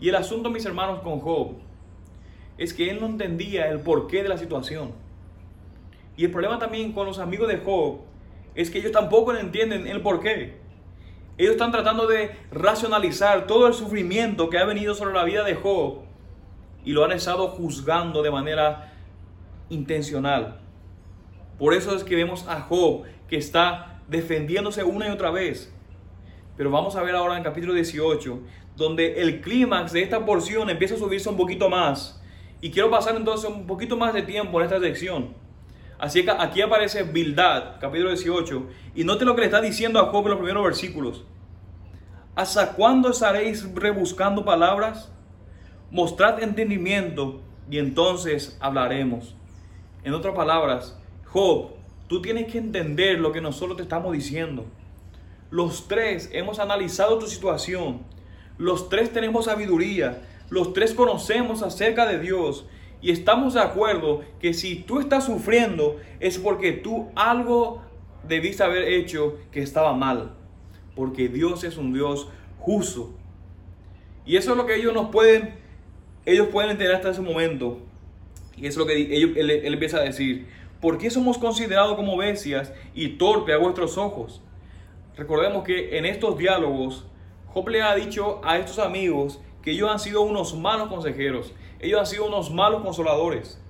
Y 0.00 0.08
el 0.08 0.14
asunto, 0.14 0.50
mis 0.50 0.64
hermanos, 0.64 1.00
con 1.00 1.20
Job 1.20 1.56
es 2.56 2.74
que 2.74 2.90
él 2.90 3.00
no 3.00 3.06
entendía 3.06 3.70
el 3.70 3.80
porqué 3.80 4.22
de 4.22 4.28
la 4.28 4.38
situación. 4.38 4.92
Y 6.16 6.24
el 6.24 6.30
problema 6.30 6.58
también 6.58 6.92
con 6.92 7.06
los 7.06 7.18
amigos 7.18 7.48
de 7.48 7.58
Job 7.58 8.00
es 8.54 8.70
que 8.70 8.78
ellos 8.78 8.92
tampoco 8.92 9.34
entienden 9.34 9.86
el 9.86 10.02
porqué. 10.02 10.58
Ellos 11.38 11.52
están 11.52 11.72
tratando 11.72 12.06
de 12.06 12.32
racionalizar 12.50 13.46
todo 13.46 13.66
el 13.66 13.72
sufrimiento 13.72 14.50
que 14.50 14.58
ha 14.58 14.64
venido 14.64 14.94
sobre 14.94 15.14
la 15.14 15.24
vida 15.24 15.42
de 15.42 15.54
Job 15.54 16.00
y 16.84 16.92
lo 16.92 17.04
han 17.04 17.12
estado 17.12 17.48
juzgando 17.48 18.22
de 18.22 18.30
manera 18.30 18.92
intencional. 19.70 20.60
Por 21.60 21.74
eso 21.74 21.94
es 21.94 22.04
que 22.04 22.16
vemos 22.16 22.48
a 22.48 22.62
Job 22.62 23.02
que 23.28 23.36
está 23.36 24.00
defendiéndose 24.08 24.82
una 24.82 25.06
y 25.06 25.10
otra 25.10 25.30
vez. 25.30 25.70
Pero 26.56 26.70
vamos 26.70 26.96
a 26.96 27.02
ver 27.02 27.14
ahora 27.14 27.36
en 27.36 27.42
capítulo 27.42 27.74
18, 27.74 28.40
donde 28.76 29.20
el 29.20 29.42
clímax 29.42 29.92
de 29.92 30.00
esta 30.00 30.24
porción 30.24 30.70
empieza 30.70 30.94
a 30.94 30.98
subirse 30.98 31.28
un 31.28 31.36
poquito 31.36 31.68
más. 31.68 32.18
Y 32.62 32.70
quiero 32.70 32.90
pasar 32.90 33.14
entonces 33.14 33.50
un 33.50 33.66
poquito 33.66 33.98
más 33.98 34.14
de 34.14 34.22
tiempo 34.22 34.58
en 34.58 34.64
esta 34.64 34.80
sección. 34.80 35.34
Así 35.98 36.24
que 36.24 36.30
aquí 36.30 36.62
aparece 36.62 37.02
Bildad, 37.02 37.78
capítulo 37.78 38.08
18, 38.08 38.66
y 38.94 39.04
note 39.04 39.26
lo 39.26 39.34
que 39.34 39.42
le 39.42 39.46
está 39.48 39.60
diciendo 39.60 40.00
a 40.00 40.06
Job 40.06 40.24
en 40.24 40.30
los 40.30 40.38
primeros 40.38 40.64
versículos. 40.64 41.26
¿Hasta 42.36 42.72
cuándo 42.72 43.10
estaréis 43.10 43.70
rebuscando 43.74 44.46
palabras? 44.46 45.12
Mostrad 45.90 46.42
entendimiento 46.42 47.42
y 47.70 47.76
entonces 47.76 48.56
hablaremos. 48.62 49.36
En 50.04 50.14
otras 50.14 50.34
palabras, 50.34 50.96
Job, 51.32 51.70
tú 52.08 52.20
tienes 52.20 52.50
que 52.50 52.58
entender 52.58 53.20
lo 53.20 53.30
que 53.30 53.40
nosotros 53.40 53.76
te 53.76 53.84
estamos 53.84 54.12
diciendo. 54.12 54.66
Los 55.50 55.86
tres 55.86 56.28
hemos 56.32 56.58
analizado 56.58 57.18
tu 57.18 57.26
situación. 57.26 58.00
Los 58.58 58.88
tres 58.88 59.12
tenemos 59.12 59.44
sabiduría. 59.44 60.22
Los 60.48 60.72
tres 60.72 60.92
conocemos 60.92 61.62
acerca 61.62 62.06
de 62.06 62.18
Dios. 62.18 62.66
Y 63.00 63.12
estamos 63.12 63.54
de 63.54 63.60
acuerdo 63.60 64.22
que 64.40 64.54
si 64.54 64.76
tú 64.76 64.98
estás 64.98 65.24
sufriendo 65.24 65.98
es 66.18 66.38
porque 66.38 66.72
tú 66.72 67.08
algo 67.14 67.82
debiste 68.28 68.62
haber 68.62 68.88
hecho 68.88 69.38
que 69.52 69.62
estaba 69.62 69.94
mal. 69.94 70.32
Porque 70.96 71.28
Dios 71.28 71.62
es 71.62 71.76
un 71.76 71.92
Dios 71.92 72.28
justo. 72.58 73.14
Y 74.26 74.36
eso 74.36 74.50
es 74.50 74.56
lo 74.56 74.66
que 74.66 74.76
ellos 74.76 74.92
nos 74.92 75.10
pueden, 75.10 75.54
ellos 76.26 76.48
pueden 76.48 76.72
entender 76.72 76.94
hasta 76.94 77.10
ese 77.10 77.22
momento. 77.22 77.78
Y 78.56 78.66
eso 78.66 78.80
es 78.80 78.86
lo 78.86 78.86
que 78.86 78.96
ellos, 78.96 79.30
él, 79.36 79.50
él 79.50 79.72
empieza 79.72 79.98
a 79.98 80.02
decir. 80.02 80.46
¿Por 80.80 80.96
qué 80.96 81.10
somos 81.10 81.36
considerados 81.36 81.94
como 81.94 82.16
bestias 82.16 82.72
y 82.94 83.08
torpe 83.18 83.52
a 83.52 83.58
vuestros 83.58 83.98
ojos? 83.98 84.40
Recordemos 85.14 85.62
que 85.62 85.98
en 85.98 86.06
estos 86.06 86.38
diálogos, 86.38 87.04
Job 87.48 87.68
le 87.68 87.82
ha 87.82 87.94
dicho 87.94 88.40
a 88.42 88.56
estos 88.56 88.78
amigos 88.78 89.40
que 89.62 89.72
ellos 89.72 89.90
han 89.90 89.98
sido 89.98 90.22
unos 90.22 90.56
malos 90.56 90.88
consejeros, 90.88 91.52
ellos 91.80 92.00
han 92.00 92.06
sido 92.06 92.26
unos 92.26 92.50
malos 92.50 92.82
consoladores. 92.82 93.60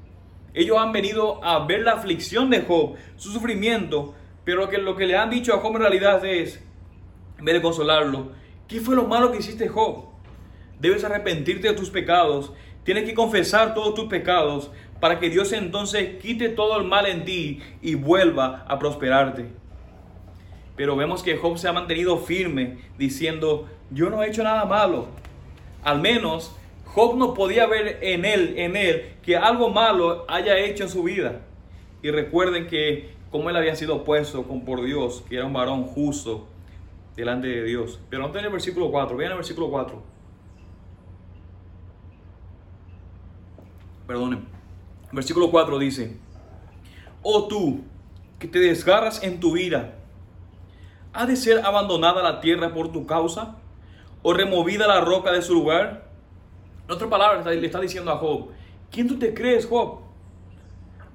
Ellos 0.54 0.78
han 0.78 0.92
venido 0.92 1.42
a 1.44 1.64
ver 1.66 1.80
la 1.80 1.92
aflicción 1.92 2.48
de 2.48 2.62
Job, 2.62 2.94
su 3.16 3.32
sufrimiento, 3.32 4.14
pero 4.44 4.68
que 4.68 4.78
lo 4.78 4.96
que 4.96 5.06
le 5.06 5.16
han 5.16 5.30
dicho 5.30 5.52
a 5.52 5.58
Job 5.58 5.74
en 5.76 5.82
realidad 5.82 6.24
es, 6.24 6.62
en 7.38 7.44
vez 7.44 7.56
de 7.56 7.62
consolarlo, 7.62 8.32
¿qué 8.68 8.80
fue 8.80 8.94
lo 8.94 9.04
malo 9.04 9.32
que 9.32 9.38
hiciste 9.38 9.68
Job? 9.68 10.04
Debes 10.78 11.02
arrepentirte 11.02 11.68
de 11.68 11.74
tus 11.74 11.90
pecados, 11.90 12.52
tienes 12.84 13.04
que 13.04 13.14
confesar 13.14 13.74
todos 13.74 13.94
tus 13.94 14.06
pecados 14.06 14.70
para 15.00 15.18
que 15.18 15.30
Dios 15.30 15.52
entonces 15.52 16.20
quite 16.20 16.50
todo 16.50 16.78
el 16.78 16.86
mal 16.86 17.06
en 17.06 17.24
ti 17.24 17.60
y 17.80 17.94
vuelva 17.94 18.64
a 18.68 18.78
prosperarte. 18.78 19.46
Pero 20.76 20.94
vemos 20.96 21.22
que 21.22 21.36
Job 21.36 21.58
se 21.58 21.68
ha 21.68 21.72
mantenido 21.72 22.18
firme 22.18 22.78
diciendo, 22.98 23.68
yo 23.90 24.10
no 24.10 24.22
he 24.22 24.28
hecho 24.28 24.42
nada 24.42 24.64
malo. 24.66 25.08
Al 25.82 26.00
menos 26.00 26.54
Job 26.84 27.16
no 27.16 27.34
podía 27.34 27.66
ver 27.66 27.98
en 28.02 28.24
él, 28.24 28.54
en 28.56 28.76
él, 28.76 29.14
que 29.22 29.36
algo 29.36 29.70
malo 29.70 30.24
haya 30.28 30.58
hecho 30.58 30.84
en 30.84 30.90
su 30.90 31.02
vida. 31.02 31.40
Y 32.02 32.10
recuerden 32.10 32.66
que 32.66 33.10
como 33.30 33.48
él 33.48 33.56
había 33.56 33.76
sido 33.76 34.04
puesto 34.04 34.44
con 34.44 34.64
por 34.64 34.82
Dios, 34.82 35.24
que 35.28 35.36
era 35.36 35.46
un 35.46 35.52
varón 35.52 35.84
justo 35.84 36.48
delante 37.16 37.46
de 37.46 37.64
Dios. 37.64 38.00
Pero 38.10 38.26
no 38.26 38.36
en 38.36 38.44
el 38.44 38.50
versículo 38.50 38.90
4, 38.90 39.16
vean 39.16 39.32
el 39.32 39.36
versículo 39.38 39.70
4. 39.70 40.02
Perdonen. 44.06 44.59
Versículo 45.12 45.50
4 45.50 45.78
dice, 45.78 46.16
Oh 47.22 47.48
tú, 47.48 47.80
que 48.38 48.48
te 48.48 48.58
desgarras 48.58 49.22
en 49.22 49.40
tu 49.40 49.52
vida, 49.52 50.00
¿Ha 51.12 51.26
de 51.26 51.34
ser 51.34 51.64
abandonada 51.64 52.22
la 52.22 52.40
tierra 52.40 52.72
por 52.72 52.92
tu 52.92 53.04
causa? 53.04 53.56
¿O 54.22 54.32
removida 54.32 54.86
la 54.86 55.00
roca 55.00 55.32
de 55.32 55.42
su 55.42 55.54
lugar? 55.54 56.08
En 56.86 56.92
otras 56.92 57.10
palabras, 57.10 57.44
le 57.44 57.66
está 57.66 57.80
diciendo 57.80 58.12
a 58.12 58.16
Job, 58.16 58.50
¿quién 58.90 59.08
tú 59.08 59.18
te 59.18 59.34
crees, 59.34 59.66
Job? 59.66 60.00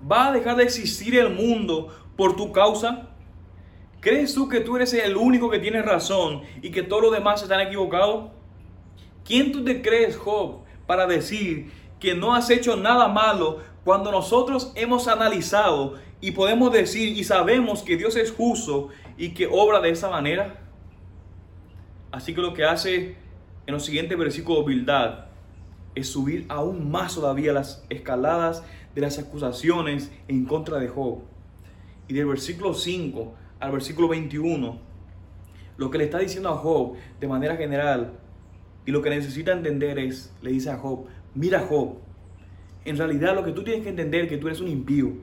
¿Va 0.10 0.28
a 0.28 0.32
dejar 0.34 0.58
de 0.58 0.64
existir 0.64 1.18
el 1.18 1.30
mundo 1.30 1.96
por 2.18 2.36
tu 2.36 2.52
causa? 2.52 3.10
¿Crees 4.02 4.34
tú 4.34 4.50
que 4.50 4.60
tú 4.60 4.76
eres 4.76 4.93
el 4.93 5.16
único 5.16 5.50
que 5.50 5.60
tiene 5.60 5.82
razón 5.82 6.41
y 6.62 6.72
que 6.72 6.84
todos 6.84 7.04
los 7.04 7.12
demás 7.14 7.41
están 7.41 7.62
equivocados? 7.62 8.32
¿Quién 9.24 9.52
tú 9.54 9.64
te 9.64 9.82
crees, 9.82 10.18
Job, 10.18 10.60
para 10.86 11.08
decir 11.08 11.72
que 12.00 12.14
no 12.14 12.36
has 12.36 12.50
hecho 12.50 12.76
nada 12.76 13.08
malo 13.08 13.60
cuando 13.86 14.11
nosotros 14.11 14.73
hemos 14.75 15.07
analizado 15.07 15.93
y 16.19 16.31
podemos 16.31 16.73
decir 16.73 17.15
y 17.15 17.23
sabemos 17.23 17.83
que 17.83 17.95
Dios 17.95 18.15
es 18.15 18.31
justo 18.31 18.89
y 19.15 19.29
que 19.36 19.47
obra 19.47 19.79
de 19.79 19.91
esa 19.91 20.09
manera. 20.09 20.59
Así 22.11 22.33
que 22.33 22.41
lo 22.41 22.55
que 22.55 22.65
hace 22.65 23.15
en 23.67 23.73
los 23.73 23.86
siguientes 23.86 24.17
versículos 24.17 24.65
Bildad 24.65 25.25
es 25.93 26.09
subir 26.09 26.47
aún 26.49 26.89
más 26.89 27.13
todavía 27.13 27.53
las 27.53 27.86
escaladas 27.89 28.63
de 28.95 29.01
las 29.01 29.19
acusaciones 29.19 30.11
en 30.27 30.45
contra 30.45 30.79
de 30.79 30.88
Job. 30.88 31.19
Y 32.07 32.15
del 32.15 32.25
versículo 32.25 32.73
5 32.73 33.36
al 33.59 33.71
versículo 33.71 34.07
21, 34.07 34.79
lo 35.77 35.91
que 35.91 35.99
le 35.99 36.05
está 36.05 36.17
diciendo 36.17 36.49
a 36.49 36.57
Job 36.57 36.95
de 37.19 37.27
manera 37.27 37.55
general 37.55 38.13
y 38.83 38.91
lo 38.91 39.03
que 39.03 39.11
necesita 39.11 39.51
entender 39.51 39.99
es, 39.99 40.33
le 40.41 40.51
dice 40.51 40.71
a 40.71 40.77
Job, 40.77 41.05
mira 41.36 41.59
Job, 41.59 41.97
en 42.86 42.97
realidad 42.97 43.36
lo 43.36 43.43
que 43.43 43.51
tú 43.51 43.63
tienes 43.63 43.83
que 43.83 43.89
entender 43.89 44.23
es 44.23 44.29
que 44.29 44.38
tú 44.38 44.47
eres 44.47 44.61
un 44.61 44.67
impío. 44.67 45.13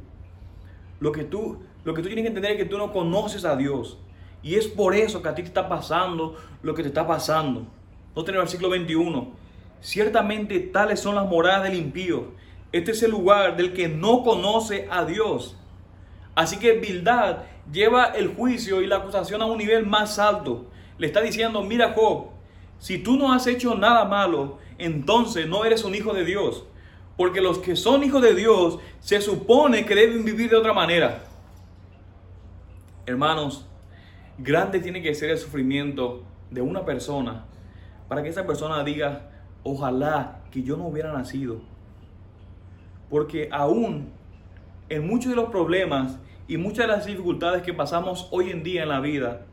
Lo 1.00 1.12
que 1.12 1.24
tú 1.24 1.58
lo 1.84 1.94
que 1.94 2.02
tú 2.02 2.08
tienes 2.08 2.22
que 2.22 2.28
entender 2.28 2.52
es 2.52 2.58
que 2.58 2.64
tú 2.64 2.78
no 2.78 2.92
conoces 2.92 3.44
a 3.44 3.56
Dios. 3.56 3.98
Y 4.42 4.54
es 4.54 4.68
por 4.68 4.94
eso 4.94 5.22
que 5.22 5.28
a 5.28 5.34
ti 5.34 5.42
te 5.42 5.48
está 5.48 5.68
pasando 5.68 6.36
lo 6.62 6.74
que 6.74 6.82
te 6.82 6.88
está 6.88 7.06
pasando. 7.06 7.66
No 8.14 8.22
en 8.22 8.28
el 8.28 8.36
versículo 8.36 8.70
21. 8.70 9.32
Ciertamente 9.80 10.60
tales 10.60 11.00
son 11.00 11.16
las 11.16 11.28
moradas 11.28 11.64
del 11.64 11.74
impío. 11.74 12.32
Este 12.70 12.92
es 12.92 13.02
el 13.02 13.10
lugar 13.10 13.56
del 13.56 13.72
que 13.72 13.88
no 13.88 14.22
conoce 14.22 14.86
a 14.90 15.04
Dios. 15.04 15.56
Así 16.34 16.58
que 16.58 16.72
Bildad 16.72 17.38
lleva 17.72 18.06
el 18.06 18.28
juicio 18.28 18.80
y 18.80 18.86
la 18.86 18.96
acusación 18.96 19.42
a 19.42 19.46
un 19.46 19.58
nivel 19.58 19.84
más 19.84 20.18
alto. 20.18 20.66
Le 20.98 21.06
está 21.06 21.20
diciendo, 21.20 21.62
mira 21.62 21.92
Job, 21.94 22.28
si 22.78 22.98
tú 22.98 23.16
no 23.16 23.32
has 23.32 23.46
hecho 23.46 23.74
nada 23.74 24.04
malo, 24.04 24.58
entonces 24.78 25.46
no 25.46 25.64
eres 25.64 25.84
un 25.84 25.94
hijo 25.94 26.12
de 26.12 26.24
Dios. 26.24 26.64
Porque 27.16 27.40
los 27.40 27.58
que 27.58 27.76
son 27.76 28.02
hijos 28.02 28.22
de 28.22 28.34
Dios 28.34 28.78
se 29.00 29.20
supone 29.20 29.84
que 29.84 29.94
deben 29.94 30.24
vivir 30.24 30.50
de 30.50 30.56
otra 30.56 30.72
manera. 30.72 31.24
Hermanos, 33.06 33.66
grande 34.38 34.80
tiene 34.80 35.02
que 35.02 35.14
ser 35.14 35.30
el 35.30 35.38
sufrimiento 35.38 36.22
de 36.50 36.60
una 36.60 36.84
persona 36.84 37.44
para 38.08 38.22
que 38.22 38.28
esa 38.28 38.46
persona 38.46 38.84
diga, 38.84 39.30
ojalá 39.62 40.42
que 40.50 40.62
yo 40.62 40.76
no 40.76 40.86
hubiera 40.86 41.12
nacido. 41.12 41.60
Porque 43.08 43.48
aún 43.50 44.10
en 44.88 45.06
muchos 45.06 45.30
de 45.30 45.36
los 45.36 45.50
problemas 45.50 46.18
y 46.46 46.56
muchas 46.58 46.86
de 46.86 46.88
las 46.88 47.06
dificultades 47.06 47.62
que 47.62 47.72
pasamos 47.72 48.28
hoy 48.30 48.50
en 48.50 48.62
día 48.62 48.82
en 48.82 48.90
la 48.90 49.00
vida, 49.00 49.46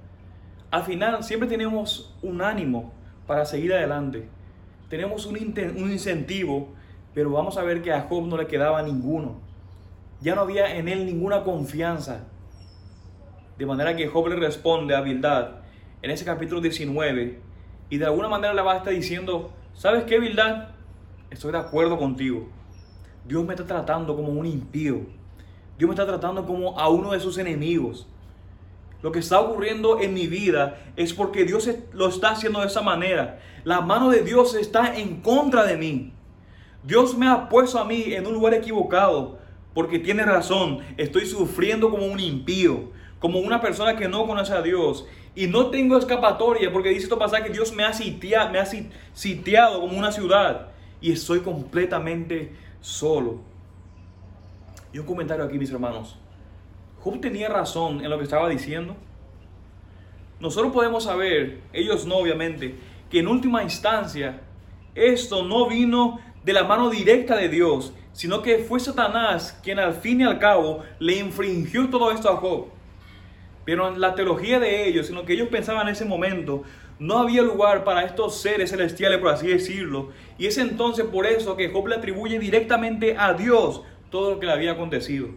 al 0.72 0.84
final 0.84 1.24
siempre 1.24 1.48
tenemos 1.48 2.14
un 2.22 2.42
ánimo 2.42 2.92
para 3.26 3.46
seguir 3.46 3.74
adelante. 3.74 4.28
Tenemos 4.90 5.26
un, 5.26 5.38
un 5.38 5.92
incentivo, 5.92 6.74
pero 7.14 7.32
vamos 7.32 7.58
a 7.58 7.64
ver 7.64 7.82
que 7.82 7.92
a 7.92 8.02
Job 8.02 8.28
no 8.28 8.38
le 8.38 8.48
quedaba 8.48 8.82
ninguno. 8.82 9.36
Ya 10.22 10.36
no 10.36 10.42
había 10.42 10.76
en 10.76 10.88
él 10.88 11.06
ninguna 11.06 11.44
confianza. 11.44 12.26
De 13.58 13.66
manera 13.66 13.96
que 13.96 14.08
Job 14.08 14.28
le 14.28 14.36
responde 14.36 14.96
a 14.96 15.02
Bildad 15.02 15.50
en 16.02 16.12
ese 16.12 16.26
capítulo 16.26 16.62
19 16.62 17.40
y 17.90 17.98
de 17.98 18.06
alguna 18.06 18.28
manera 18.28 18.54
le 18.54 18.62
va 18.62 18.74
a 18.74 18.78
estar 18.78 18.94
diciendo, 18.94 19.52
¿sabes 19.74 20.04
qué, 20.04 20.20
Bildad? 20.20 20.70
Estoy 21.30 21.52
de 21.52 21.58
acuerdo 21.58 21.98
contigo. 21.98 22.48
Dios 23.26 23.46
me 23.46 23.54
está 23.54 23.66
tratando 23.66 24.16
como 24.16 24.30
un 24.30 24.46
impío. 24.46 25.02
Dios 25.78 25.88
me 25.88 25.94
está 25.94 26.06
tratando 26.06 26.46
como 26.46 26.80
a 26.80 26.90
uno 26.90 27.12
de 27.12 27.20
sus 27.20 27.38
enemigos. 27.38 28.08
Lo 29.02 29.12
que 29.12 29.20
está 29.20 29.40
ocurriendo 29.40 30.02
en 30.02 30.14
mi 30.14 30.28
vida 30.28 30.78
es 30.98 31.14
porque 31.14 31.46
Dios 31.46 31.70
lo 31.94 32.10
está 32.10 32.32
haciendo 32.32 32.60
de 32.60 32.68
esa 32.68 32.82
manera. 32.82 33.40
La 33.64 33.82
mano 33.82 34.10
de 34.10 34.24
Dios 34.24 34.56
está 34.56 34.98
en 34.98 35.22
contra 35.22 35.64
de 35.66 35.78
mí. 35.78 36.14
Dios 36.84 37.18
me 37.18 37.28
ha 37.28 37.50
puesto 37.50 37.80
a 37.80 37.86
mí 37.86 38.14
en 38.14 38.26
un 38.26 38.34
lugar 38.34 38.54
equivocado 38.54 39.38
porque 39.74 40.00
tiene 40.00 40.24
razón. 40.24 40.80
Estoy 40.98 41.26
sufriendo 41.26 41.90
como 41.90 42.06
un 42.06 42.20
impío 42.20 43.00
como 43.20 43.40
una 43.40 43.62
persona 43.62 43.96
que 43.96 44.08
no 44.08 44.26
conoce 44.26 44.54
a 44.54 44.62
Dios 44.62 45.06
y 45.36 45.48
no 45.48 45.70
tengo 45.70 45.98
escapatoria 45.98 46.72
porque 46.72 46.90
dice 46.90 47.04
esto 47.04 47.20
pasaje 47.20 47.44
que 47.44 47.50
Dios 47.50 47.74
me 47.74 47.84
ha, 47.84 47.94
sitiado, 47.94 48.52
me 48.52 48.60
ha 48.60 48.66
sitiado 49.14 49.82
como 49.82 49.98
una 49.98 50.12
ciudad 50.12 50.70
y 51.02 51.12
estoy 51.12 51.42
completamente 51.42 52.54
solo. 52.82 53.40
Y 54.92 55.00
un 55.00 55.06
comentario 55.06 55.46
aquí, 55.46 55.60
mis 55.60 55.72
hermanos. 55.72 56.18
Job 57.02 57.22
tenía 57.22 57.48
razón 57.48 58.04
en 58.04 58.10
lo 58.10 58.18
que 58.18 58.24
estaba 58.24 58.50
diciendo. 58.50 58.96
nosotros 60.40 60.74
podemos 60.74 61.04
saber, 61.04 61.62
ellos 61.74 62.06
no 62.06 62.16
obviamente, 62.16 62.76
que 63.10 63.20
en 63.20 63.28
última 63.28 63.64
instancia 63.64 64.42
esto 64.96 65.44
no 65.44 65.68
vino 65.68 66.20
de 66.44 66.54
la 66.54 66.64
mano 66.64 66.90
directa 66.90 67.36
de 67.36 67.50
Dios, 67.50 67.94
sino 68.14 68.42
que 68.42 68.60
fue 68.60 68.80
Satanás 68.80 69.60
quien 69.64 69.80
al 69.80 69.94
fin 69.94 70.22
y 70.22 70.24
al 70.24 70.40
cabo 70.40 70.84
le 71.00 71.18
infringió 71.18 71.90
todo 71.90 72.12
esto 72.12 72.30
a 72.30 72.38
Job. 72.38 72.68
Pero 73.66 73.88
en 73.88 74.02
la 74.02 74.16
teología 74.16 74.60
de 74.60 74.88
ellos, 74.88 75.10
en 75.10 75.26
que 75.26 75.34
ellos 75.34 75.50
pensaban 75.50 75.88
en 75.88 75.94
ese 75.94 76.06
momento, 76.06 76.64
no 76.98 77.20
había 77.20 77.42
lugar 77.42 77.84
para 77.84 78.04
estos 78.04 78.42
seres 78.42 78.72
celestiales, 78.72 79.20
por 79.20 79.30
así 79.30 79.48
decirlo. 79.48 80.10
Y 80.38 80.48
es 80.48 80.58
entonces 80.58 81.06
por 81.06 81.26
eso 81.26 81.56
que 81.56 81.70
Job 81.70 81.88
le 81.88 81.96
atribuye 81.96 82.40
directamente 82.40 83.16
a 83.18 83.34
Dios 83.34 83.84
todo 84.10 84.32
lo 84.32 84.40
que 84.40 84.48
le 84.48 84.52
había 84.52 84.74
acontecido. 84.74 85.30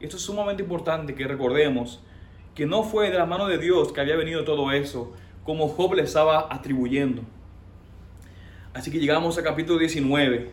Esto 0.00 0.16
es 0.16 0.22
sumamente 0.22 0.62
importante 0.62 1.14
que 1.14 1.26
recordemos 1.26 2.02
que 2.54 2.66
no 2.66 2.82
fue 2.82 3.10
de 3.10 3.18
la 3.18 3.26
mano 3.26 3.46
de 3.46 3.58
Dios 3.58 3.92
que 3.92 4.00
había 4.00 4.16
venido 4.16 4.44
todo 4.44 4.72
eso, 4.72 5.12
como 5.44 5.68
Job 5.68 5.94
le 5.94 6.02
estaba 6.02 6.48
atribuyendo. 6.50 7.22
Así 8.76 8.90
que 8.90 8.98
llegamos 8.98 9.38
al 9.38 9.44
capítulo 9.44 9.78
19, 9.78 10.50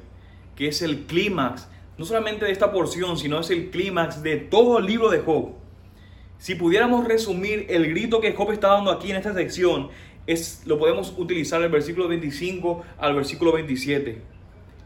que 0.55 0.69
es 0.69 0.82
el 0.82 0.99
clímax, 1.07 1.67
no 1.97 2.05
solamente 2.05 2.45
de 2.45 2.53
esta 2.53 2.71
porción, 2.71 3.17
sino 3.17 3.38
es 3.38 3.49
el 3.49 3.69
clímax 3.69 4.24
de 4.24 4.38
todo 4.38 4.80
el 4.80 4.86
libro 4.86 5.09
de 5.09 5.19
Job. 5.19 5.49
Si 6.38 6.55
pudiéramos 6.55 7.05
resumir 7.05 7.65
el 7.67 7.86
grito 7.89 8.21
que 8.21 8.32
Job 8.32 8.53
está 8.53 8.69
dando 8.69 8.91
aquí 8.91 9.11
en 9.11 9.17
esta 9.17 9.34
sección, 9.34 9.89
es, 10.26 10.63
lo 10.65 10.80
podemos 10.80 11.13
utilizar 11.17 11.59
del 11.59 11.69
versículo 11.69 12.07
25 12.07 12.86
al 12.97 13.13
versículo 13.13 13.51
27. 13.51 14.21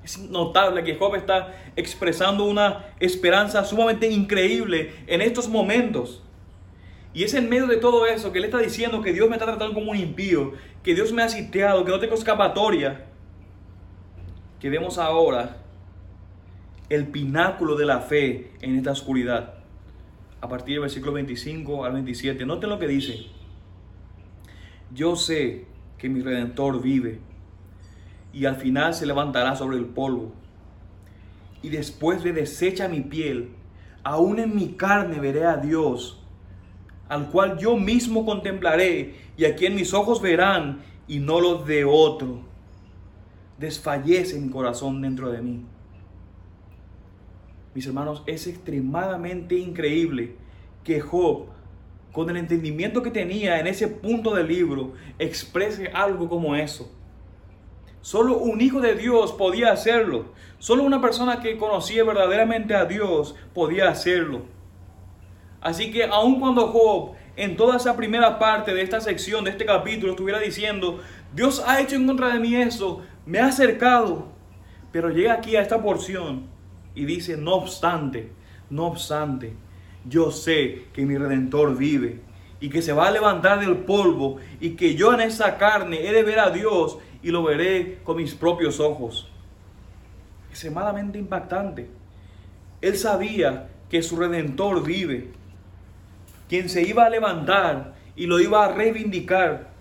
Es 0.03 0.17
notable 0.17 0.83
que 0.83 0.95
Job 0.95 1.13
está 1.13 1.53
expresando 1.75 2.43
una 2.43 2.88
esperanza 2.99 3.63
sumamente 3.65 4.09
increíble 4.09 4.95
en 5.05 5.21
estos 5.21 5.47
momentos. 5.47 6.23
Y 7.13 7.23
es 7.23 7.35
en 7.35 7.49
medio 7.49 7.67
de 7.67 7.77
todo 7.77 8.07
eso 8.07 8.31
que 8.31 8.39
él 8.39 8.45
está 8.45 8.57
diciendo 8.57 9.03
que 9.03 9.13
Dios 9.13 9.29
me 9.29 9.35
está 9.35 9.45
tratando 9.45 9.75
como 9.75 9.91
un 9.91 9.97
impío, 9.97 10.53
que 10.81 10.95
Dios 10.95 11.13
me 11.13 11.21
ha 11.21 11.29
sitiado, 11.29 11.85
que 11.85 11.91
no 11.91 11.99
tengo 11.99 12.15
escapatoria. 12.15 13.05
Que 14.60 14.70
vemos 14.70 14.97
ahora 14.97 15.58
el 16.89 17.08
pináculo 17.08 17.76
de 17.76 17.86
la 17.86 17.99
fe 17.99 18.51
en 18.62 18.76
esta 18.76 18.91
oscuridad 18.91 19.55
a 20.41 20.47
partir 20.47 20.76
del 20.76 20.82
versículo 20.82 21.14
25 21.14 21.86
al 21.86 21.93
27. 21.93 22.45
Noten 22.45 22.70
lo 22.70 22.80
que 22.80 22.88
dice. 22.88 23.28
Yo 24.93 25.16
sé 25.16 25.66
que 25.97 26.10
mi 26.10 26.22
redentor 26.22 26.82
vive 26.82 27.20
y 28.32 28.45
al 28.45 28.55
final 28.55 28.93
se 28.93 29.05
levantará 29.05 29.55
sobre 29.55 29.78
el 29.78 29.86
polvo. 29.86 30.34
Y 31.62 31.70
después 31.70 32.24
de 32.24 32.34
desecha 32.34 32.88
mi 32.88 33.01
piel, 33.01 33.49
aún 34.03 34.39
en 34.39 34.55
mi 34.55 34.70
carne 34.74 35.20
veré 35.20 35.45
a 35.45 35.58
Dios, 35.58 36.24
al 37.10 37.30
cual 37.30 37.58
yo 37.58 37.76
mismo 37.76 38.26
contemplaré 38.26 39.16
y 39.38 39.45
a 39.45 39.55
quien 39.55 39.76
mis 39.76 39.93
ojos 39.93 40.22
verán 40.22 40.82
y 41.08 41.20
no 41.20 41.41
los 41.41 41.66
de 41.66 41.84
otro. 41.84 42.47
Desfallece 43.60 44.39
mi 44.39 44.49
corazón 44.49 45.01
dentro 45.01 45.32
de 45.32 45.41
mí 45.41 45.66
mis 47.78 47.86
hermanos, 47.86 48.24
es 48.26 48.47
extremadamente 48.47 49.53
increíble 49.53 50.36
que 50.84 50.99
Job, 50.99 51.45
con 52.12 52.28
el 52.28 52.38
entendimiento 52.38 53.03
que 53.03 53.12
tenía 53.12 53.60
en 53.60 53.68
ese 53.68 53.88
punto 53.88 54.34
del 54.34 54.47
libro, 54.47 54.93
exprese 55.20 55.89
algo 55.93 56.28
como 56.28 56.55
eso. 56.55 56.91
Solo 58.01 58.39
un 58.39 58.62
hijo 58.62 58.82
de 58.82 58.95
Dios 58.95 59.32
podía 59.32 59.72
hacerlo. 59.72 60.34
Solo 60.58 60.82
una 60.82 61.01
persona 61.01 61.39
que 61.39 61.55
conocía 61.58 62.03
verdaderamente 62.03 62.74
a 62.74 62.86
Dios 62.86 63.36
podía 63.53 63.89
hacerlo. 63.89 64.45
Así 65.62 65.91
que 65.91 66.03
aun 66.05 66.39
cuando 66.39 66.70
Job 66.70 67.12
en 67.36 67.55
toda 67.58 67.78
esa 67.78 67.95
primera 67.95 68.39
parte 68.39 68.74
de 68.74 68.82
esta 68.82 69.01
sección, 69.01 69.43
de 69.43 69.51
este 69.51 69.68
capítulo, 69.68 70.14
estuviera 70.14 70.39
diciendo, 70.39 70.99
Dios 71.36 71.64
ha 71.68 71.80
hecho 71.80 71.95
en 71.95 72.08
contra 72.08 72.30
de 72.34 72.39
mí 72.39 72.55
eso, 72.55 73.03
me 73.28 73.39
ha 73.39 73.47
acercado, 73.47 74.30
pero 74.91 75.09
llega 75.09 75.34
aquí 75.34 75.57
a 75.57 75.61
esta 75.61 75.82
porción 75.82 76.47
y 76.95 77.05
dice, 77.05 77.36
no 77.36 77.55
obstante, 77.55 78.32
no 78.69 78.88
obstante, 78.88 79.53
yo 80.05 80.32
sé 80.32 80.86
que 80.93 81.05
mi 81.05 81.17
redentor 81.17 81.78
vive 81.78 82.21
y 82.61 82.69
que 82.69 82.82
se 82.82 82.93
va 82.93 83.07
a 83.07 83.11
levantar 83.11 83.59
del 83.59 83.80
polvo 83.80 84.38
y 84.61 84.71
que 84.71 84.95
yo 84.95 85.13
en 85.13 85.21
esa 85.21 85.57
carne 85.57 86.07
he 86.07 86.13
de 86.13 86.23
ver 86.23 86.39
a 86.39 86.49
Dios 86.49 86.97
y 87.21 87.30
lo 87.30 87.43
veré 87.43 87.99
con 88.03 88.15
mis 88.17 88.34
propios 88.34 88.80
ojos. 88.80 89.30
Extremadamente 90.49 91.19
impactante. 91.19 91.89
Él 92.82 92.97
sabía 92.97 93.67
que 93.89 94.01
su 94.01 94.15
redentor 94.15 94.84
vive, 94.84 95.32
quien 96.47 96.69
se 96.69 96.82
iba 96.82 97.05
a 97.05 97.09
levantar 97.09 97.93
y 98.15 98.25
lo 98.25 98.39
iba 98.39 98.63
a 98.63 98.73
reivindicar. 98.73 99.76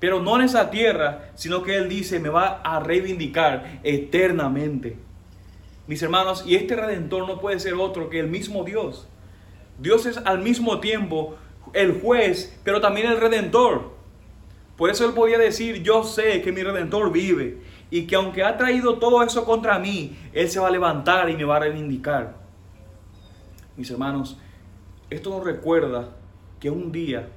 Pero 0.00 0.20
no 0.20 0.36
en 0.36 0.42
esa 0.42 0.70
tierra, 0.70 1.30
sino 1.34 1.62
que 1.62 1.76
Él 1.76 1.88
dice, 1.88 2.18
me 2.18 2.30
va 2.30 2.60
a 2.64 2.80
reivindicar 2.80 3.80
eternamente 3.84 4.96
mis 5.90 6.00
hermanos, 6.04 6.44
y 6.46 6.54
este 6.54 6.76
redentor 6.76 7.26
no 7.26 7.40
puede 7.40 7.58
ser 7.58 7.74
otro 7.74 8.10
que 8.10 8.20
el 8.20 8.28
mismo 8.28 8.62
Dios. 8.62 9.08
Dios 9.80 10.06
es 10.06 10.18
al 10.18 10.38
mismo 10.38 10.78
tiempo 10.78 11.34
el 11.72 12.00
juez, 12.00 12.56
pero 12.62 12.80
también 12.80 13.08
el 13.10 13.20
redentor. 13.20 13.90
Por 14.76 14.88
eso 14.88 15.04
él 15.04 15.14
podía 15.14 15.36
decir, 15.36 15.82
yo 15.82 16.04
sé 16.04 16.42
que 16.42 16.52
mi 16.52 16.62
redentor 16.62 17.10
vive 17.10 17.58
y 17.90 18.06
que 18.06 18.14
aunque 18.14 18.44
ha 18.44 18.56
traído 18.56 19.00
todo 19.00 19.20
eso 19.24 19.44
contra 19.44 19.80
mí, 19.80 20.16
él 20.32 20.48
se 20.48 20.60
va 20.60 20.68
a 20.68 20.70
levantar 20.70 21.28
y 21.28 21.36
me 21.36 21.42
va 21.42 21.56
a 21.56 21.58
reivindicar. 21.58 22.36
Mis 23.76 23.90
hermanos, 23.90 24.38
esto 25.10 25.30
nos 25.30 25.42
recuerda 25.42 26.10
que 26.60 26.70
un 26.70 26.92
día, 26.92 27.30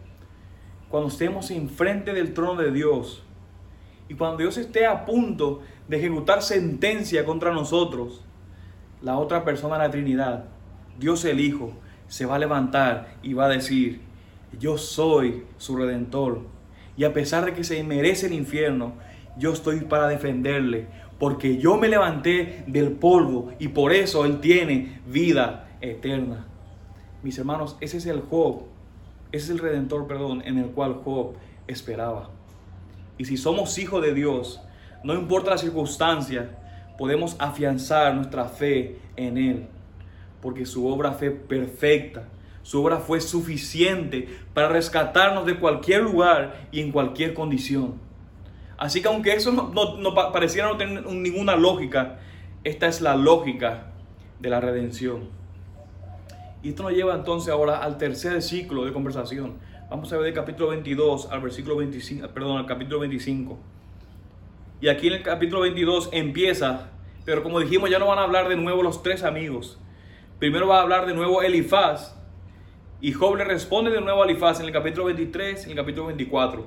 cuando 0.94 1.10
estemos 1.10 1.50
enfrente 1.50 2.14
del 2.14 2.36
trono 2.36 2.62
de 2.62 2.72
Dios 2.72 3.24
y 4.08 4.14
cuando 4.14 4.38
Dios 4.38 4.58
esté 4.60 4.86
a 4.86 5.08
punto 5.08 5.62
de 5.88 5.98
ejecutar 5.98 6.44
sentencia 6.44 7.26
contra 7.26 7.52
nosotros, 7.52 8.22
la 9.02 9.18
otra 9.18 9.44
persona 9.44 9.80
de 9.80 9.86
la 9.86 9.90
Trinidad, 9.90 10.46
Dios 11.00 11.26
el 11.26 11.40
Hijo, 11.40 11.74
se 12.08 12.28
va 12.28 12.36
a 12.36 12.38
levantar 12.38 13.16
y 13.24 13.34
va 13.34 13.46
a 13.46 13.50
decir, 13.50 14.02
yo 14.60 14.78
soy 14.78 15.46
su 15.58 15.76
redentor. 15.78 16.42
Y 16.96 17.06
a 17.06 17.14
pesar 17.14 17.46
de 17.46 17.54
que 17.56 17.64
se 17.64 17.84
merece 17.84 18.28
el 18.28 18.34
infierno, 18.34 18.94
yo 19.36 19.52
estoy 19.52 19.80
para 19.80 20.08
defenderle, 20.08 20.86
porque 21.18 21.58
yo 21.58 21.76
me 21.76 21.90
levanté 21.90 22.66
del 22.68 22.92
polvo 22.92 23.52
y 23.58 23.70
por 23.70 23.94
eso 23.94 24.26
Él 24.26 24.42
tiene 24.42 25.02
vida 25.08 25.72
eterna. 25.82 26.46
Mis 27.24 27.40
hermanos, 27.40 27.78
ese 27.82 27.98
es 27.98 28.06
el 28.06 28.22
Job, 28.22 28.66
es 29.34 29.50
el 29.50 29.60
redentor, 29.60 30.08
perdón, 30.08 30.44
en 30.46 30.60
el 30.60 30.68
cual 30.68 31.02
Job 31.04 31.34
esperaba. 31.68 32.30
Y 33.18 33.26
si 33.26 33.36
somos 33.36 33.78
hijos 33.80 34.02
de 34.02 34.14
Dios, 34.14 34.62
no 35.04 35.16
importa 35.16 35.50
la 35.50 35.58
circunstancia, 35.58 36.58
podemos 36.98 37.36
afianzar 37.40 38.14
nuestra 38.14 38.46
fe 38.46 39.00
en 39.16 39.38
Él, 39.38 39.68
porque 40.40 40.66
su 40.66 40.88
obra 40.88 41.14
fue 41.14 41.32
perfecta, 41.32 42.30
su 42.62 42.82
obra 42.82 43.00
fue 43.00 43.20
suficiente 43.20 44.30
para 44.54 44.70
rescatarnos 44.70 45.46
de 45.48 45.60
cualquier 45.60 46.04
lugar 46.04 46.68
y 46.72 46.80
en 46.80 46.92
cualquier 46.92 47.34
condición. 47.34 47.96
Así 48.78 49.02
que 49.02 49.08
aunque 49.08 49.34
eso 49.34 49.52
no, 49.52 50.14
pareciera 50.32 50.68
no 50.68 50.78
tener 50.78 51.06
ninguna 51.08 51.56
lógica, 51.56 52.20
esta 52.64 52.88
es 52.88 53.02
la 53.02 53.16
lógica 53.16 53.88
de 54.40 54.50
la 54.50 54.60
redención. 54.60 55.30
Y 56.64 56.70
esto 56.70 56.84
nos 56.84 56.94
lleva 56.94 57.14
entonces 57.14 57.52
ahora 57.52 57.84
al 57.84 57.98
tercer 57.98 58.42
ciclo 58.42 58.86
de 58.86 58.94
conversación. 58.94 59.60
Vamos 59.90 60.12
a 60.14 60.16
ver 60.16 60.26
del 60.28 60.34
capítulo 60.34 60.70
22 60.70 61.28
al 61.30 61.42
versículo 61.42 61.76
25, 61.76 62.30
perdón, 62.30 62.58
al 62.58 62.66
capítulo 62.66 63.02
25. 63.02 63.60
Y 64.80 64.88
aquí 64.88 65.08
en 65.08 65.14
el 65.14 65.24
capítulo 65.24 65.60
22 65.60 66.10
empieza, 66.14 66.90
pero 67.26 67.44
como 67.44 67.60
dijimos, 67.60 67.90
ya 67.90 68.00
no 68.00 68.08
van 68.08 68.20
a 68.20 68.24
hablar 68.24 68.48
de 68.48 68.56
nuevo 68.56 68.82
los 68.82 69.04
tres 69.04 69.24
amigos. 69.24 69.78
Primero 70.40 70.66
va 70.66 70.80
a 70.80 70.82
hablar 70.84 71.06
de 71.06 71.14
nuevo 71.14 71.42
Elifaz. 71.42 72.18
Y 73.02 73.12
Job 73.12 73.36
le 73.36 73.44
responde 73.44 73.92
de 73.92 74.00
nuevo 74.00 74.24
a 74.24 74.26
Elifaz 74.26 74.62
en 74.62 74.68
el 74.68 74.72
capítulo 74.72 75.08
23 75.08 75.64
y 75.64 75.66
en 75.66 75.72
el 75.72 75.78
capítulo 75.84 76.08
24. 76.08 76.66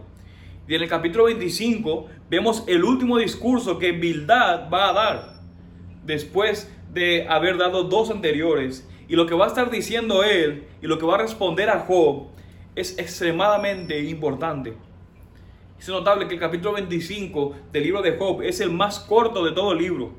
Y 0.69 0.75
en 0.75 0.83
el 0.83 0.89
capítulo 0.91 1.25
25 1.25 2.07
vemos 2.29 2.65
el 2.67 2.85
último 2.85 3.17
discurso 3.17 3.79
que 3.79 3.93
Bildad 3.93 4.69
va 4.71 4.91
a 4.91 4.93
dar 4.93 5.41
después 6.05 6.71
de 6.93 7.27
haber 7.29 7.57
dado 7.57 7.85
dos 7.85 8.11
anteriores. 8.11 8.87
Y 9.09 9.17
lo 9.17 9.27
que 9.27 9.35
va 9.35 9.45
a 9.45 9.49
estar 9.49 9.71
diciendo 9.71 10.25
él 10.25 10.65
y 10.83 10.87
lo 10.87 10.99
que 10.99 11.07
va 11.07 11.15
a 11.15 11.23
responder 11.23 11.71
a 11.71 11.81
Job 11.81 12.29
es 12.75 12.99
extremadamente 12.99 14.01
importante. 14.03 14.75
Es 15.79 15.89
notable 15.89 16.27
que 16.27 16.35
el 16.35 16.41
capítulo 16.41 16.73
25 16.73 17.55
del 17.73 17.83
libro 17.83 18.03
de 18.03 18.17
Job 18.17 18.43
es 18.43 18.61
el 18.61 18.71
más 18.71 18.99
corto 19.01 19.45
de 19.45 19.53
todo 19.53 19.73
el 19.73 19.79
libro. 19.79 20.13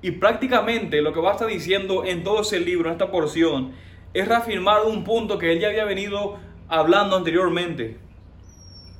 Y 0.00 0.12
prácticamente 0.12 1.02
lo 1.02 1.12
que 1.12 1.20
va 1.20 1.30
a 1.30 1.32
estar 1.32 1.48
diciendo 1.48 2.04
en 2.04 2.22
todo 2.22 2.42
ese 2.42 2.60
libro, 2.60 2.88
en 2.88 2.92
esta 2.92 3.10
porción, 3.10 3.72
es 4.14 4.26
reafirmar 4.28 4.82
un 4.86 5.04
punto 5.04 5.38
que 5.38 5.52
él 5.52 5.60
ya 5.60 5.68
había 5.68 5.84
venido 5.84 6.38
hablando 6.68 7.16
anteriormente. 7.16 7.98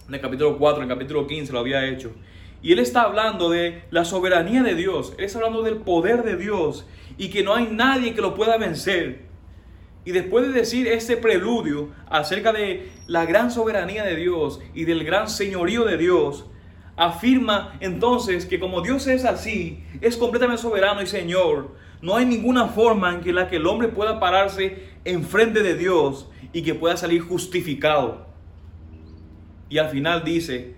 En 0.09 0.15
el 0.15 0.21
capítulo 0.21 0.59
4, 0.59 0.83
en 0.83 0.91
el 0.91 0.97
capítulo 0.97 1.27
15 1.27 1.53
lo 1.53 1.61
había 1.61 1.87
hecho. 1.87 2.13
Y 2.63 2.73
él 2.73 2.79
está 2.79 3.03
hablando 3.03 3.49
de 3.49 3.85
la 3.91 4.05
soberanía 4.05 4.63
de 4.63 4.75
Dios. 4.75 5.15
Él 5.19 5.25
está 5.25 5.39
hablando 5.39 5.63
del 5.63 5.77
poder 5.77 6.23
de 6.25 6.37
Dios 6.37 6.87
y 7.19 7.29
que 7.29 7.43
no 7.43 7.55
hay 7.55 7.69
nadie 7.71 8.15
que 8.15 8.21
lo 8.21 8.35
pueda 8.35 8.57
vencer. 8.57 9.27
Y 10.05 10.13
después 10.13 10.47
de 10.47 10.53
decir 10.53 10.87
este 10.87 11.17
preludio 11.17 11.91
acerca 12.09 12.53
de 12.53 12.91
la 13.07 13.27
gran 13.27 13.51
soberanía 13.51 14.05
de 14.05 14.17
Dios 14.17 14.61
y 14.75 14.85
del 14.85 15.05
gran 15.05 15.29
señorío 15.29 15.85
de 15.85 15.99
Dios, 15.99 16.47
afirma 16.97 17.77
entonces 17.81 18.47
que 18.47 18.61
como 18.61 18.83
Dios 18.83 19.07
es 19.07 19.25
así, 19.25 19.85
es 20.01 20.17
completamente 20.17 20.63
soberano 20.63 21.03
y 21.03 21.07
Señor, 21.07 21.75
no 22.01 22.17
hay 22.17 22.25
ninguna 22.25 22.69
forma 22.69 23.15
en 23.15 23.21
que 23.21 23.33
la 23.33 23.49
que 23.49 23.57
el 23.57 23.67
hombre 23.67 23.89
pueda 23.89 24.21
pararse 24.21 24.91
enfrente 25.05 25.63
de 25.63 25.77
Dios 25.77 26.29
y 26.53 26.63
que 26.63 26.75
pueda 26.75 26.97
salir 26.97 27.23
justificado. 27.23 28.27
Y 29.69 29.79
al 29.79 29.91
final 29.91 30.23
dice, 30.25 30.77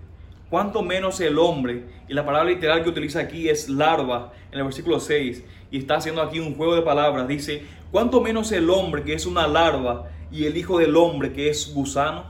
cuanto 0.49 0.81
menos 0.81 1.19
el 1.19 1.37
hombre, 1.37 1.85
y 2.07 2.13
la 2.13 2.25
palabra 2.25 2.49
literal 2.49 2.83
que 2.83 2.89
utiliza 2.89 3.19
aquí 3.19 3.49
es 3.49 3.69
larva, 3.69 4.33
en 4.51 4.59
el 4.59 4.65
versículo 4.65 4.99
6, 4.99 5.43
y 5.71 5.77
está 5.77 5.97
haciendo 5.97 6.21
aquí 6.21 6.39
un 6.39 6.55
juego 6.55 6.75
de 6.75 6.81
palabras, 6.81 7.27
dice, 7.27 7.63
cuanto 7.91 8.21
menos 8.21 8.51
el 8.51 8.69
hombre 8.69 9.03
que 9.03 9.13
es 9.13 9.25
una 9.25 9.47
larva 9.47 10.09
y 10.31 10.45
el 10.45 10.57
hijo 10.57 10.79
del 10.79 10.95
hombre 10.95 11.31
que 11.33 11.49
es 11.49 11.73
gusano. 11.73 12.25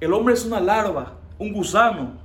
El 0.00 0.12
hombre 0.12 0.34
es 0.34 0.44
una 0.44 0.60
larva, 0.60 1.18
un 1.38 1.52
gusano. 1.52 2.18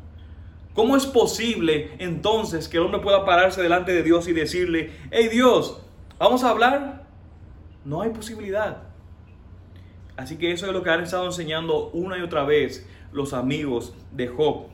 ¿Cómo 0.73 0.95
es 0.95 1.05
posible 1.05 1.91
entonces 1.99 2.67
que 2.67 2.77
el 2.77 2.83
hombre 2.83 2.99
pueda 2.99 3.25
pararse 3.25 3.61
delante 3.61 3.93
de 3.93 4.03
Dios 4.03 4.27
y 4.27 4.33
decirle, 4.33 4.91
hey 5.11 5.29
Dios, 5.31 5.81
vamos 6.17 6.43
a 6.43 6.49
hablar? 6.49 7.05
No 7.85 8.01
hay 8.01 8.09
posibilidad. 8.09 8.83
Así 10.15 10.37
que 10.37 10.51
eso 10.51 10.67
es 10.67 10.73
lo 10.73 10.83
que 10.83 10.89
han 10.89 11.01
estado 11.01 11.25
enseñando 11.25 11.89
una 11.89 12.17
y 12.17 12.21
otra 12.21 12.43
vez 12.43 12.87
los 13.13 13.33
amigos 13.33 13.93
de 14.11 14.27
Job. 14.27 14.67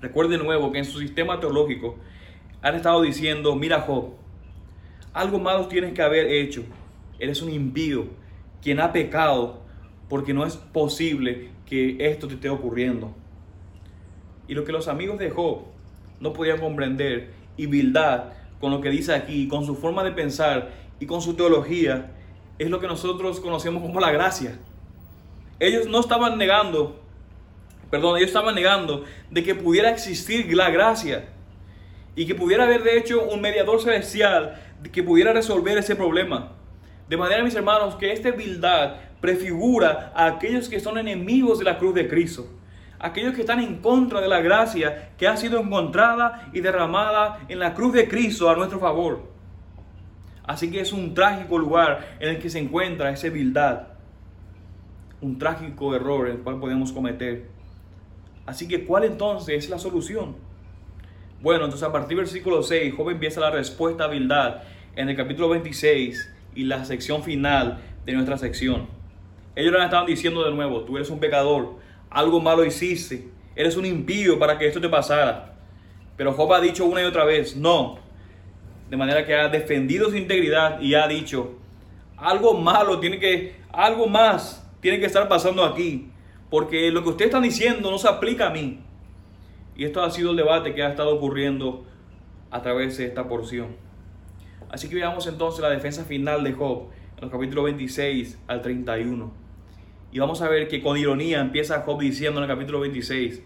Recuerde 0.00 0.36
de 0.36 0.44
nuevo 0.44 0.70
que 0.70 0.78
en 0.78 0.84
su 0.84 1.00
sistema 1.00 1.40
teológico 1.40 1.96
han 2.62 2.74
estado 2.74 3.02
diciendo, 3.02 3.54
mira 3.56 3.80
Job, 3.80 4.14
algo 5.12 5.38
malo 5.38 5.66
tienes 5.66 5.92
que 5.92 6.02
haber 6.02 6.26
hecho. 6.26 6.64
Eres 7.18 7.42
un 7.42 7.50
impío, 7.50 8.06
quien 8.62 8.80
ha 8.80 8.92
pecado, 8.92 9.62
porque 10.08 10.32
no 10.32 10.46
es 10.46 10.56
posible 10.56 11.50
que 11.66 11.96
esto 11.98 12.28
te 12.28 12.34
esté 12.34 12.48
ocurriendo. 12.48 13.14
Y 14.46 14.54
lo 14.54 14.64
que 14.64 14.72
los 14.72 14.88
amigos 14.88 15.18
de 15.18 15.30
Job 15.30 15.62
no 16.20 16.32
podían 16.32 16.60
comprender, 16.60 17.32
y 17.56 17.66
Bildad, 17.66 18.32
con 18.60 18.70
lo 18.70 18.80
que 18.80 18.90
dice 18.90 19.14
aquí, 19.14 19.48
con 19.48 19.66
su 19.66 19.74
forma 19.74 20.04
de 20.04 20.12
pensar 20.12 20.70
y 21.00 21.06
con 21.06 21.20
su 21.20 21.34
teología, 21.34 22.12
es 22.58 22.70
lo 22.70 22.80
que 22.80 22.86
nosotros 22.86 23.40
conocemos 23.40 23.82
como 23.82 24.00
la 24.00 24.10
gracia. 24.10 24.58
Ellos 25.60 25.86
no 25.88 26.00
estaban 26.00 26.38
negando, 26.38 27.00
perdón, 27.90 28.16
ellos 28.16 28.28
estaban 28.28 28.54
negando 28.54 29.04
de 29.30 29.42
que 29.42 29.54
pudiera 29.54 29.90
existir 29.90 30.52
la 30.54 30.70
gracia 30.70 31.28
y 32.14 32.26
que 32.26 32.34
pudiera 32.34 32.64
haber 32.64 32.82
de 32.82 32.98
hecho 32.98 33.22
un 33.22 33.40
mediador 33.40 33.80
celestial 33.80 34.60
que 34.92 35.02
pudiera 35.02 35.32
resolver 35.32 35.78
ese 35.78 35.96
problema. 35.96 36.52
De 37.08 37.16
manera, 37.16 37.42
mis 37.42 37.54
hermanos, 37.54 37.96
que 37.96 38.12
esta 38.12 38.30
Bildad 38.30 38.96
prefigura 39.20 40.12
a 40.14 40.26
aquellos 40.26 40.68
que 40.68 40.80
son 40.80 40.98
enemigos 40.98 41.58
de 41.58 41.64
la 41.64 41.78
cruz 41.78 41.94
de 41.94 42.08
Cristo 42.08 42.48
aquellos 42.98 43.34
que 43.34 43.42
están 43.42 43.60
en 43.60 43.76
contra 43.76 44.20
de 44.20 44.28
la 44.28 44.40
gracia 44.40 45.10
que 45.16 45.28
ha 45.28 45.36
sido 45.36 45.60
encontrada 45.60 46.50
y 46.52 46.60
derramada 46.60 47.40
en 47.48 47.58
la 47.58 47.74
cruz 47.74 47.92
de 47.92 48.08
Cristo 48.08 48.50
a 48.50 48.56
nuestro 48.56 48.78
favor. 48.78 49.22
Así 50.44 50.70
que 50.70 50.80
es 50.80 50.92
un 50.92 51.14
trágico 51.14 51.58
lugar 51.58 52.16
en 52.20 52.30
el 52.30 52.38
que 52.38 52.50
se 52.50 52.58
encuentra 52.58 53.10
esa 53.10 53.28
Bildad. 53.28 53.88
Un 55.20 55.38
trágico 55.38 55.94
error 55.94 56.28
el 56.28 56.38
cual 56.38 56.58
podemos 56.58 56.92
cometer. 56.92 57.48
Así 58.48 58.66
que, 58.66 58.86
¿cuál 58.86 59.04
entonces 59.04 59.64
es 59.64 59.68
la 59.68 59.78
solución? 59.78 60.34
Bueno, 61.42 61.64
entonces 61.64 61.86
a 61.86 61.92
partir 61.92 62.16
del 62.16 62.24
versículo 62.24 62.62
6, 62.62 62.94
Job 62.96 63.10
empieza 63.10 63.40
la 63.40 63.50
respuesta 63.50 64.04
a 64.04 64.06
Bildad 64.06 64.62
en 64.96 65.10
el 65.10 65.16
capítulo 65.16 65.50
26 65.50 66.34
y 66.54 66.64
la 66.64 66.86
sección 66.86 67.22
final 67.22 67.78
de 68.06 68.14
nuestra 68.14 68.38
sección. 68.38 68.86
Ellos 69.54 69.70
le 69.70 69.84
estaban 69.84 70.06
diciendo 70.06 70.42
de 70.42 70.50
nuevo, 70.50 70.80
tú 70.84 70.96
eres 70.96 71.10
un 71.10 71.20
pecador, 71.20 71.76
algo 72.08 72.40
malo 72.40 72.64
hiciste, 72.64 73.28
eres 73.54 73.76
un 73.76 73.84
impío 73.84 74.38
para 74.38 74.56
que 74.56 74.66
esto 74.66 74.80
te 74.80 74.88
pasara. 74.88 75.54
Pero 76.16 76.32
Job 76.32 76.50
ha 76.54 76.60
dicho 76.62 76.86
una 76.86 77.02
y 77.02 77.04
otra 77.04 77.26
vez, 77.26 77.54
no. 77.54 77.98
De 78.88 78.96
manera 78.96 79.26
que 79.26 79.34
ha 79.34 79.50
defendido 79.50 80.08
su 80.08 80.16
integridad 80.16 80.80
y 80.80 80.94
ha 80.94 81.06
dicho, 81.06 81.58
algo 82.16 82.54
malo 82.54 82.98
tiene 82.98 83.18
que, 83.18 83.56
algo 83.70 84.06
más 84.06 84.66
tiene 84.80 84.98
que 84.98 85.04
estar 85.04 85.28
pasando 85.28 85.62
aquí. 85.62 86.12
Porque 86.50 86.90
lo 86.90 87.02
que 87.02 87.10
ustedes 87.10 87.28
están 87.28 87.42
diciendo 87.42 87.90
no 87.90 87.98
se 87.98 88.08
aplica 88.08 88.48
a 88.48 88.50
mí. 88.50 88.80
Y 89.76 89.84
esto 89.84 90.02
ha 90.02 90.10
sido 90.10 90.30
el 90.30 90.36
debate 90.36 90.74
que 90.74 90.82
ha 90.82 90.88
estado 90.88 91.14
ocurriendo 91.14 91.84
a 92.50 92.62
través 92.62 92.96
de 92.96 93.06
esta 93.06 93.28
porción. 93.28 93.76
Así 94.70 94.88
que 94.88 94.96
veamos 94.96 95.26
entonces 95.26 95.60
la 95.60 95.70
defensa 95.70 96.04
final 96.04 96.44
de 96.44 96.52
Job 96.52 96.88
en 97.16 97.22
los 97.22 97.30
capítulos 97.30 97.64
26 97.64 98.38
al 98.46 98.62
31. 98.62 99.32
Y 100.10 100.18
vamos 100.18 100.40
a 100.40 100.48
ver 100.48 100.68
que 100.68 100.82
con 100.82 100.96
ironía 100.96 101.40
empieza 101.40 101.82
Job 101.82 102.00
diciendo 102.00 102.40
en 102.40 102.50
el 102.50 102.54
capítulo 102.54 102.80
26, 102.80 103.42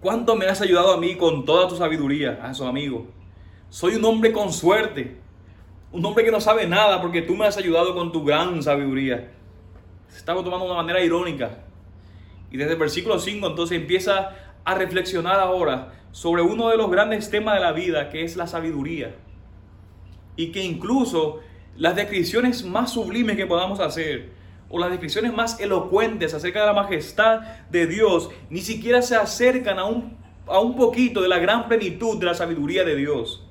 ¿cuánto 0.00 0.36
me 0.36 0.46
has 0.46 0.60
ayudado 0.60 0.92
a 0.92 0.98
mí 0.98 1.16
con 1.16 1.44
toda 1.44 1.68
tu 1.68 1.76
sabiduría, 1.76 2.40
a 2.42 2.54
su 2.54 2.64
amigo? 2.64 3.06
Soy 3.68 3.94
un 3.96 4.04
hombre 4.04 4.32
con 4.32 4.52
suerte, 4.52 5.16
un 5.92 6.04
hombre 6.04 6.24
que 6.24 6.30
no 6.30 6.40
sabe 6.40 6.66
nada 6.66 7.00
porque 7.00 7.22
tú 7.22 7.36
me 7.36 7.46
has 7.46 7.56
ayudado 7.56 7.94
con 7.94 8.12
tu 8.12 8.24
gran 8.24 8.62
sabiduría. 8.62 9.32
Se 10.12 10.18
estaba 10.18 10.44
tomando 10.44 10.66
de 10.66 10.72
una 10.72 10.82
manera 10.82 11.02
irónica. 11.02 11.58
Y 12.50 12.58
desde 12.58 12.74
el 12.74 12.78
versículo 12.78 13.18
5 13.18 13.46
entonces 13.46 13.78
empieza 13.78 14.36
a 14.64 14.74
reflexionar 14.74 15.40
ahora 15.40 15.94
sobre 16.12 16.42
uno 16.42 16.68
de 16.68 16.76
los 16.76 16.90
grandes 16.90 17.30
temas 17.30 17.54
de 17.54 17.60
la 17.60 17.72
vida, 17.72 18.10
que 18.10 18.22
es 18.22 18.36
la 18.36 18.46
sabiduría. 18.46 19.16
Y 20.36 20.52
que 20.52 20.62
incluso 20.62 21.40
las 21.76 21.96
descripciones 21.96 22.62
más 22.64 22.92
sublimes 22.92 23.36
que 23.36 23.46
podamos 23.46 23.80
hacer, 23.80 24.30
o 24.68 24.78
las 24.78 24.90
descripciones 24.90 25.32
más 25.32 25.60
elocuentes 25.60 26.34
acerca 26.34 26.60
de 26.60 26.66
la 26.66 26.72
majestad 26.72 27.40
de 27.70 27.86
Dios 27.86 28.30
ni 28.48 28.60
siquiera 28.60 29.02
se 29.02 29.16
acercan 29.16 29.78
a 29.78 29.84
un, 29.84 30.16
a 30.46 30.60
un 30.60 30.76
poquito 30.76 31.20
de 31.20 31.28
la 31.28 31.38
gran 31.38 31.68
plenitud 31.68 32.18
de 32.18 32.26
la 32.26 32.34
sabiduría 32.34 32.84
de 32.84 32.96
Dios. 32.96 33.46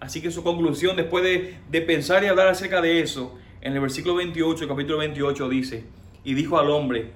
Así 0.00 0.20
que 0.20 0.30
su 0.30 0.44
conclusión, 0.44 0.96
después 0.96 1.24
de, 1.24 1.58
de 1.68 1.80
pensar 1.82 2.22
y 2.22 2.28
hablar 2.28 2.48
acerca 2.48 2.80
de 2.80 3.00
eso, 3.00 3.36
en 3.60 3.72
el 3.72 3.80
versículo 3.80 4.14
28, 4.16 4.64
el 4.64 4.68
capítulo 4.68 4.98
28 4.98 5.48
dice, 5.48 5.84
y 6.24 6.34
dijo 6.34 6.58
al 6.58 6.70
hombre, 6.70 7.12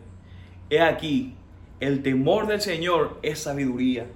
he 0.70 0.80
aquí, 0.80 1.34
el 1.80 2.02
temor 2.02 2.46
del 2.46 2.60
Señor 2.60 3.18
es 3.22 3.40
sabiduría, 3.40 4.06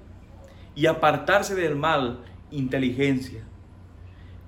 y 0.74 0.86
apartarse 0.86 1.54
del 1.54 1.76
mal, 1.76 2.20
inteligencia. 2.50 3.44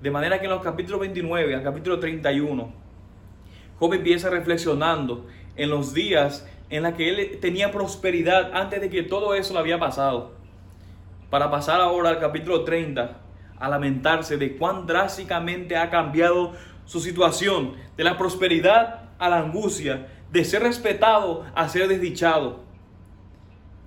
De 0.01 0.11
manera 0.11 0.39
que 0.39 0.45
en 0.45 0.51
los 0.51 0.61
capítulos 0.61 1.01
29 1.01 1.55
al 1.55 1.63
capítulo 1.63 1.99
31, 1.99 2.71
Job 3.77 3.93
empieza 3.93 4.29
reflexionando 4.29 5.27
en 5.55 5.69
los 5.69 5.93
días 5.93 6.47
en 6.69 6.83
los 6.83 6.93
que 6.93 7.09
él 7.09 7.39
tenía 7.39 7.71
prosperidad 7.71 8.51
antes 8.53 8.81
de 8.81 8.89
que 8.89 9.03
todo 9.03 9.33
eso 9.33 9.53
le 9.53 9.59
había 9.59 9.79
pasado. 9.79 10.33
Para 11.29 11.49
pasar 11.49 11.81
ahora 11.81 12.09
al 12.09 12.19
capítulo 12.19 12.63
30 12.63 13.17
a 13.59 13.69
lamentarse 13.69 14.37
de 14.37 14.55
cuán 14.55 14.87
drásticamente 14.87 15.75
ha 15.75 15.89
cambiado 15.89 16.53
su 16.89 16.99
situación, 16.99 17.73
de 17.97 18.03
la 18.03 18.17
prosperidad 18.17 19.11
a 19.19 19.29
la 19.29 19.37
angustia, 19.37 20.07
de 20.31 20.43
ser 20.43 20.63
respetado 20.63 21.45
a 21.53 21.69
ser 21.69 21.87
desdichado. 21.87 22.61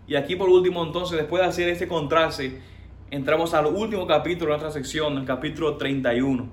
Y 0.06 0.14
aquí 0.14 0.36
por 0.36 0.48
último 0.48 0.84
entonces, 0.84 1.18
después 1.18 1.42
de 1.42 1.48
hacer 1.48 1.68
este 1.68 1.88
contraste, 1.88 2.62
entramos 3.10 3.54
al 3.54 3.66
último 3.66 4.06
capítulo 4.06 4.52
de 4.52 4.60
nuestra 4.60 4.70
sección, 4.70 5.18
el 5.18 5.24
capítulo 5.24 5.76
31. 5.78 6.48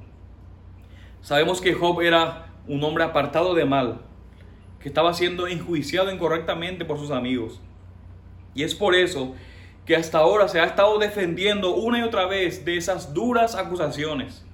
Sabemos 1.21 1.61
que 1.61 1.75
Job 1.75 2.01
era 2.01 2.47
un 2.67 2.83
hombre 2.83 3.03
apartado 3.03 3.53
de 3.53 3.65
mal, 3.65 4.01
que 4.79 4.87
estaba 4.87 5.13
siendo 5.13 5.45
enjuiciado 5.45 6.11
incorrectamente 6.11 6.83
por 6.83 6.97
sus 6.97 7.11
amigos. 7.11 7.61
Y 8.55 8.63
es 8.63 8.73
por 8.73 8.95
eso 8.95 9.35
que 9.85 9.95
hasta 9.95 10.17
ahora 10.17 10.47
se 10.47 10.59
ha 10.59 10.65
estado 10.65 10.97
defendiendo 10.97 11.75
una 11.75 11.99
y 11.99 12.01
otra 12.01 12.25
vez 12.25 12.65
de 12.65 12.75
esas 12.75 13.13
duras 13.13 13.53
acusaciones. 13.53 14.48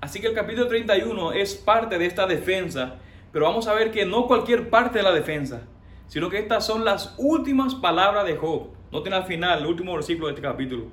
Así 0.00 0.18
que 0.18 0.28
el 0.28 0.34
capítulo 0.34 0.66
31 0.66 1.32
es 1.32 1.54
parte 1.54 1.98
de 1.98 2.06
esta 2.06 2.26
defensa, 2.26 2.96
pero 3.32 3.44
vamos 3.44 3.68
a 3.68 3.74
ver 3.74 3.90
que 3.90 4.06
no 4.06 4.26
cualquier 4.26 4.70
parte 4.70 4.98
de 4.98 5.02
la 5.02 5.12
defensa, 5.12 5.64
sino 6.08 6.30
que 6.30 6.38
estas 6.38 6.64
son 6.64 6.86
las 6.86 7.14
últimas 7.18 7.74
palabras 7.74 8.24
de 8.24 8.36
Job. 8.36 8.68
Noten 8.90 9.12
al 9.12 9.24
final, 9.24 9.60
el 9.60 9.66
último 9.66 9.92
versículo 9.92 10.28
de 10.28 10.32
este 10.32 10.42
capítulo. 10.42 10.86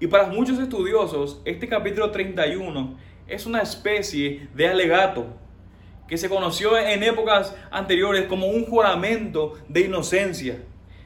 Y 0.00 0.08
para 0.08 0.26
muchos 0.26 0.58
estudiosos, 0.58 1.40
este 1.44 1.68
capítulo 1.68 2.10
31 2.10 2.98
es 3.28 3.46
una 3.46 3.62
especie 3.62 4.48
de 4.54 4.66
alegato 4.66 5.26
que 6.08 6.18
se 6.18 6.28
conoció 6.28 6.76
en 6.76 7.04
épocas 7.04 7.54
anteriores 7.70 8.26
como 8.26 8.48
un 8.48 8.66
juramento 8.66 9.54
de 9.68 9.82
inocencia. 9.82 10.64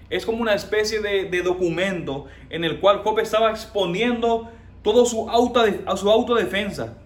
Es 0.09 0.25
como 0.25 0.41
una 0.41 0.55
especie 0.55 1.01
de, 1.01 1.43
documento 1.43 2.27
en 2.49 2.65
el 2.65 2.81
cual 2.81 3.03
Job 3.05 3.19
estaba 3.19 3.51
exponiendo 3.51 4.51
todo 4.83 5.05
su, 5.05 5.29
auto, 5.29 5.63
a 5.85 5.97
su 5.99 6.11
autodefensa. 6.11 6.97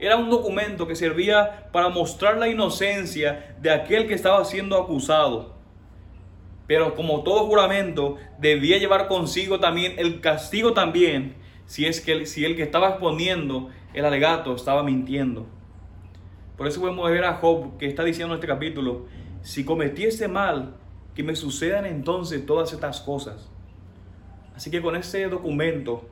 Era 0.00 0.16
un 0.16 0.30
documento 0.30 0.86
que 0.86 0.96
servía 0.96 1.68
para 1.72 1.90
mostrar 1.90 2.38
la 2.38 2.48
inocencia 2.48 3.54
de 3.60 3.70
aquel 3.70 4.08
que 4.08 4.14
estaba 4.14 4.42
siendo 4.46 4.78
acusado. 4.78 5.54
Pero 6.66 6.94
como 6.94 7.22
todo 7.22 7.46
juramento, 7.46 8.16
debía 8.38 8.78
llevar 8.78 9.08
consigo 9.08 9.60
también 9.60 9.94
el 9.98 10.20
castigo 10.20 10.72
también, 10.72 11.34
si 11.66 11.84
es 11.84 12.00
que 12.00 12.24
si 12.24 12.46
el 12.46 12.56
que 12.56 12.62
estaba 12.62 12.88
exponiendo 12.88 13.68
el 13.92 14.06
alegato 14.06 14.54
estaba 14.54 14.82
mintiendo. 14.82 15.46
Por 16.56 16.66
eso 16.66 16.80
podemos 16.80 17.10
ver 17.10 17.24
a 17.24 17.34
Job 17.34 17.76
que 17.76 17.86
está 17.86 18.02
diciendo 18.02 18.34
en 18.34 18.38
este 18.38 18.46
capítulo, 18.46 19.06
si 19.42 19.64
cometiese 19.64 20.28
mal, 20.28 20.76
que 21.14 21.22
me 21.22 21.36
sucedan 21.36 21.84
entonces 21.84 22.46
todas 22.46 22.72
estas 22.72 23.00
cosas. 23.02 23.50
Así 24.54 24.70
que 24.70 24.80
con 24.80 24.96
este 24.96 25.28
documento, 25.28 26.08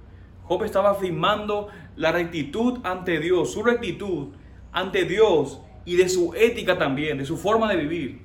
Job 0.49 0.65
estaba 0.65 0.91
afirmando 0.91 1.69
la 1.97 2.11
rectitud 2.11 2.79
ante 2.83 3.21
Dios, 3.21 3.53
su 3.53 3.63
rectitud 3.63 4.29
ante 4.73 5.05
Dios 5.05 5.61
y 5.85 5.97
de 5.97 6.09
su 6.09 6.33
ética 6.35 6.79
también, 6.79 7.19
de 7.19 7.27
su 7.27 7.37
forma 7.37 7.71
de 7.71 7.77
vivir. 7.77 8.23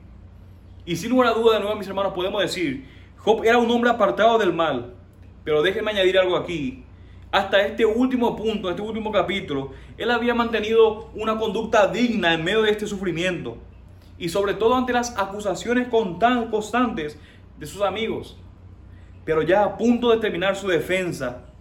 Y 0.86 0.96
sin 0.96 1.10
lugar 1.10 1.28
a 1.30 1.34
duda, 1.34 1.56
de 1.56 1.60
nuevo, 1.60 1.76
mis 1.76 1.88
hermanos, 1.88 2.14
podemos 2.14 2.42
decir, 2.42 2.86
Job 3.18 3.44
era 3.44 3.58
un 3.58 3.70
hombre 3.70 3.90
apartado 3.90 4.38
del 4.38 4.54
mal. 4.54 4.94
Pero 5.44 5.62
déjenme 5.62 5.92
añadir 5.92 6.18
algo 6.18 6.38
aquí. 6.38 6.86
Hasta 7.32 7.66
este 7.66 7.86
último 7.86 8.38
punto, 8.38 8.70
este 8.70 8.82
último 8.82 9.12
capítulo, 9.12 9.72
él 9.98 10.10
había 10.10 10.34
mantenido 10.34 11.10
una 11.16 11.38
conducta 11.38 11.88
digna 11.88 12.34
en 12.34 12.44
medio 12.44 12.62
de 12.62 12.72
este 12.72 12.88
sufrimiento. 12.88 13.58
Y 14.18 14.30
sobre 14.30 14.54
todo 14.54 14.76
ante 14.76 14.94
las 14.94 15.18
acusaciones 15.18 15.90
constantes 15.90 17.20
de 17.60 17.66
sus 17.66 17.82
amigos. 17.82 18.38
Pero 19.26 19.42
ya 19.42 19.64
a 19.64 19.78
punto 19.78 20.12
de 20.12 20.18
terminar 20.18 20.56
su 20.56 20.68
defensa, 20.68 21.53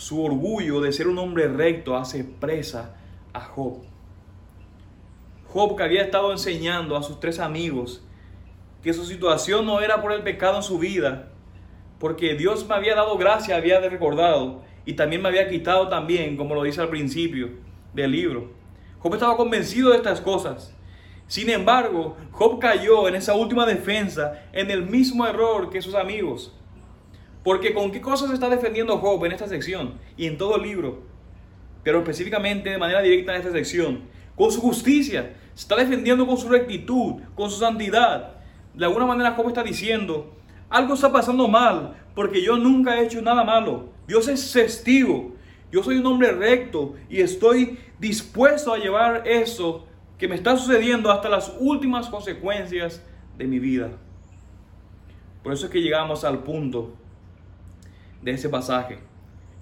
su 0.00 0.24
orgullo 0.24 0.80
de 0.80 0.94
ser 0.94 1.08
un 1.08 1.18
hombre 1.18 1.46
recto 1.46 1.94
hace 1.94 2.24
presa 2.24 2.96
a 3.34 3.40
Job. 3.40 3.82
Job 5.46 5.76
que 5.76 5.82
había 5.82 6.00
estado 6.00 6.32
enseñando 6.32 6.96
a 6.96 7.02
sus 7.02 7.20
tres 7.20 7.38
amigos 7.38 8.02
que 8.82 8.94
su 8.94 9.04
situación 9.04 9.66
no 9.66 9.82
era 9.82 10.00
por 10.00 10.12
el 10.12 10.22
pecado 10.22 10.56
en 10.56 10.62
su 10.62 10.78
vida, 10.78 11.28
porque 11.98 12.34
Dios 12.34 12.66
me 12.66 12.76
había 12.76 12.94
dado 12.94 13.18
gracia, 13.18 13.56
había 13.56 13.78
recordado, 13.78 14.62
y 14.86 14.94
también 14.94 15.20
me 15.20 15.28
había 15.28 15.50
quitado 15.50 15.90
también, 15.90 16.38
como 16.38 16.54
lo 16.54 16.62
dice 16.62 16.80
al 16.80 16.88
principio 16.88 17.50
del 17.92 18.12
libro. 18.12 18.52
Job 19.00 19.12
estaba 19.12 19.36
convencido 19.36 19.90
de 19.90 19.96
estas 19.96 20.22
cosas. 20.22 20.74
Sin 21.26 21.50
embargo, 21.50 22.16
Job 22.30 22.58
cayó 22.58 23.06
en 23.06 23.16
esa 23.16 23.34
última 23.34 23.66
defensa 23.66 24.44
en 24.54 24.70
el 24.70 24.82
mismo 24.82 25.26
error 25.26 25.68
que 25.68 25.82
sus 25.82 25.94
amigos. 25.94 26.56
Porque 27.42 27.72
con 27.72 27.90
qué 27.90 28.00
cosas 28.00 28.30
está 28.30 28.48
defendiendo 28.48 28.98
Job 28.98 29.24
en 29.24 29.32
esta 29.32 29.48
sección 29.48 29.94
y 30.16 30.26
en 30.26 30.36
todo 30.36 30.56
el 30.56 30.62
libro, 30.62 31.02
pero 31.82 32.00
específicamente 32.00 32.70
de 32.70 32.78
manera 32.78 33.00
directa 33.00 33.32
en 33.32 33.40
esta 33.40 33.52
sección, 33.52 34.02
con 34.36 34.52
su 34.52 34.60
justicia, 34.60 35.34
se 35.54 35.62
está 35.62 35.76
defendiendo 35.76 36.26
con 36.26 36.36
su 36.36 36.48
rectitud, 36.48 37.22
con 37.34 37.50
su 37.50 37.58
santidad. 37.58 38.34
De 38.74 38.84
alguna 38.84 39.06
manera 39.06 39.32
Job 39.32 39.48
está 39.48 39.62
diciendo, 39.62 40.34
algo 40.68 40.94
está 40.94 41.10
pasando 41.10 41.48
mal, 41.48 41.96
porque 42.14 42.42
yo 42.42 42.56
nunca 42.56 42.98
he 42.98 43.04
hecho 43.04 43.22
nada 43.22 43.42
malo. 43.44 43.88
Dios 44.06 44.28
es 44.28 44.52
testigo. 44.52 45.34
Yo 45.72 45.82
soy 45.82 45.96
un 45.96 46.06
hombre 46.06 46.32
recto 46.32 46.94
y 47.08 47.20
estoy 47.20 47.78
dispuesto 47.98 48.74
a 48.74 48.78
llevar 48.78 49.26
eso 49.26 49.86
que 50.18 50.28
me 50.28 50.34
está 50.34 50.56
sucediendo 50.56 51.10
hasta 51.10 51.28
las 51.28 51.54
últimas 51.58 52.08
consecuencias 52.08 53.02
de 53.38 53.46
mi 53.46 53.58
vida. 53.58 53.90
Por 55.42 55.52
eso 55.52 55.66
es 55.66 55.72
que 55.72 55.80
llegamos 55.80 56.24
al 56.24 56.40
punto 56.40 56.92
de 58.22 58.32
ese 58.32 58.48
pasaje 58.48 58.98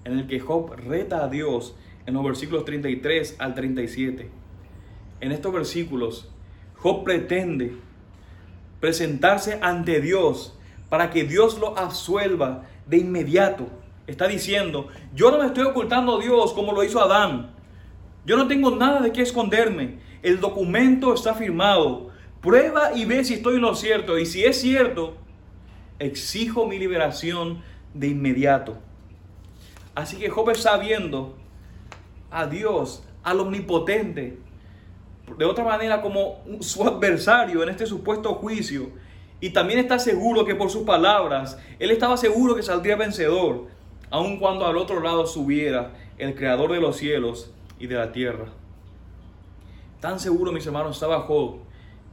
en 0.05 0.19
el 0.19 0.27
que 0.27 0.39
Job 0.39 0.73
reta 0.75 1.23
a 1.23 1.27
Dios 1.27 1.75
en 2.05 2.13
los 2.13 2.23
versículos 2.23 2.65
33 2.65 3.35
al 3.39 3.53
37. 3.53 4.29
En 5.21 5.31
estos 5.31 5.53
versículos, 5.53 6.29
Job 6.77 7.03
pretende 7.03 7.75
presentarse 8.79 9.59
ante 9.61 9.99
Dios 10.01 10.57
para 10.89 11.09
que 11.09 11.23
Dios 11.23 11.59
lo 11.59 11.77
absuelva 11.77 12.63
de 12.87 12.97
inmediato. 12.97 13.67
Está 14.07 14.27
diciendo, 14.27 14.87
yo 15.13 15.29
no 15.29 15.37
me 15.37 15.45
estoy 15.45 15.65
ocultando 15.65 16.17
a 16.17 16.21
Dios 16.21 16.53
como 16.53 16.73
lo 16.73 16.83
hizo 16.83 17.01
Adán. 17.01 17.51
Yo 18.25 18.37
no 18.37 18.47
tengo 18.47 18.71
nada 18.75 19.01
de 19.01 19.11
qué 19.11 19.21
esconderme. 19.21 19.99
El 20.23 20.39
documento 20.39 21.13
está 21.13 21.35
firmado. 21.35 22.09
Prueba 22.41 22.93
y 22.95 23.05
ve 23.05 23.23
si 23.23 23.35
estoy 23.35 23.55
en 23.55 23.61
lo 23.61 23.75
cierto. 23.75 24.17
Y 24.17 24.25
si 24.25 24.43
es 24.43 24.59
cierto, 24.59 25.15
exijo 25.99 26.65
mi 26.65 26.79
liberación 26.79 27.61
de 27.93 28.07
inmediato. 28.07 28.77
Así 29.95 30.17
que 30.17 30.29
Job 30.29 30.49
está 30.51 30.77
viendo 30.77 31.35
a 32.31 32.45
Dios, 32.45 33.03
al 33.23 33.39
omnipotente, 33.39 34.37
de 35.37 35.45
otra 35.45 35.63
manera 35.63 36.01
como 36.01 36.43
su 36.61 36.83
adversario 36.83 37.63
en 37.63 37.69
este 37.69 37.85
supuesto 37.85 38.35
juicio. 38.35 38.89
Y 39.41 39.51
también 39.51 39.79
está 39.79 39.99
seguro 39.99 40.45
que 40.45 40.55
por 40.55 40.69
sus 40.69 40.83
palabras, 40.83 41.57
él 41.79 41.91
estaba 41.91 42.17
seguro 42.17 42.55
que 42.55 42.63
saldría 42.63 42.95
vencedor, 42.95 43.67
aun 44.09 44.39
cuando 44.39 44.65
al 44.65 44.77
otro 44.77 45.01
lado 45.01 45.27
subiera 45.27 45.93
el 46.17 46.35
creador 46.35 46.73
de 46.73 46.81
los 46.81 46.97
cielos 46.97 47.51
y 47.79 47.87
de 47.87 47.95
la 47.95 48.11
tierra. 48.11 48.47
Tan 50.01 50.19
seguro, 50.19 50.51
mis 50.51 50.65
hermanos, 50.65 50.95
estaba 50.95 51.21
Job, 51.21 51.57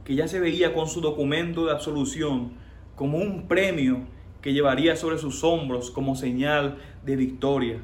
que 0.03 0.15
ya 0.15 0.27
se 0.27 0.39
veía 0.39 0.73
con 0.73 0.87
su 0.87 1.01
documento 1.01 1.65
de 1.65 1.71
absolución 1.71 2.53
como 2.95 3.17
un 3.17 3.47
premio 3.47 4.05
que 4.47 4.53
llevaría 4.53 4.95
sobre 4.95 5.17
sus 5.17 5.43
hombros 5.43 5.91
como 5.91 6.15
señal 6.15 6.77
de 7.03 7.17
victoria. 7.17 7.79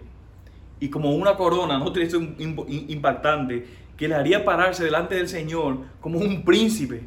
Y 0.79 0.87
como 0.87 1.11
una 1.13 1.35
corona, 1.35 1.77
no 1.77 1.91
triste 1.91 2.15
impactante, 2.37 3.65
que 3.97 4.07
le 4.07 4.15
haría 4.15 4.45
pararse 4.45 4.85
delante 4.85 5.15
del 5.15 5.27
Señor 5.27 5.79
como 5.99 6.19
un 6.19 6.45
príncipe, 6.45 7.01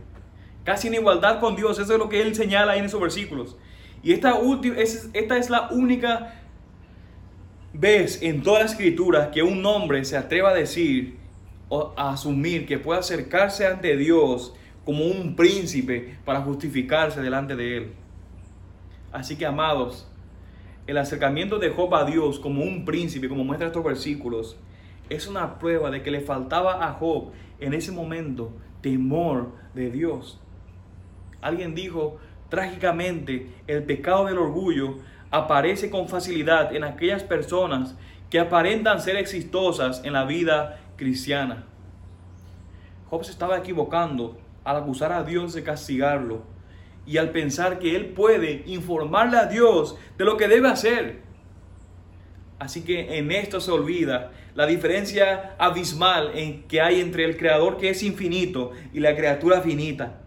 casi 0.62 0.88
en 0.88 0.94
igualdad 0.96 1.40
con 1.40 1.56
Dios. 1.56 1.78
Eso 1.78 1.94
es 1.94 1.98
lo 1.98 2.10
que 2.10 2.20
él 2.20 2.34
señala 2.34 2.72
ahí 2.72 2.80
en 2.80 2.84
esos 2.84 3.00
versículos. 3.00 3.56
Y 4.02 4.12
esta, 4.12 4.34
última, 4.34 4.76
esta 4.76 5.38
es 5.38 5.48
la 5.48 5.70
única 5.70 6.34
vez 7.72 8.20
en 8.20 8.42
toda 8.42 8.58
la 8.58 8.66
escritura 8.66 9.30
que 9.30 9.42
un 9.42 9.64
hombre 9.64 10.04
se 10.04 10.18
atreva 10.18 10.50
a 10.50 10.54
decir 10.54 11.16
o 11.70 11.94
a 11.96 12.10
asumir 12.10 12.66
que 12.66 12.78
puede 12.78 13.00
acercarse 13.00 13.66
ante 13.66 13.96
Dios 13.96 14.52
como 14.84 15.06
un 15.06 15.34
príncipe 15.34 16.18
para 16.26 16.42
justificarse 16.42 17.22
delante 17.22 17.56
de 17.56 17.76
él. 17.78 17.92
Así 19.16 19.36
que 19.36 19.46
amados, 19.46 20.06
el 20.86 20.98
acercamiento 20.98 21.58
de 21.58 21.70
Job 21.70 21.94
a 21.94 22.04
Dios 22.04 22.38
como 22.38 22.62
un 22.62 22.84
príncipe, 22.84 23.30
como 23.30 23.44
muestra 23.44 23.68
estos 23.68 23.82
versículos, 23.82 24.58
es 25.08 25.26
una 25.26 25.58
prueba 25.58 25.90
de 25.90 26.02
que 26.02 26.10
le 26.10 26.20
faltaba 26.20 26.86
a 26.86 26.92
Job 26.92 27.30
en 27.58 27.72
ese 27.72 27.92
momento 27.92 28.52
temor 28.82 29.52
de 29.72 29.90
Dios. 29.90 30.38
Alguien 31.40 31.74
dijo, 31.74 32.18
trágicamente, 32.50 33.50
el 33.66 33.84
pecado 33.84 34.26
del 34.26 34.36
orgullo 34.36 34.98
aparece 35.30 35.88
con 35.88 36.10
facilidad 36.10 36.76
en 36.76 36.84
aquellas 36.84 37.24
personas 37.24 37.96
que 38.28 38.38
aparentan 38.38 39.00
ser 39.00 39.16
exitosas 39.16 40.04
en 40.04 40.12
la 40.12 40.26
vida 40.26 40.78
cristiana. 40.96 41.64
Job 43.08 43.24
se 43.24 43.30
estaba 43.30 43.56
equivocando 43.56 44.36
al 44.62 44.76
acusar 44.76 45.10
a 45.10 45.24
Dios 45.24 45.54
de 45.54 45.62
castigarlo 45.62 46.54
y 47.06 47.18
al 47.18 47.30
pensar 47.30 47.78
que 47.78 47.94
él 47.94 48.06
puede 48.06 48.62
informarle 48.66 49.38
a 49.38 49.46
Dios 49.46 49.96
de 50.18 50.24
lo 50.24 50.36
que 50.36 50.48
debe 50.48 50.68
hacer. 50.68 51.20
Así 52.58 52.82
que 52.82 53.18
en 53.18 53.30
esto 53.30 53.60
se 53.60 53.70
olvida 53.70 54.32
la 54.54 54.66
diferencia 54.66 55.54
abismal 55.58 56.32
que 56.68 56.80
hay 56.80 57.00
entre 57.00 57.24
el 57.24 57.36
creador 57.36 57.76
que 57.76 57.90
es 57.90 58.02
infinito 58.02 58.72
y 58.92 59.00
la 59.00 59.14
criatura 59.14 59.60
finita. 59.60 60.20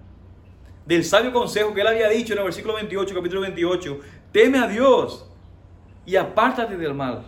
Del 0.85 1.03
sabio 1.03 1.33
consejo 1.33 1.73
que 1.73 1.81
él 1.81 1.87
había 1.87 2.07
dicho 2.09 2.33
en 2.33 2.39
el 2.39 2.45
versículo 2.45 2.75
28, 2.75 3.15
capítulo 3.15 3.41
28, 3.41 3.99
teme 4.31 4.59
a 4.59 4.67
Dios 4.67 5.27
y 6.05 6.15
apártate 6.15 6.77
del 6.77 6.93
mal. 6.93 7.23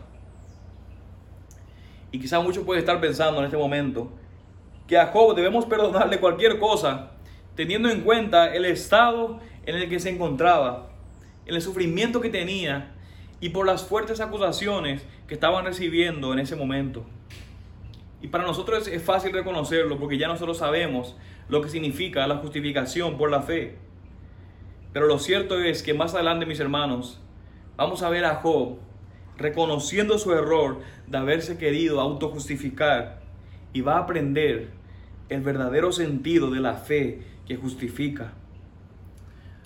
Y 2.11 2.19
quizá 2.19 2.39
muchos 2.39 2.63
pueden 2.63 2.81
estar 2.81 2.99
pensando 2.99 3.39
en 3.39 3.45
este 3.45 3.57
momento 3.57 4.11
que 4.88 4.97
a 4.97 5.07
Job 5.07 5.35
debemos 5.35 5.65
perdonarle 5.65 6.19
cualquier 6.19 6.59
cosa, 6.59 7.11
teniendo 7.55 7.89
en 7.89 8.01
cuenta 8.01 8.53
el 8.53 8.65
estado 8.65 9.39
en 9.65 9.75
el 9.75 9.89
que 9.89 9.99
se 9.99 10.09
encontraba, 10.09 10.89
en 11.45 11.55
el 11.55 11.61
sufrimiento 11.61 12.21
que 12.21 12.29
tenía 12.29 12.93
y 13.39 13.49
por 13.49 13.65
las 13.65 13.83
fuertes 13.83 14.19
acusaciones 14.19 15.03
que 15.27 15.33
estaban 15.33 15.65
recibiendo 15.65 16.33
en 16.33 16.39
ese 16.39 16.55
momento. 16.55 17.05
Y 18.21 18.27
para 18.27 18.45
nosotros 18.45 18.88
es 18.88 19.03
fácil 19.03 19.33
reconocerlo 19.33 19.97
porque 19.97 20.17
ya 20.17 20.27
nosotros 20.27 20.57
sabemos 20.57 21.15
lo 21.49 21.61
que 21.61 21.69
significa 21.69 22.27
la 22.27 22.38
justificación 22.38 23.17
por 23.17 23.31
la 23.31 23.41
fe. 23.41 23.77
Pero 24.93 25.07
lo 25.07 25.19
cierto 25.19 25.59
es 25.59 25.83
que 25.83 25.93
más 25.93 26.13
adelante, 26.13 26.45
mis 26.45 26.59
hermanos, 26.59 27.19
vamos 27.77 28.03
a 28.03 28.09
ver 28.09 28.25
a 28.25 28.35
Job 28.35 28.77
reconociendo 29.38 30.19
su 30.19 30.33
error 30.33 30.81
de 31.07 31.17
haberse 31.17 31.57
querido 31.57 31.99
autojustificar 31.99 33.21
y 33.73 33.81
va 33.81 33.95
a 33.95 34.01
aprender 34.01 34.69
el 35.29 35.41
verdadero 35.41 35.91
sentido 35.91 36.51
de 36.51 36.59
la 36.59 36.75
fe 36.75 37.21
que 37.47 37.55
justifica. 37.55 38.33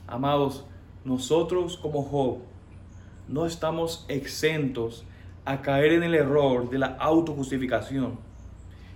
Amados, 0.07 0.65
nosotros 1.03 1.77
como 1.77 2.03
Job 2.03 2.37
no 3.27 3.45
estamos 3.45 4.05
exentos 4.07 5.03
a 5.45 5.61
caer 5.61 5.93
en 5.93 6.03
el 6.03 6.13
error 6.13 6.69
de 6.69 6.77
la 6.77 6.95
autojustificación. 6.99 8.19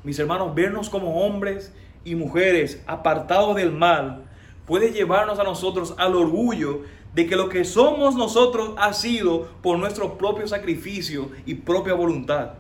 Mis 0.03 0.19
hermanos, 0.19 0.53
vernos 0.53 0.89
como 0.89 1.21
hombres 1.21 1.73
y 2.05 2.15
mujeres 2.15 2.83
apartados 2.87 3.55
del 3.55 3.71
mal 3.71 4.23
puede 4.65 4.91
llevarnos 4.91 5.39
a 5.39 5.43
nosotros 5.43 5.95
al 5.97 6.15
orgullo 6.15 6.81
de 7.15 7.25
que 7.25 7.35
lo 7.35 7.49
que 7.49 7.65
somos 7.65 8.15
nosotros 8.15 8.75
ha 8.77 8.93
sido 8.93 9.47
por 9.63 9.79
nuestro 9.79 10.17
propio 10.17 10.47
sacrificio 10.47 11.31
y 11.45 11.55
propia 11.55 11.95
voluntad. 11.95 12.51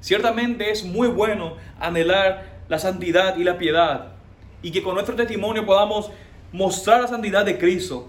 Ciertamente 0.00 0.70
es 0.70 0.84
muy 0.84 1.08
bueno 1.08 1.54
anhelar 1.78 2.62
la 2.68 2.78
santidad 2.78 3.36
y 3.36 3.44
la 3.44 3.58
piedad. 3.58 4.12
Y 4.60 4.72
que 4.72 4.82
con 4.82 4.94
nuestro 4.94 5.14
testimonio 5.14 5.64
podamos 5.64 6.10
mostrar 6.52 7.00
la 7.00 7.08
santidad 7.08 7.44
de 7.44 7.58
Cristo. 7.58 8.08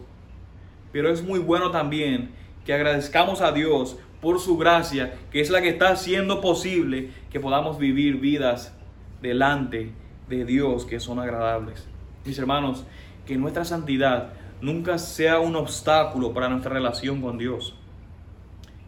Pero 0.91 1.11
es 1.11 1.23
muy 1.23 1.39
bueno 1.39 1.71
también 1.71 2.31
que 2.65 2.73
agradezcamos 2.73 3.41
a 3.41 3.51
Dios 3.51 3.97
por 4.21 4.39
su 4.39 4.57
gracia, 4.57 5.15
que 5.31 5.41
es 5.41 5.49
la 5.49 5.61
que 5.61 5.69
está 5.69 5.89
haciendo 5.89 6.41
posible 6.41 7.11
que 7.31 7.39
podamos 7.39 7.77
vivir 7.77 8.17
vidas 8.17 8.73
delante 9.21 9.91
de 10.27 10.45
Dios 10.45 10.85
que 10.85 10.99
son 10.99 11.19
agradables. 11.19 11.87
Mis 12.25 12.37
hermanos, 12.37 12.85
que 13.25 13.37
nuestra 13.37 13.65
santidad 13.65 14.33
nunca 14.61 14.97
sea 14.97 15.39
un 15.39 15.55
obstáculo 15.55 16.33
para 16.33 16.49
nuestra 16.49 16.73
relación 16.73 17.21
con 17.21 17.37
Dios. 17.37 17.75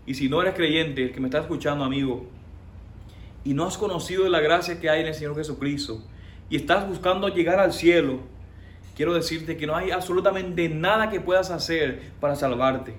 Y 0.06 0.16
si 0.16 0.28
no 0.28 0.42
eres 0.42 0.56
creyente, 0.56 1.04
el 1.04 1.12
que 1.12 1.20
me 1.20 1.28
está 1.28 1.40
escuchando, 1.40 1.84
amigo, 1.84 2.26
y 3.44 3.54
no 3.54 3.66
has 3.66 3.78
conocido 3.78 4.28
la 4.30 4.40
gracia 4.40 4.80
que 4.80 4.90
hay 4.90 5.02
en 5.02 5.08
el 5.08 5.14
Señor 5.14 5.36
Jesucristo, 5.36 6.04
y 6.50 6.58
estás 6.58 6.88
buscando 6.88 7.30
llegar 7.30 7.60
al 7.60 7.72
cielo, 7.72 8.20
quiero 8.96 9.14
decirte 9.14 9.58
que 9.58 9.68
no 9.68 9.76
hay 9.76 9.92
absolutamente 9.92 10.70
nada 10.70 11.10
que 11.10 11.22
puedas 11.22 11.52
hacer 11.52 12.12
para 12.20 12.36
salvarte. 12.36 12.96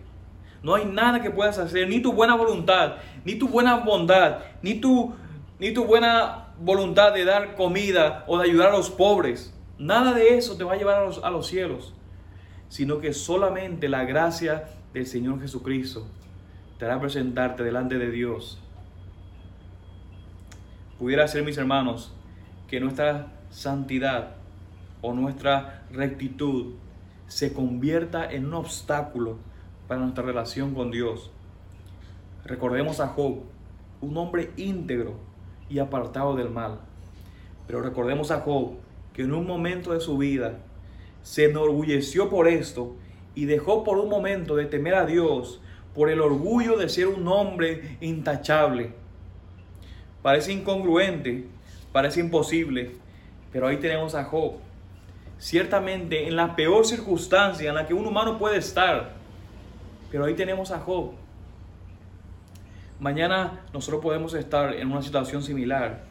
No 0.62 0.74
hay 0.74 0.84
nada 0.84 1.20
que 1.20 1.30
puedas 1.30 1.58
hacer, 1.58 1.88
ni 1.88 2.00
tu 2.00 2.12
buena 2.12 2.36
voluntad, 2.36 2.96
ni 3.24 3.34
tu 3.34 3.48
buena 3.48 3.76
bondad, 3.76 4.38
ni 4.62 4.74
tu, 4.74 5.12
ni 5.58 5.72
tu 5.72 5.84
buena 5.84 6.48
voluntad 6.60 7.12
de 7.12 7.24
dar 7.24 7.56
comida 7.56 8.24
o 8.28 8.38
de 8.38 8.44
ayudar 8.44 8.68
a 8.68 8.76
los 8.76 8.90
pobres. 8.90 9.52
Nada 9.78 10.12
de 10.12 10.36
eso 10.36 10.56
te 10.56 10.64
va 10.64 10.74
a 10.74 10.76
llevar 10.76 10.98
a 10.98 11.04
los, 11.04 11.22
a 11.24 11.30
los 11.30 11.48
cielos, 11.48 11.94
sino 12.68 13.00
que 13.00 13.12
solamente 13.12 13.88
la 13.88 14.04
gracia 14.04 14.68
del 14.92 15.06
Señor 15.06 15.40
Jesucristo 15.40 16.06
te 16.78 16.84
hará 16.84 17.00
presentarte 17.00 17.64
delante 17.64 17.98
de 17.98 18.10
Dios. 18.10 18.60
Pudiera 20.98 21.26
ser, 21.26 21.42
mis 21.42 21.58
hermanos, 21.58 22.12
que 22.68 22.78
nuestra 22.78 23.32
santidad 23.50 24.36
o 25.02 25.12
nuestra 25.12 25.84
rectitud 25.92 26.74
se 27.26 27.52
convierta 27.52 28.30
en 28.30 28.46
un 28.46 28.54
obstáculo 28.54 29.36
para 29.88 30.00
nuestra 30.00 30.24
relación 30.24 30.74
con 30.74 30.90
Dios. 30.90 31.30
Recordemos 32.44 33.00
a 33.00 33.08
Job, 33.08 33.40
un 34.00 34.16
hombre 34.16 34.50
íntegro 34.56 35.16
y 35.68 35.78
apartado 35.78 36.34
del 36.34 36.50
mal. 36.50 36.80
Pero 37.66 37.82
recordemos 37.82 38.30
a 38.30 38.40
Job 38.40 38.72
que 39.12 39.22
en 39.22 39.32
un 39.32 39.46
momento 39.46 39.92
de 39.92 40.00
su 40.00 40.16
vida 40.18 40.58
se 41.22 41.44
enorgulleció 41.44 42.30
por 42.30 42.48
esto 42.48 42.96
y 43.34 43.44
dejó 43.44 43.84
por 43.84 43.98
un 43.98 44.08
momento 44.08 44.56
de 44.56 44.66
temer 44.66 44.94
a 44.94 45.06
Dios 45.06 45.60
por 45.94 46.10
el 46.10 46.20
orgullo 46.20 46.76
de 46.76 46.88
ser 46.88 47.08
un 47.08 47.26
hombre 47.28 47.98
intachable. 48.00 48.92
Parece 50.22 50.52
incongruente, 50.52 51.46
parece 51.92 52.20
imposible, 52.20 52.92
pero 53.52 53.66
ahí 53.66 53.78
tenemos 53.78 54.14
a 54.14 54.24
Job. 54.24 54.54
Ciertamente 55.42 56.28
en 56.28 56.36
la 56.36 56.54
peor 56.54 56.86
circunstancia 56.86 57.68
en 57.68 57.74
la 57.74 57.84
que 57.84 57.94
un 57.94 58.06
humano 58.06 58.38
puede 58.38 58.58
estar, 58.58 59.10
pero 60.08 60.24
ahí 60.24 60.34
tenemos 60.34 60.70
a 60.70 60.78
Job. 60.78 61.14
Mañana 63.00 63.58
nosotros 63.74 64.00
podemos 64.00 64.34
estar 64.34 64.72
en 64.72 64.92
una 64.92 65.02
situación 65.02 65.42
similar. 65.42 66.04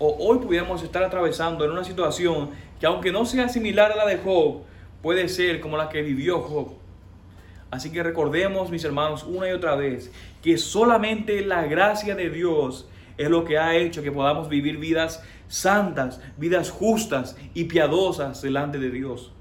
O 0.00 0.16
hoy 0.18 0.40
pudiéramos 0.40 0.82
estar 0.82 1.04
atravesando 1.04 1.64
en 1.64 1.70
una 1.70 1.84
situación 1.84 2.50
que 2.80 2.86
aunque 2.86 3.12
no 3.12 3.24
sea 3.24 3.48
similar 3.48 3.92
a 3.92 3.96
la 3.98 4.04
de 4.04 4.18
Job, 4.18 4.62
puede 5.00 5.28
ser 5.28 5.60
como 5.60 5.76
la 5.76 5.88
que 5.88 6.02
vivió 6.02 6.40
Job. 6.40 6.72
Así 7.70 7.92
que 7.92 8.02
recordemos, 8.02 8.68
mis 8.70 8.82
hermanos, 8.82 9.22
una 9.22 9.48
y 9.48 9.52
otra 9.52 9.76
vez, 9.76 10.10
que 10.42 10.58
solamente 10.58 11.40
la 11.42 11.62
gracia 11.66 12.16
de 12.16 12.30
Dios 12.30 12.88
es 13.16 13.30
lo 13.30 13.44
que 13.44 13.58
ha 13.58 13.76
hecho 13.76 14.02
que 14.02 14.10
podamos 14.10 14.48
vivir 14.48 14.78
vidas 14.78 15.22
santas, 15.48 16.20
vidas 16.36 16.70
justas 16.70 17.36
y 17.54 17.64
piadosas 17.64 18.42
delante 18.42 18.78
de 18.78 18.90
Dios. 18.90 19.32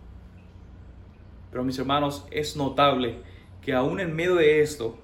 Pero 1.51 1.63
mis 1.63 1.79
hermanos, 1.79 2.25
es 2.31 2.55
notable 2.57 3.19
que 3.61 3.73
aún 3.73 3.99
en 3.99 4.15
medio 4.15 4.35
de 4.35 4.61
esto, 4.61 4.97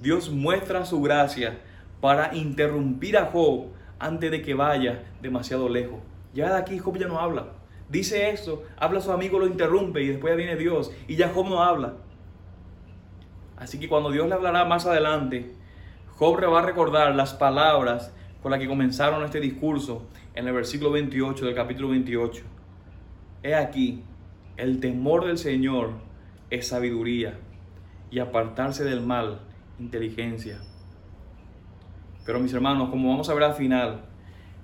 Dios 0.00 0.30
muestra 0.30 0.84
su 0.84 1.00
gracia 1.00 1.58
para 2.00 2.34
interrumpir 2.34 3.16
a 3.16 3.26
Job 3.26 3.68
antes 3.98 4.30
de 4.30 4.42
que 4.42 4.54
vaya 4.54 5.04
demasiado 5.22 5.68
lejos. 5.68 6.00
Ya 6.34 6.52
de 6.52 6.58
aquí 6.58 6.78
Job 6.78 6.98
ya 6.98 7.06
no 7.06 7.18
habla. 7.18 7.46
Dice 7.88 8.30
esto, 8.30 8.64
habla 8.76 8.98
a 8.98 9.02
su 9.02 9.12
amigo, 9.12 9.38
lo 9.38 9.46
interrumpe 9.46 10.02
y 10.02 10.08
después 10.08 10.36
viene 10.36 10.56
Dios 10.56 10.90
y 11.08 11.16
ya 11.16 11.30
Job 11.30 11.48
no 11.48 11.62
habla. 11.62 11.94
Así 13.56 13.78
que 13.78 13.88
cuando 13.88 14.10
Dios 14.10 14.28
le 14.28 14.34
hablará 14.34 14.64
más 14.64 14.84
adelante, 14.84 15.54
Job 16.16 16.42
va 16.42 16.58
a 16.58 16.66
recordar 16.66 17.14
las 17.14 17.34
palabras 17.34 18.12
con 18.44 18.50
las 18.50 18.60
que 18.60 18.68
comenzaron 18.68 19.24
este 19.24 19.40
discurso 19.40 20.02
en 20.34 20.46
el 20.46 20.52
versículo 20.52 20.90
28 20.90 21.46
del 21.46 21.54
capítulo 21.54 21.88
28. 21.88 22.42
He 23.42 23.54
aquí, 23.54 24.02
el 24.58 24.80
temor 24.80 25.24
del 25.24 25.38
Señor 25.38 25.92
es 26.50 26.68
sabiduría 26.68 27.38
y 28.10 28.18
apartarse 28.18 28.84
del 28.84 29.00
mal, 29.00 29.40
inteligencia. 29.78 30.60
Pero 32.26 32.38
mis 32.38 32.52
hermanos, 32.52 32.90
como 32.90 33.08
vamos 33.08 33.30
a 33.30 33.34
ver 33.34 33.44
al 33.44 33.54
final, 33.54 34.02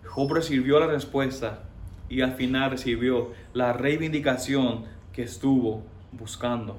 Job 0.04 0.30
recibió 0.30 0.78
la 0.78 0.86
respuesta 0.86 1.62
y 2.10 2.20
al 2.20 2.34
final 2.34 2.72
recibió 2.72 3.32
la 3.54 3.72
reivindicación 3.72 4.84
que 5.10 5.22
estuvo 5.22 5.84
buscando. 6.12 6.76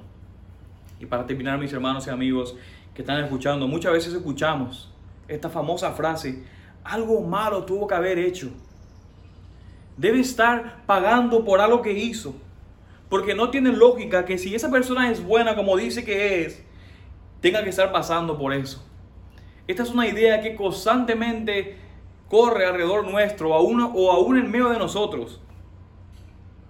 Y 1.00 1.08
para 1.08 1.26
terminar, 1.26 1.58
mis 1.58 1.74
hermanos 1.74 2.06
y 2.06 2.12
amigos 2.12 2.56
que 2.94 3.02
están 3.02 3.24
escuchando, 3.24 3.68
muchas 3.68 3.92
veces 3.92 4.14
escuchamos 4.14 4.94
esta 5.28 5.50
famosa 5.50 5.94
frase, 5.94 6.44
algo 6.84 7.22
malo 7.22 7.66
tuvo 7.66 7.88
que 7.88 7.96
haber 7.96 8.20
hecho. 8.20 8.50
Debe 9.98 10.20
estar 10.20 10.84
pagando 10.86 11.44
por 11.46 11.60
algo 11.60 11.82
que 11.82 11.94
hizo. 11.94 12.36
Porque 13.10 13.36
no 13.36 13.50
tiene 13.50 13.74
lógica 13.74 14.24
que 14.26 14.38
si 14.38 14.56
esa 14.56 14.72
persona 14.72 15.12
es 15.12 15.24
buena 15.24 15.56
como 15.56 15.76
dice 15.76 16.06
que 16.06 16.46
es, 16.46 16.64
tenga 17.42 17.64
que 17.64 17.70
estar 17.70 17.92
pasando 17.92 18.38
por 18.38 18.54
eso. 18.54 18.88
Esta 19.68 19.84
es 19.84 19.90
una 19.90 20.08
idea 20.08 20.42
que 20.42 20.56
constantemente 20.56 21.78
corre 22.30 22.66
alrededor 22.66 23.06
nuestro 23.06 23.54
aún, 23.54 23.82
o 23.82 24.12
aún 24.12 24.38
en 24.38 24.50
medio 24.50 24.70
de 24.70 24.80
nosotros. 24.80 25.42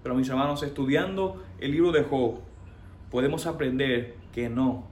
Pero 0.01 0.15
mis 0.15 0.27
hermanos, 0.29 0.63
estudiando 0.63 1.43
el 1.59 1.71
libro 1.71 1.91
de 1.91 2.03
Job, 2.03 2.39
podemos 3.11 3.45
aprender 3.45 4.15
que 4.33 4.49
no, 4.49 4.87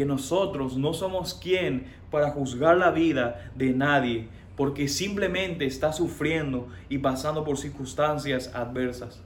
que 0.00 0.06
nosotros 0.06 0.78
no 0.78 0.94
somos 0.94 1.34
quien 1.34 1.92
para 2.10 2.30
juzgar 2.30 2.78
la 2.78 2.90
vida 2.90 3.52
de 3.54 3.74
nadie, 3.74 4.28
porque 4.56 4.88
simplemente 4.88 5.66
está 5.66 5.92
sufriendo 5.92 6.68
y 6.88 6.96
pasando 6.96 7.44
por 7.44 7.58
circunstancias 7.58 8.50
adversas. 8.54 9.20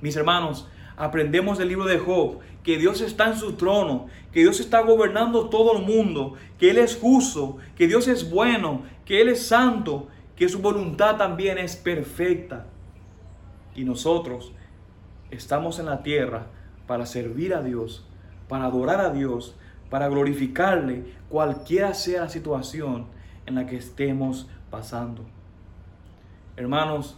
Mis 0.00 0.14
hermanos, 0.14 0.68
aprendemos 0.96 1.58
del 1.58 1.70
libro 1.70 1.86
de 1.86 1.98
Job 1.98 2.38
que 2.62 2.78
Dios 2.78 3.00
está 3.00 3.26
en 3.26 3.36
su 3.36 3.54
trono, 3.54 4.06
que 4.30 4.42
Dios 4.42 4.60
está 4.60 4.80
gobernando 4.82 5.48
todo 5.48 5.76
el 5.76 5.84
mundo, 5.84 6.34
que 6.56 6.70
Él 6.70 6.78
es 6.78 6.96
justo, 6.96 7.56
que 7.74 7.88
Dios 7.88 8.06
es 8.06 8.30
bueno, 8.30 8.82
que 9.04 9.20
Él 9.20 9.28
es 9.28 9.44
santo, 9.44 10.06
que 10.36 10.48
su 10.48 10.60
voluntad 10.60 11.16
también 11.16 11.58
es 11.58 11.74
perfecta. 11.74 12.66
Y 13.74 13.82
nosotros 13.82 14.52
estamos 15.32 15.80
en 15.80 15.86
la 15.86 16.04
tierra 16.04 16.46
para 16.86 17.06
servir 17.06 17.54
a 17.54 17.62
Dios, 17.64 18.06
para 18.48 18.66
adorar 18.66 19.00
a 19.00 19.10
Dios, 19.10 19.56
para 19.90 20.08
glorificarle, 20.08 21.04
cualquiera 21.28 21.94
sea 21.94 22.22
la 22.22 22.28
situación 22.28 23.06
en 23.46 23.54
la 23.54 23.66
que 23.66 23.76
estemos 23.76 24.48
pasando. 24.70 25.24
Hermanos, 26.56 27.16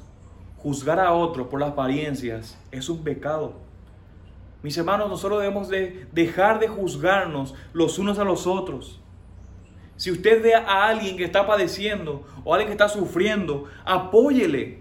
juzgar 0.58 1.00
a 1.00 1.12
otro 1.12 1.48
por 1.48 1.60
las 1.60 1.70
apariencias 1.70 2.58
es 2.70 2.88
un 2.88 3.02
pecado. 3.02 3.54
Mis 4.62 4.76
hermanos, 4.76 5.08
nosotros 5.08 5.40
debemos 5.40 5.68
de 5.68 6.06
dejar 6.12 6.58
de 6.58 6.68
juzgarnos 6.68 7.54
los 7.72 7.98
unos 7.98 8.18
a 8.18 8.24
los 8.24 8.46
otros. 8.46 9.00
Si 9.96 10.10
usted 10.10 10.42
ve 10.42 10.54
a 10.54 10.86
alguien 10.86 11.16
que 11.16 11.24
está 11.24 11.46
padeciendo 11.46 12.24
o 12.44 12.54
alguien 12.54 12.68
que 12.68 12.74
está 12.74 12.88
sufriendo, 12.88 13.64
apóyele. 13.84 14.80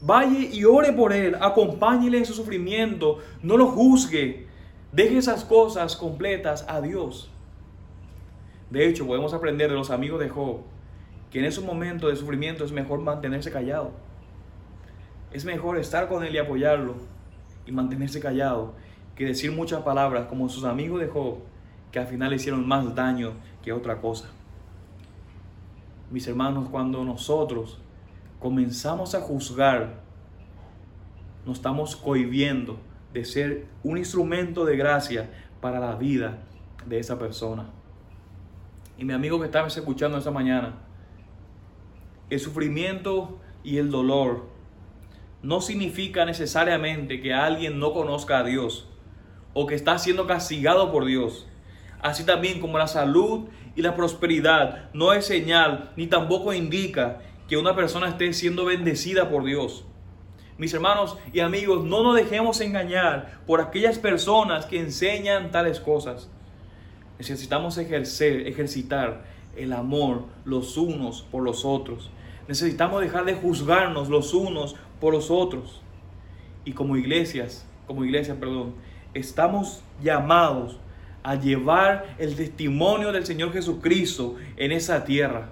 Vaya 0.00 0.38
y 0.38 0.64
ore 0.64 0.92
por 0.92 1.12
él, 1.12 1.36
acompáñele 1.40 2.18
en 2.18 2.26
su 2.26 2.34
sufrimiento, 2.34 3.18
no 3.42 3.56
lo 3.56 3.66
juzgue. 3.66 4.48
Deje 4.92 5.16
esas 5.16 5.42
cosas 5.42 5.96
completas 5.96 6.66
a 6.68 6.82
Dios. 6.82 7.30
De 8.70 8.86
hecho, 8.86 9.06
podemos 9.06 9.32
aprender 9.32 9.70
de 9.70 9.76
los 9.76 9.90
amigos 9.90 10.20
de 10.20 10.28
Job 10.28 10.60
que 11.30 11.38
en 11.38 11.46
esos 11.46 11.64
momentos 11.64 12.10
de 12.10 12.16
sufrimiento 12.16 12.62
es 12.62 12.72
mejor 12.72 13.00
mantenerse 13.00 13.50
callado. 13.50 13.92
Es 15.32 15.46
mejor 15.46 15.78
estar 15.78 16.10
con 16.10 16.22
él 16.24 16.34
y 16.34 16.38
apoyarlo 16.38 16.96
y 17.66 17.72
mantenerse 17.72 18.20
callado 18.20 18.74
que 19.16 19.24
decir 19.24 19.50
muchas 19.50 19.80
palabras 19.80 20.26
como 20.26 20.50
sus 20.50 20.64
amigos 20.64 21.00
de 21.00 21.08
Job 21.08 21.38
que 21.90 21.98
al 21.98 22.06
final 22.06 22.28
le 22.28 22.36
hicieron 22.36 22.68
más 22.68 22.94
daño 22.94 23.32
que 23.62 23.72
otra 23.72 23.98
cosa. 23.98 24.28
Mis 26.10 26.26
hermanos, 26.28 26.68
cuando 26.70 27.02
nosotros 27.02 27.78
comenzamos 28.38 29.14
a 29.14 29.22
juzgar, 29.22 30.02
nos 31.46 31.56
estamos 31.56 31.96
cohibiendo 31.96 32.78
de 33.12 33.24
ser 33.24 33.66
un 33.82 33.98
instrumento 33.98 34.64
de 34.64 34.76
gracia 34.76 35.30
para 35.60 35.80
la 35.80 35.96
vida 35.96 36.38
de 36.86 36.98
esa 36.98 37.18
persona. 37.18 37.70
Y 38.98 39.04
mi 39.04 39.12
amigo 39.12 39.38
que 39.38 39.46
estaba 39.46 39.68
escuchando 39.68 40.18
esta 40.18 40.30
mañana, 40.30 40.74
el 42.30 42.40
sufrimiento 42.40 43.40
y 43.62 43.78
el 43.78 43.90
dolor 43.90 44.48
no 45.42 45.60
significa 45.60 46.24
necesariamente 46.24 47.20
que 47.20 47.34
alguien 47.34 47.78
no 47.78 47.92
conozca 47.92 48.38
a 48.38 48.44
Dios 48.44 48.88
o 49.54 49.66
que 49.66 49.74
está 49.74 49.98
siendo 49.98 50.26
castigado 50.26 50.92
por 50.92 51.04
Dios. 51.04 51.46
Así 52.00 52.24
también 52.24 52.60
como 52.60 52.78
la 52.78 52.86
salud 52.86 53.48
y 53.76 53.82
la 53.82 53.94
prosperidad 53.94 54.90
no 54.92 55.12
es 55.12 55.26
señal 55.26 55.92
ni 55.96 56.06
tampoco 56.06 56.52
indica 56.52 57.20
que 57.48 57.56
una 57.56 57.76
persona 57.76 58.08
esté 58.08 58.32
siendo 58.32 58.64
bendecida 58.64 59.28
por 59.28 59.44
Dios. 59.44 59.84
Mis 60.58 60.74
hermanos 60.74 61.16
y 61.32 61.40
amigos, 61.40 61.84
no 61.84 62.02
nos 62.02 62.16
dejemos 62.16 62.60
engañar 62.60 63.40
por 63.46 63.60
aquellas 63.60 63.98
personas 63.98 64.66
que 64.66 64.78
enseñan 64.78 65.50
tales 65.50 65.80
cosas. 65.80 66.28
Necesitamos 67.18 67.78
ejercer, 67.78 68.46
ejercitar 68.46 69.24
el 69.56 69.72
amor 69.72 70.24
los 70.44 70.76
unos 70.76 71.22
por 71.22 71.42
los 71.42 71.64
otros. 71.64 72.10
Necesitamos 72.48 73.00
dejar 73.00 73.24
de 73.24 73.34
juzgarnos 73.34 74.08
los 74.08 74.34
unos 74.34 74.76
por 75.00 75.14
los 75.14 75.30
otros. 75.30 75.80
Y 76.64 76.72
como 76.72 76.96
iglesias, 76.96 77.66
como 77.86 78.04
iglesia, 78.04 78.38
perdón, 78.38 78.74
estamos 79.14 79.82
llamados 80.02 80.78
a 81.22 81.36
llevar 81.36 82.14
el 82.18 82.34
testimonio 82.34 83.12
del 83.12 83.24
Señor 83.24 83.52
Jesucristo 83.52 84.36
en 84.56 84.72
esa 84.72 85.04
tierra. 85.04 85.50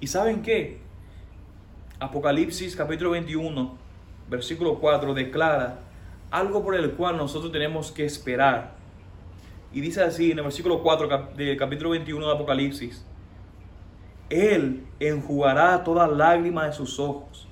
¿Y 0.00 0.06
saben 0.06 0.42
qué? 0.42 0.78
Apocalipsis 1.98 2.76
capítulo 2.76 3.10
21, 3.10 3.76
versículo 4.30 4.78
4 4.78 5.12
declara 5.12 5.80
algo 6.30 6.62
por 6.62 6.76
el 6.76 6.92
cual 6.92 7.16
nosotros 7.16 7.52
tenemos 7.52 7.90
que 7.90 8.04
esperar. 8.04 8.74
Y 9.72 9.80
dice 9.80 10.02
así 10.02 10.30
en 10.30 10.38
el 10.38 10.44
versículo 10.44 10.82
4 10.82 11.32
del 11.36 11.56
capítulo 11.56 11.90
21 11.90 12.26
de 12.26 12.32
Apocalipsis, 12.32 13.04
Él 14.30 14.86
enjugará 15.00 15.82
toda 15.84 16.06
lágrima 16.06 16.66
de 16.66 16.72
sus 16.72 16.98
ojos, 16.98 17.48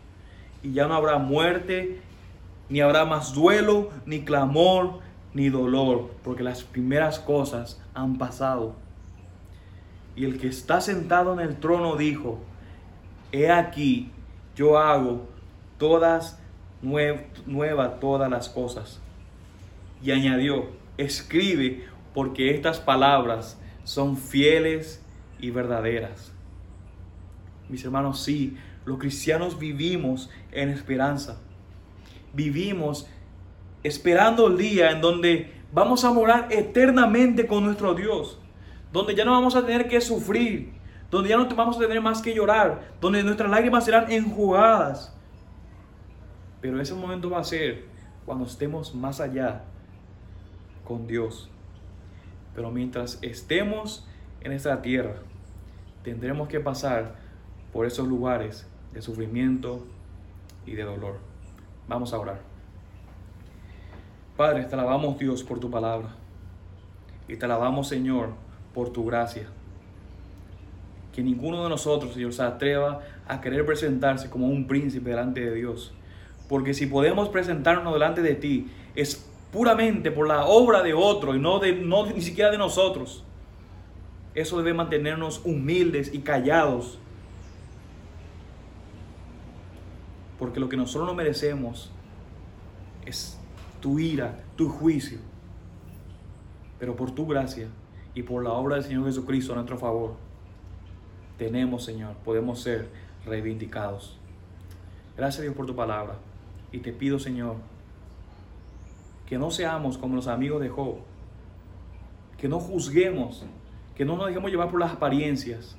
y 0.63 0.73
ya 0.73 0.87
no 0.87 0.95
habrá 0.95 1.19
muerte, 1.19 2.01
ni 2.69 2.81
habrá 2.81 3.05
más 3.05 3.35
duelo, 3.35 3.91
ni 4.07 4.25
clamor, 4.25 5.01
ni 5.35 5.49
dolor, 5.49 6.11
porque 6.23 6.43
las 6.43 6.63
primeras 6.63 7.19
cosas 7.19 7.81
han 7.95 8.19
pasado. 8.19 8.75
Y 10.17 10.25
el 10.25 10.39
que 10.41 10.49
está 10.49 10.81
sentado 10.81 11.33
en 11.33 11.41
el 11.41 11.57
trono 11.61 11.97
dijo, 11.97 12.41
he 13.31 13.51
aquí, 13.51 14.11
yo 14.57 14.79
hago 14.79 15.27
todas 15.79 16.41
nuevas 16.83 18.01
todas 18.01 18.31
las 18.31 18.49
cosas. 18.49 19.01
Y 20.03 20.13
añadió, 20.13 20.71
escribe, 20.97 21.87
porque 22.15 22.55
estas 22.55 22.79
palabras 22.81 23.61
son 23.85 24.17
fieles 24.17 25.03
y 25.41 25.51
verdaderas. 25.51 26.33
Mis 27.69 27.85
hermanos, 27.85 28.23
sí, 28.23 28.57
los 28.85 28.99
cristianos 28.99 29.59
vivimos 29.59 30.31
en 30.53 30.71
esperanza. 30.71 31.39
Vivimos 32.33 33.07
esperando 33.83 34.47
el 34.47 34.57
día 34.57 34.91
en 34.91 35.01
donde 35.01 35.53
vamos 35.73 36.05
a 36.05 36.13
morar 36.13 36.49
eternamente 36.51 37.47
con 37.47 37.65
nuestro 37.65 37.95
Dios, 37.95 38.39
donde 38.93 39.15
ya 39.15 39.25
no 39.25 39.33
vamos 39.33 39.57
a 39.57 39.65
tener 39.65 39.89
que 39.89 40.01
sufrir, 40.01 40.73
donde 41.11 41.29
ya 41.31 41.37
no 41.37 41.47
vamos 41.55 41.77
a 41.77 41.81
tener 41.81 42.01
más 42.01 42.23
que 42.23 42.35
llorar, 42.35 42.93
donde 43.01 43.23
nuestras 43.23 43.51
lágrimas 43.51 43.85
serán 43.85 44.11
enjugadas. 44.11 45.15
Pero 46.61 46.81
ese 46.81 46.95
momento 46.95 47.31
va 47.31 47.41
a 47.41 47.45
ser 47.45 47.85
cuando 48.27 48.45
estemos 48.45 48.95
más 48.95 49.21
allá 49.21 49.63
con 50.85 51.07
Dios. 51.07 51.49
Pero 52.55 52.71
mientras 52.71 53.19
estemos 53.23 54.07
en 54.41 54.53
esta 54.53 54.83
tierra, 54.83 55.17
tendremos 56.03 56.49
que 56.49 56.61
pasar 56.61 57.17
por 57.73 57.87
esos 57.87 58.09
lugares 58.09 58.67
de 58.93 59.03
sufrimiento 59.03 59.87
y 60.67 60.73
de 60.73 60.83
dolor. 60.83 61.19
Vamos 61.87 62.13
a 62.13 62.19
orar. 62.19 62.41
Padre, 64.37 64.65
te 64.65 64.75
alabamos 64.75 65.19
Dios 65.19 65.43
por 65.43 65.59
tu 65.59 65.71
palabra. 65.71 66.09
Y 67.29 67.37
te 67.37 67.45
alabamos 67.45 67.89
Señor 67.89 68.31
por 68.73 68.93
tu 68.93 69.05
gracia. 69.05 69.47
Que 71.13 71.23
ninguno 71.23 71.63
de 71.65 71.69
nosotros, 71.69 72.15
Señor, 72.15 72.33
se 72.33 72.43
atreva 72.43 73.01
a 73.27 73.41
querer 73.41 73.67
presentarse 73.67 74.31
como 74.31 74.47
un 74.47 74.67
príncipe 74.67 75.11
delante 75.11 75.41
de 75.41 75.55
Dios. 75.55 75.93
Porque 76.49 76.75
si 76.75 76.87
podemos 76.87 77.29
presentarnos 77.29 77.93
delante 77.93 78.23
de 78.23 78.35
ti, 78.35 78.69
es 78.95 79.29
puramente 79.53 80.11
por 80.11 80.27
la 80.27 80.47
obra 80.47 80.83
de 80.83 80.95
otro 80.95 81.35
y 81.35 81.39
no, 81.39 81.59
de, 81.59 81.73
no 81.73 82.07
ni 82.07 82.23
siquiera 82.23 82.51
de 82.51 82.59
nosotros. 82.59 83.25
Eso 84.35 84.59
debe 84.59 84.75
mantenernos 84.75 85.43
humildes 85.45 86.13
y 86.13 86.21
callados. 86.21 86.99
Porque 90.39 90.61
lo 90.61 90.69
que 90.69 90.77
nosotros 90.77 91.07
no 91.07 91.15
merecemos 91.15 91.91
es 93.05 93.39
tu 93.81 93.99
ira, 93.99 94.39
tu 94.57 94.69
juicio. 94.69 95.19
Pero 96.79 96.95
por 96.95 97.11
tu 97.11 97.27
gracia 97.27 97.69
y 98.15 98.23
por 98.23 98.45
la 98.45 98.53
obra 98.53 98.77
del 98.77 98.85
Señor 98.85 99.07
Jesucristo 99.07 99.53
a 99.53 99.57
nuestro 99.57 99.79
favor, 99.79 100.15
tenemos, 101.37 101.85
Señor, 101.85 102.15
podemos 102.25 102.61
ser 102.61 102.89
reivindicados. 103.27 104.17
Gracias 105.17 105.43
Dios 105.43 105.55
por 105.55 105.67
tu 105.67 105.75
palabra. 105.75 106.15
Y 106.73 106.79
te 106.79 106.93
pido, 106.93 107.19
Señor, 107.19 107.57
que 109.27 109.39
no 109.39 109.51
seamos 109.51 109.99
como 109.99 110.17
los 110.17 110.27
amigos 110.27 110.61
de 110.61 110.69
Job, 110.69 110.97
que 112.37 112.49
no 112.49 112.61
juzguemos, 112.61 113.45
que 113.95 114.05
no 114.05 114.17
nos 114.17 114.27
dejemos 114.27 114.51
llevar 114.51 114.71
por 114.71 114.81
las 114.81 114.93
apariencias 114.93 115.77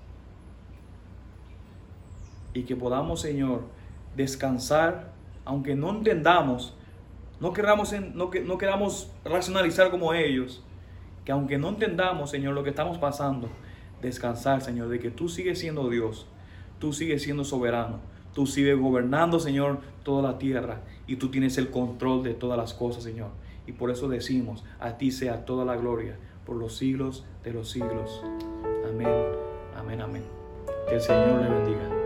y 2.54 2.64
que 2.64 2.76
podamos, 2.76 3.22
Señor, 3.22 3.64
descansar, 4.16 5.14
aunque 5.46 5.76
no 5.76 5.90
entendamos 5.92 6.76
no 7.40 7.54
queramos, 7.54 7.94
no, 8.14 8.30
no 8.46 8.58
queramos 8.58 9.12
racionalizar 9.24 9.92
como 9.92 10.14
ellos. 10.14 10.62
Que 11.24 11.32
aunque 11.32 11.58
no 11.58 11.70
entendamos, 11.70 12.32
Señor, 12.32 12.54
lo 12.54 12.64
que 12.64 12.70
estamos 12.70 12.98
pasando, 12.98 13.50
descansar, 14.02 14.62
Señor, 14.62 14.90
de 14.90 15.00
que 15.00 15.12
tú 15.12 15.30
sigues 15.30 15.60
siendo 15.60 15.90
Dios. 15.90 16.28
Tú 16.80 16.92
sigues 16.92 17.24
siendo 17.24 17.44
soberano. 17.44 18.00
Tú 18.34 18.46
sigues 18.46 18.78
gobernando, 18.80 19.40
Señor, 19.40 19.80
toda 20.04 20.22
la 20.22 20.38
tierra. 20.38 20.82
Y 21.08 21.16
tú 21.18 21.30
tienes 21.30 21.58
el 21.58 21.70
control 21.70 22.24
de 22.24 22.34
todas 22.34 22.58
las 22.58 22.74
cosas, 22.74 23.04
Señor. 23.04 23.30
Y 23.68 23.74
por 23.74 23.92
eso 23.92 24.08
decimos, 24.08 24.64
a 24.80 24.98
ti 24.98 25.12
sea 25.12 25.46
toda 25.46 25.66
la 25.66 25.76
gloria 25.76 26.18
por 26.46 26.56
los 26.56 26.78
siglos 26.78 27.26
de 27.44 27.54
los 27.54 27.70
siglos. 27.70 28.24
Amén, 28.90 29.10
amén, 29.78 30.02
amén. 30.02 30.24
Que 30.88 30.96
el 30.96 31.02
Señor 31.02 31.42
le 31.42 31.50
bendiga. 31.50 32.00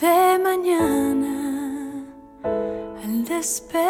de 0.00 0.38
mañana 0.38 2.04
al 3.02 3.24
despertar, 3.24 3.83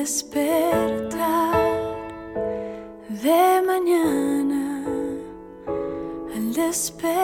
despertar, 0.00 1.52
de 3.22 3.62
mañana 3.66 4.82
al 6.34 6.54
despertar, 6.54 7.19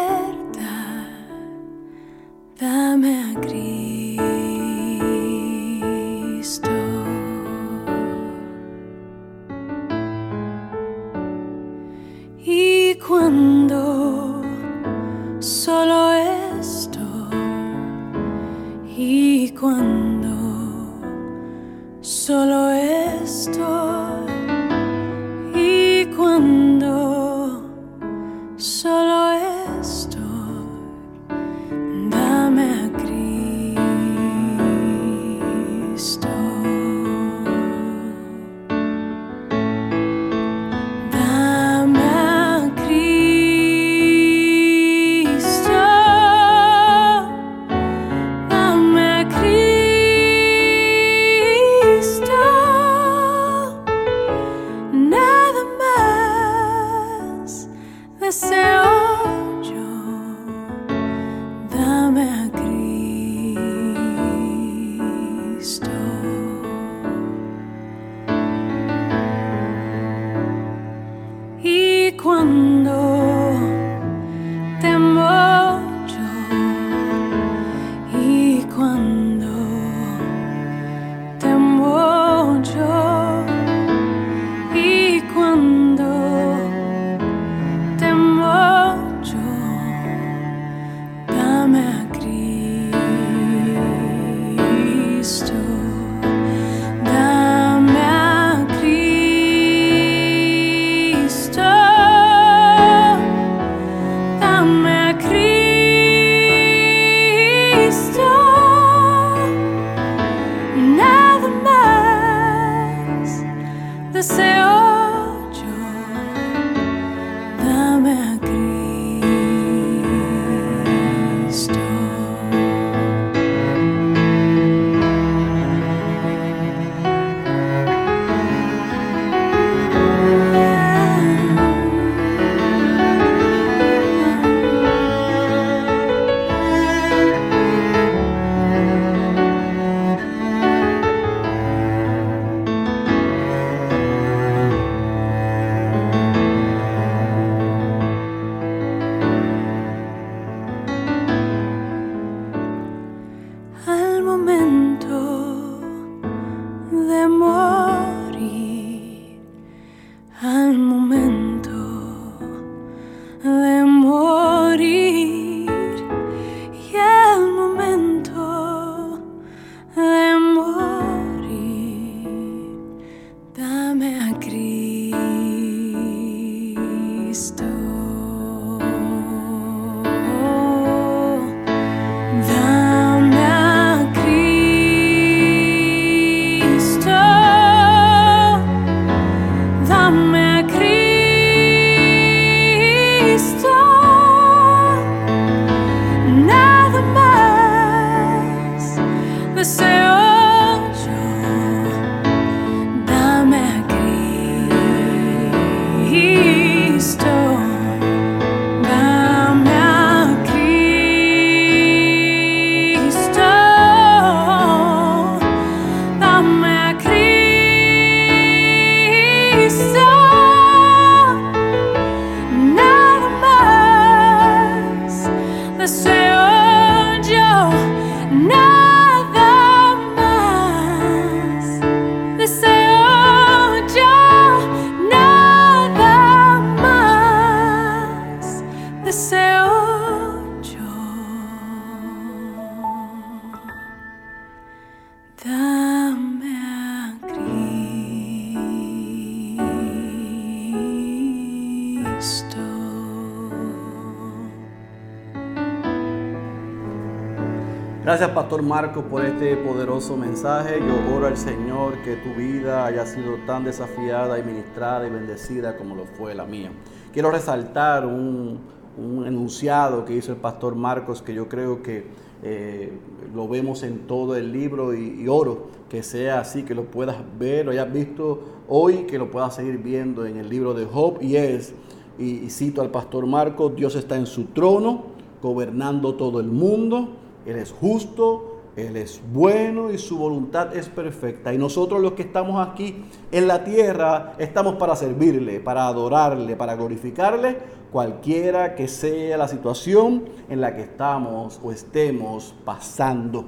Pastor 258.36 258.60
Marcos, 258.60 259.02
por 259.04 259.24
este 259.24 259.56
poderoso 259.56 260.14
mensaje. 260.14 260.78
Yo 260.78 261.16
oro 261.16 261.26
al 261.26 261.38
Señor 261.38 261.94
que 262.02 262.16
tu 262.16 262.34
vida 262.34 262.84
haya 262.84 263.06
sido 263.06 263.36
tan 263.46 263.64
desafiada 263.64 264.38
y 264.38 264.42
ministrada 264.42 265.06
y 265.06 265.10
bendecida 265.10 265.78
como 265.78 265.94
lo 265.94 266.04
fue 266.04 266.34
la 266.34 266.44
mía. 266.44 266.70
Quiero 267.14 267.30
resaltar 267.30 268.04
un, 268.04 268.58
un 268.98 269.26
enunciado 269.26 270.04
que 270.04 270.14
hizo 270.14 270.32
el 270.32 270.36
Pastor 270.36 270.74
Marcos 270.74 271.22
que 271.22 271.32
yo 271.32 271.48
creo 271.48 271.82
que 271.82 272.08
eh, 272.42 272.92
lo 273.34 273.48
vemos 273.48 273.82
en 273.82 274.00
todo 274.00 274.36
el 274.36 274.52
libro 274.52 274.92
y, 274.92 275.26
oro 275.28 275.68
que 275.88 276.02
sea 276.02 276.40
así, 276.40 276.62
que 276.62 276.74
lo 276.74 276.84
puedas 276.84 277.16
ver, 277.38 277.64
lo 277.64 277.70
hayas 277.70 277.90
visto 277.90 278.44
hoy, 278.68 279.04
que 279.04 279.16
lo 279.16 279.30
puedas 279.30 279.54
seguir 279.54 279.78
viendo 279.78 280.26
en 280.26 280.36
el 280.36 280.50
libro 280.50 280.74
de 280.74 280.84
Job 280.84 281.22
y 281.22 281.36
es, 281.36 281.72
y, 282.18 282.32
y 282.44 282.50
cito 282.50 282.82
al 282.82 282.90
Pastor 282.90 283.24
Marcos, 283.26 283.74
Dios 283.74 283.96
está 283.96 284.14
en 284.14 284.26
su 284.26 284.44
trono, 284.48 285.04
gobernando 285.40 286.16
todo 286.16 286.38
el 286.38 286.48
mundo. 286.48 287.22
Él 287.46 287.56
es 287.56 287.72
justo, 287.72 288.60
Él 288.76 288.96
es 288.96 289.22
bueno 289.32 289.90
y 289.90 289.98
su 289.98 290.18
voluntad 290.18 290.76
es 290.76 290.88
perfecta. 290.88 291.54
Y 291.54 291.58
nosotros 291.58 292.00
los 292.02 292.12
que 292.12 292.22
estamos 292.22 292.66
aquí 292.66 293.04
en 293.30 293.46
la 293.46 293.64
tierra 293.64 294.34
estamos 294.38 294.74
para 294.74 294.96
servirle, 294.96 295.60
para 295.60 295.86
adorarle, 295.86 296.56
para 296.56 296.74
glorificarle, 296.74 297.56
cualquiera 297.92 298.74
que 298.74 298.88
sea 298.88 299.38
la 299.38 299.48
situación 299.48 300.24
en 300.50 300.60
la 300.60 300.74
que 300.74 300.82
estamos 300.82 301.60
o 301.62 301.72
estemos 301.72 302.54
pasando. 302.64 303.46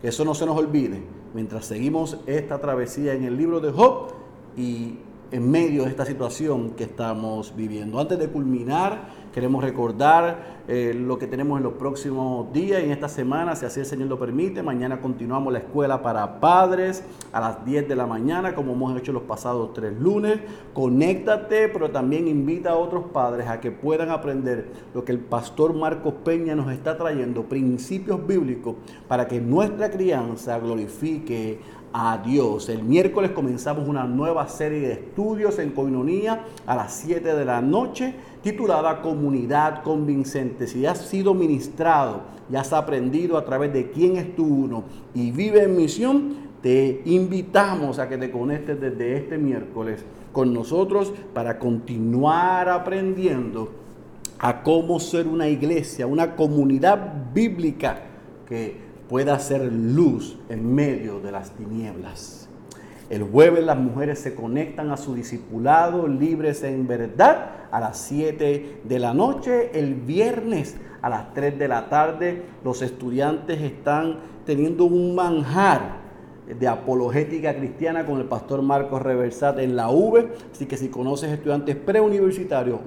Que 0.00 0.08
eso 0.08 0.24
no 0.24 0.34
se 0.34 0.46
nos 0.46 0.56
olvide 0.56 1.02
mientras 1.34 1.66
seguimos 1.66 2.18
esta 2.26 2.58
travesía 2.58 3.12
en 3.12 3.24
el 3.24 3.36
libro 3.36 3.60
de 3.60 3.70
Job 3.70 4.08
y 4.56 4.96
en 5.30 5.50
medio 5.50 5.84
de 5.84 5.90
esta 5.90 6.06
situación 6.06 6.70
que 6.70 6.84
estamos 6.84 7.54
viviendo. 7.54 8.00
Antes 8.00 8.18
de 8.18 8.28
culminar, 8.28 9.08
queremos 9.36 9.62
recordar 9.62 10.62
eh, 10.66 10.94
lo 10.94 11.18
que 11.18 11.26
tenemos 11.26 11.58
en 11.58 11.64
los 11.64 11.74
próximos 11.74 12.50
días 12.54 12.80
y 12.80 12.86
en 12.86 12.90
esta 12.90 13.06
semana, 13.06 13.54
si 13.54 13.66
así 13.66 13.80
el 13.80 13.84
Señor 13.84 14.08
lo 14.08 14.18
permite. 14.18 14.62
Mañana 14.62 14.98
continuamos 15.02 15.52
la 15.52 15.58
escuela 15.58 16.00
para 16.00 16.40
padres 16.40 17.04
a 17.34 17.40
las 17.40 17.62
10 17.62 17.86
de 17.86 17.96
la 17.96 18.06
mañana, 18.06 18.54
como 18.54 18.72
hemos 18.72 18.98
hecho 18.98 19.12
los 19.12 19.24
pasados 19.24 19.74
tres 19.74 19.92
lunes. 20.00 20.38
Conéctate, 20.72 21.68
pero 21.68 21.90
también 21.90 22.28
invita 22.28 22.70
a 22.70 22.76
otros 22.76 23.04
padres 23.12 23.46
a 23.46 23.60
que 23.60 23.70
puedan 23.70 24.08
aprender 24.08 24.70
lo 24.94 25.04
que 25.04 25.12
el 25.12 25.18
pastor 25.18 25.74
Marcos 25.74 26.14
Peña 26.24 26.54
nos 26.54 26.72
está 26.72 26.96
trayendo, 26.96 27.42
principios 27.42 28.26
bíblicos, 28.26 28.76
para 29.06 29.28
que 29.28 29.38
nuestra 29.38 29.90
crianza 29.90 30.58
glorifique 30.58 31.60
a 31.98 32.18
Dios. 32.18 32.68
El 32.68 32.82
miércoles 32.82 33.30
comenzamos 33.30 33.88
una 33.88 34.04
nueva 34.04 34.48
serie 34.48 34.80
de 34.80 34.92
estudios 34.92 35.58
en 35.58 35.70
Coinonía 35.70 36.44
a 36.66 36.76
las 36.76 36.92
7 36.92 37.34
de 37.34 37.44
la 37.46 37.62
noche 37.62 38.14
titulada 38.46 39.02
Comunidad 39.02 39.82
Convincente. 39.82 40.68
Si 40.68 40.86
has 40.86 40.98
sido 40.98 41.34
ministrado 41.34 42.20
y 42.48 42.54
has 42.54 42.72
aprendido 42.72 43.38
a 43.38 43.44
través 43.44 43.72
de 43.72 43.90
quién 43.90 44.14
es 44.18 44.36
tu 44.36 44.44
uno 44.44 44.84
y 45.14 45.32
vive 45.32 45.64
en 45.64 45.76
misión, 45.76 46.36
te 46.62 47.02
invitamos 47.06 47.98
a 47.98 48.08
que 48.08 48.16
te 48.16 48.30
conectes 48.30 48.80
desde 48.80 49.16
este 49.16 49.36
miércoles 49.36 50.04
con 50.30 50.54
nosotros 50.54 51.12
para 51.34 51.58
continuar 51.58 52.68
aprendiendo 52.68 53.72
a 54.38 54.62
cómo 54.62 55.00
ser 55.00 55.26
una 55.26 55.48
iglesia, 55.48 56.06
una 56.06 56.36
comunidad 56.36 57.32
bíblica 57.34 57.98
que 58.48 58.76
pueda 59.08 59.40
ser 59.40 59.72
luz 59.72 60.38
en 60.48 60.72
medio 60.72 61.18
de 61.18 61.32
las 61.32 61.50
tinieblas. 61.50 62.45
El 63.08 63.22
jueves 63.22 63.64
las 63.64 63.78
mujeres 63.78 64.18
se 64.18 64.34
conectan 64.34 64.90
a 64.90 64.96
su 64.96 65.14
discipulado 65.14 66.08
libres 66.08 66.64
en 66.64 66.88
verdad 66.88 67.50
a 67.70 67.78
las 67.78 67.98
7 67.98 68.80
de 68.82 68.98
la 68.98 69.14
noche. 69.14 69.70
El 69.78 69.94
viernes 69.94 70.76
a 71.02 71.08
las 71.08 71.32
3 71.32 71.56
de 71.56 71.68
la 71.68 71.88
tarde 71.88 72.42
los 72.64 72.82
estudiantes 72.82 73.60
están 73.60 74.16
teniendo 74.44 74.86
un 74.86 75.14
manjar 75.14 76.05
de 76.46 76.68
apologética 76.68 77.56
cristiana 77.56 78.06
con 78.06 78.20
el 78.20 78.26
pastor 78.26 78.62
Marcos 78.62 79.02
Reversat 79.02 79.58
en 79.58 79.76
la 79.76 79.90
V. 79.90 80.28
Así 80.52 80.66
que 80.66 80.76
si 80.76 80.88
conoces 80.88 81.30
estudiantes 81.30 81.76
preuniversitarios 81.76 82.80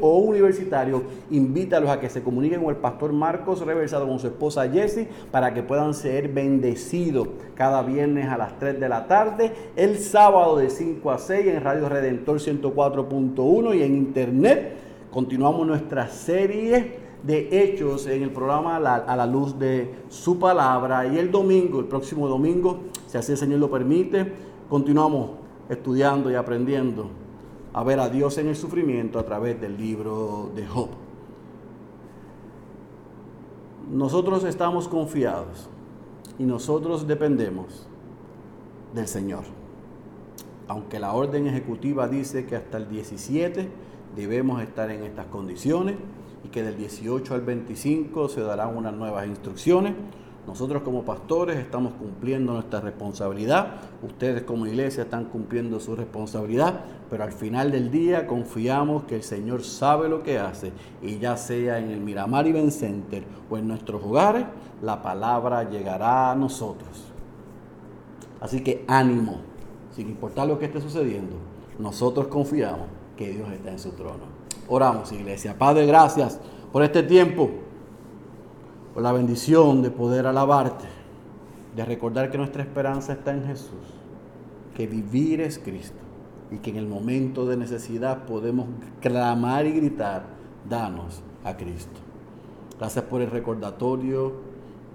o 0.00 0.18
universitarios, 0.18 1.02
invítalos 1.30 1.90
a 1.90 2.00
que 2.00 2.10
se 2.10 2.22
comuniquen 2.22 2.60
con 2.60 2.70
el 2.70 2.80
pastor 2.80 3.12
Marcos 3.12 3.64
Reversat 3.64 4.06
con 4.06 4.18
su 4.18 4.26
esposa 4.26 4.68
Jessie 4.68 5.08
para 5.30 5.54
que 5.54 5.62
puedan 5.62 5.94
ser 5.94 6.28
bendecidos 6.28 7.28
cada 7.54 7.82
viernes 7.82 8.28
a 8.28 8.36
las 8.36 8.58
3 8.58 8.78
de 8.78 8.88
la 8.88 9.06
tarde, 9.06 9.52
el 9.76 9.98
sábado 9.98 10.58
de 10.58 10.70
5 10.70 11.10
a 11.10 11.18
6 11.18 11.46
en 11.46 11.62
Radio 11.62 11.88
Redentor 11.88 12.38
104.1 12.38 13.76
y 13.76 13.82
en 13.82 13.96
internet. 13.96 14.72
Continuamos 15.10 15.66
nuestra 15.66 16.08
serie 16.08 17.07
de 17.22 17.62
hechos 17.62 18.06
en 18.06 18.22
el 18.22 18.30
programa 18.30 18.76
a 18.76 19.16
la, 19.16 19.26
luz 19.26 19.58
de 19.58 19.94
su 20.08 20.38
palabra. 20.38 21.06
Y 21.06 21.18
el 21.18 21.30
domingo, 21.30 21.80
el 21.80 21.86
próximo 21.86 22.28
domingo, 22.28 22.80
si 23.06 23.18
así 23.18 23.32
el 23.32 23.38
Señor 23.38 23.58
lo 23.58 23.70
permite, 23.70 24.32
continuamos 24.68 25.30
estudiando 25.68 26.30
y 26.30 26.34
aprendiendo 26.34 27.08
a 27.72 27.82
ver 27.82 28.00
a 28.00 28.08
Dios 28.08 28.38
en 28.38 28.48
el 28.48 28.56
sufrimiento 28.56 29.18
a 29.18 29.24
través 29.24 29.60
del 29.60 29.76
libro 29.76 30.50
de 30.54 30.66
Job. 30.66 30.88
Nosotros 33.90 34.44
estamos 34.44 34.88
confiados 34.88 35.68
y 36.38 36.44
nosotros 36.44 37.06
dependemos 37.06 37.86
del 38.94 39.06
Señor. 39.06 39.44
Aunque 40.66 40.98
la 40.98 41.14
orden 41.14 41.46
ejecutiva 41.46 42.08
dice 42.08 42.44
que 42.44 42.56
hasta 42.56 42.76
el 42.76 42.88
17 42.88 43.68
debemos 44.14 44.62
estar 44.62 44.90
en 44.90 45.04
estas 45.04 45.26
condiciones 45.26 45.96
y 46.44 46.48
que 46.48 46.62
del 46.62 46.76
18 46.76 47.34
al 47.34 47.40
25 47.42 48.28
se 48.28 48.40
darán 48.40 48.76
unas 48.76 48.94
nuevas 48.94 49.26
instrucciones, 49.26 49.94
Nosotros 50.46 50.80
como 50.80 51.04
pastores 51.04 51.58
estamos 51.58 51.92
cumpliendo 51.92 52.54
nuestra 52.54 52.80
responsabilidad, 52.80 53.82
ustedes 54.02 54.44
como 54.44 54.66
iglesia 54.66 55.02
están 55.02 55.26
cumpliendo 55.26 55.78
su 55.78 55.94
responsabilidad, 55.94 56.80
pero 57.10 57.22
al 57.24 57.32
final 57.32 57.70
del 57.70 57.90
día 57.90 58.26
confiamos 58.26 59.04
que 59.04 59.16
el 59.16 59.22
Señor 59.22 59.62
sabe 59.62 60.08
lo 60.08 60.22
que 60.22 60.38
hace 60.38 60.72
y 61.02 61.18
ya 61.18 61.36
sea 61.36 61.78
en 61.78 61.90
el 61.90 62.00
Miramar 62.00 62.46
Event 62.46 62.70
Center 62.70 63.24
o 63.50 63.58
en 63.58 63.68
nuestros 63.68 64.02
hogares, 64.02 64.46
la 64.80 65.02
palabra 65.02 65.68
llegará 65.68 66.30
a 66.30 66.34
nosotros. 66.34 67.12
Así 68.40 68.62
que 68.62 68.86
ánimo, 68.88 69.40
sin 69.94 70.08
importar 70.08 70.48
lo 70.48 70.58
que 70.58 70.64
esté 70.64 70.80
sucediendo, 70.80 71.36
nosotros 71.78 72.28
confiamos 72.28 72.86
que 73.18 73.30
Dios 73.32 73.50
está 73.52 73.72
en 73.72 73.80
su 73.80 73.90
trono. 73.90 74.24
Oramos, 74.68 75.10
iglesia. 75.10 75.58
Padre, 75.58 75.86
gracias 75.86 76.40
por 76.72 76.84
este 76.84 77.02
tiempo 77.02 77.50
por 78.94 79.02
la 79.02 79.12
bendición 79.12 79.82
de 79.82 79.90
poder 79.90 80.26
alabarte, 80.26 80.86
de 81.74 81.84
recordar 81.84 82.30
que 82.30 82.38
nuestra 82.38 82.62
esperanza 82.62 83.12
está 83.12 83.34
en 83.34 83.44
Jesús, 83.44 83.92
que 84.76 84.86
vivir 84.86 85.40
es 85.40 85.58
Cristo 85.58 85.98
y 86.52 86.58
que 86.58 86.70
en 86.70 86.76
el 86.76 86.86
momento 86.86 87.44
de 87.44 87.56
necesidad 87.56 88.24
podemos 88.24 88.66
clamar 89.00 89.66
y 89.66 89.72
gritar, 89.72 90.22
danos 90.68 91.20
a 91.44 91.56
Cristo. 91.56 92.00
Gracias 92.78 93.04
por 93.04 93.20
el 93.20 93.30
recordatorio 93.30 94.34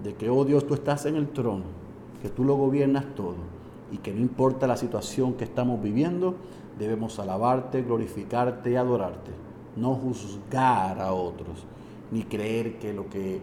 de 0.02 0.14
que, 0.14 0.30
oh 0.30 0.44
Dios, 0.46 0.66
tú 0.66 0.72
estás 0.72 1.04
en 1.04 1.16
el 1.16 1.28
trono, 1.28 1.64
que 2.22 2.30
tú 2.30 2.42
lo 2.42 2.54
gobiernas 2.54 3.04
todo 3.14 3.36
y 3.92 3.98
que 3.98 4.14
no 4.14 4.20
importa 4.20 4.66
la 4.66 4.78
situación 4.78 5.34
que 5.34 5.44
estamos 5.44 5.82
viviendo, 5.82 6.34
debemos 6.78 7.18
alabarte, 7.18 7.82
glorificarte 7.82 8.72
y 8.72 8.76
adorarte, 8.76 9.30
no 9.76 9.94
juzgar 9.94 11.00
a 11.00 11.12
otros, 11.12 11.64
ni 12.10 12.24
creer 12.24 12.78
que 12.78 12.92
lo 12.92 13.08
que 13.08 13.40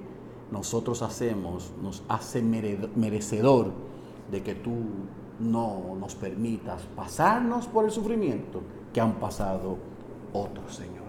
nosotros 0.52 1.02
hacemos 1.02 1.72
nos 1.82 2.03
hace 2.10 2.41
merecedor 2.41 3.72
de 4.30 4.44
que 4.44 4.56
tú 4.56 4.72
no 5.40 5.95
nos 5.99 6.16
permitas 6.16 6.84
pasarnos 6.95 7.68
por 7.68 7.86
el 7.86 7.91
sufrimiento 7.91 8.62
que 8.94 9.02
han 9.02 9.14
pasado 9.14 9.78
otros, 10.34 10.76
Señor. 10.76 11.02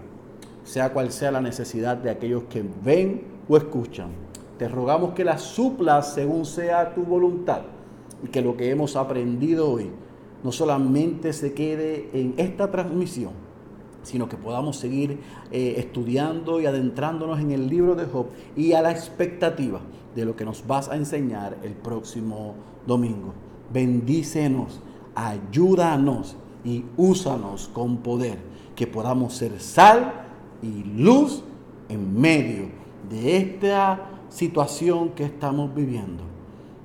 Sea 0.64 0.92
cual 0.92 1.10
sea 1.10 1.32
la 1.32 1.40
necesidad 1.40 1.96
de 1.96 2.10
aquellos 2.10 2.44
que 2.44 2.64
ven 2.82 3.22
o 3.48 3.56
escuchan, 3.56 4.10
te 4.58 4.68
rogamos 4.68 5.12
que 5.12 5.24
la 5.24 5.38
suplas 5.38 6.14
según 6.14 6.44
sea 6.44 6.94
tu 6.94 7.02
voluntad 7.02 7.62
y 8.22 8.28
que 8.28 8.42
lo 8.42 8.56
que 8.56 8.70
hemos 8.70 8.94
aprendido 8.94 9.70
hoy 9.70 9.90
no 10.42 10.52
solamente 10.52 11.32
se 11.32 11.52
quede 11.52 12.10
en 12.12 12.34
esta 12.36 12.70
transmisión, 12.70 13.32
sino 14.02 14.28
que 14.28 14.36
podamos 14.36 14.76
seguir 14.76 15.20
eh, 15.50 15.74
estudiando 15.78 16.60
y 16.60 16.66
adentrándonos 16.66 17.40
en 17.40 17.52
el 17.52 17.68
libro 17.68 17.94
de 17.94 18.06
Job 18.06 18.26
y 18.56 18.72
a 18.72 18.82
la 18.82 18.90
expectativa 18.90 19.80
de 20.14 20.24
lo 20.24 20.36
que 20.36 20.44
nos 20.44 20.66
vas 20.66 20.88
a 20.88 20.96
enseñar 20.96 21.56
el 21.62 21.72
próximo 21.72 22.54
domingo. 22.86 23.32
Bendícenos, 23.72 24.80
ayúdanos 25.14 26.36
y 26.64 26.84
úsanos 26.96 27.68
con 27.72 27.98
poder, 27.98 28.38
que 28.74 28.86
podamos 28.86 29.34
ser 29.34 29.60
sal 29.60 30.12
y 30.62 30.84
luz 30.84 31.42
en 31.88 32.20
medio 32.20 32.68
de 33.08 33.36
esta 33.36 34.08
situación 34.28 35.10
que 35.10 35.24
estamos 35.24 35.74
viviendo. 35.74 36.31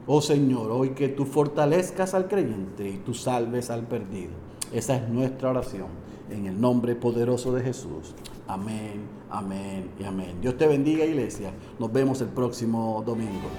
Oh 0.09 0.21
Señor, 0.21 0.71
hoy 0.71 0.91
que 0.91 1.09
tú 1.09 1.25
fortalezcas 1.25 2.13
al 2.13 2.29
creyente 2.29 2.87
y 2.87 2.95
tú 2.95 3.13
salves 3.13 3.69
al 3.69 3.85
perdido. 3.87 4.31
Esa 4.71 4.95
es 4.95 5.09
nuestra 5.09 5.49
oración 5.49 5.87
en 6.29 6.45
el 6.45 6.61
nombre 6.61 6.95
poderoso 6.95 7.53
de 7.53 7.61
Jesús. 7.61 8.15
Amén, 8.47 9.01
amén 9.29 9.89
y 9.99 10.05
amén. 10.05 10.37
Dios 10.41 10.55
te 10.55 10.65
bendiga 10.65 11.03
iglesia. 11.03 11.51
Nos 11.77 11.91
vemos 11.91 12.21
el 12.21 12.29
próximo 12.29 13.03
domingo. 13.05 13.49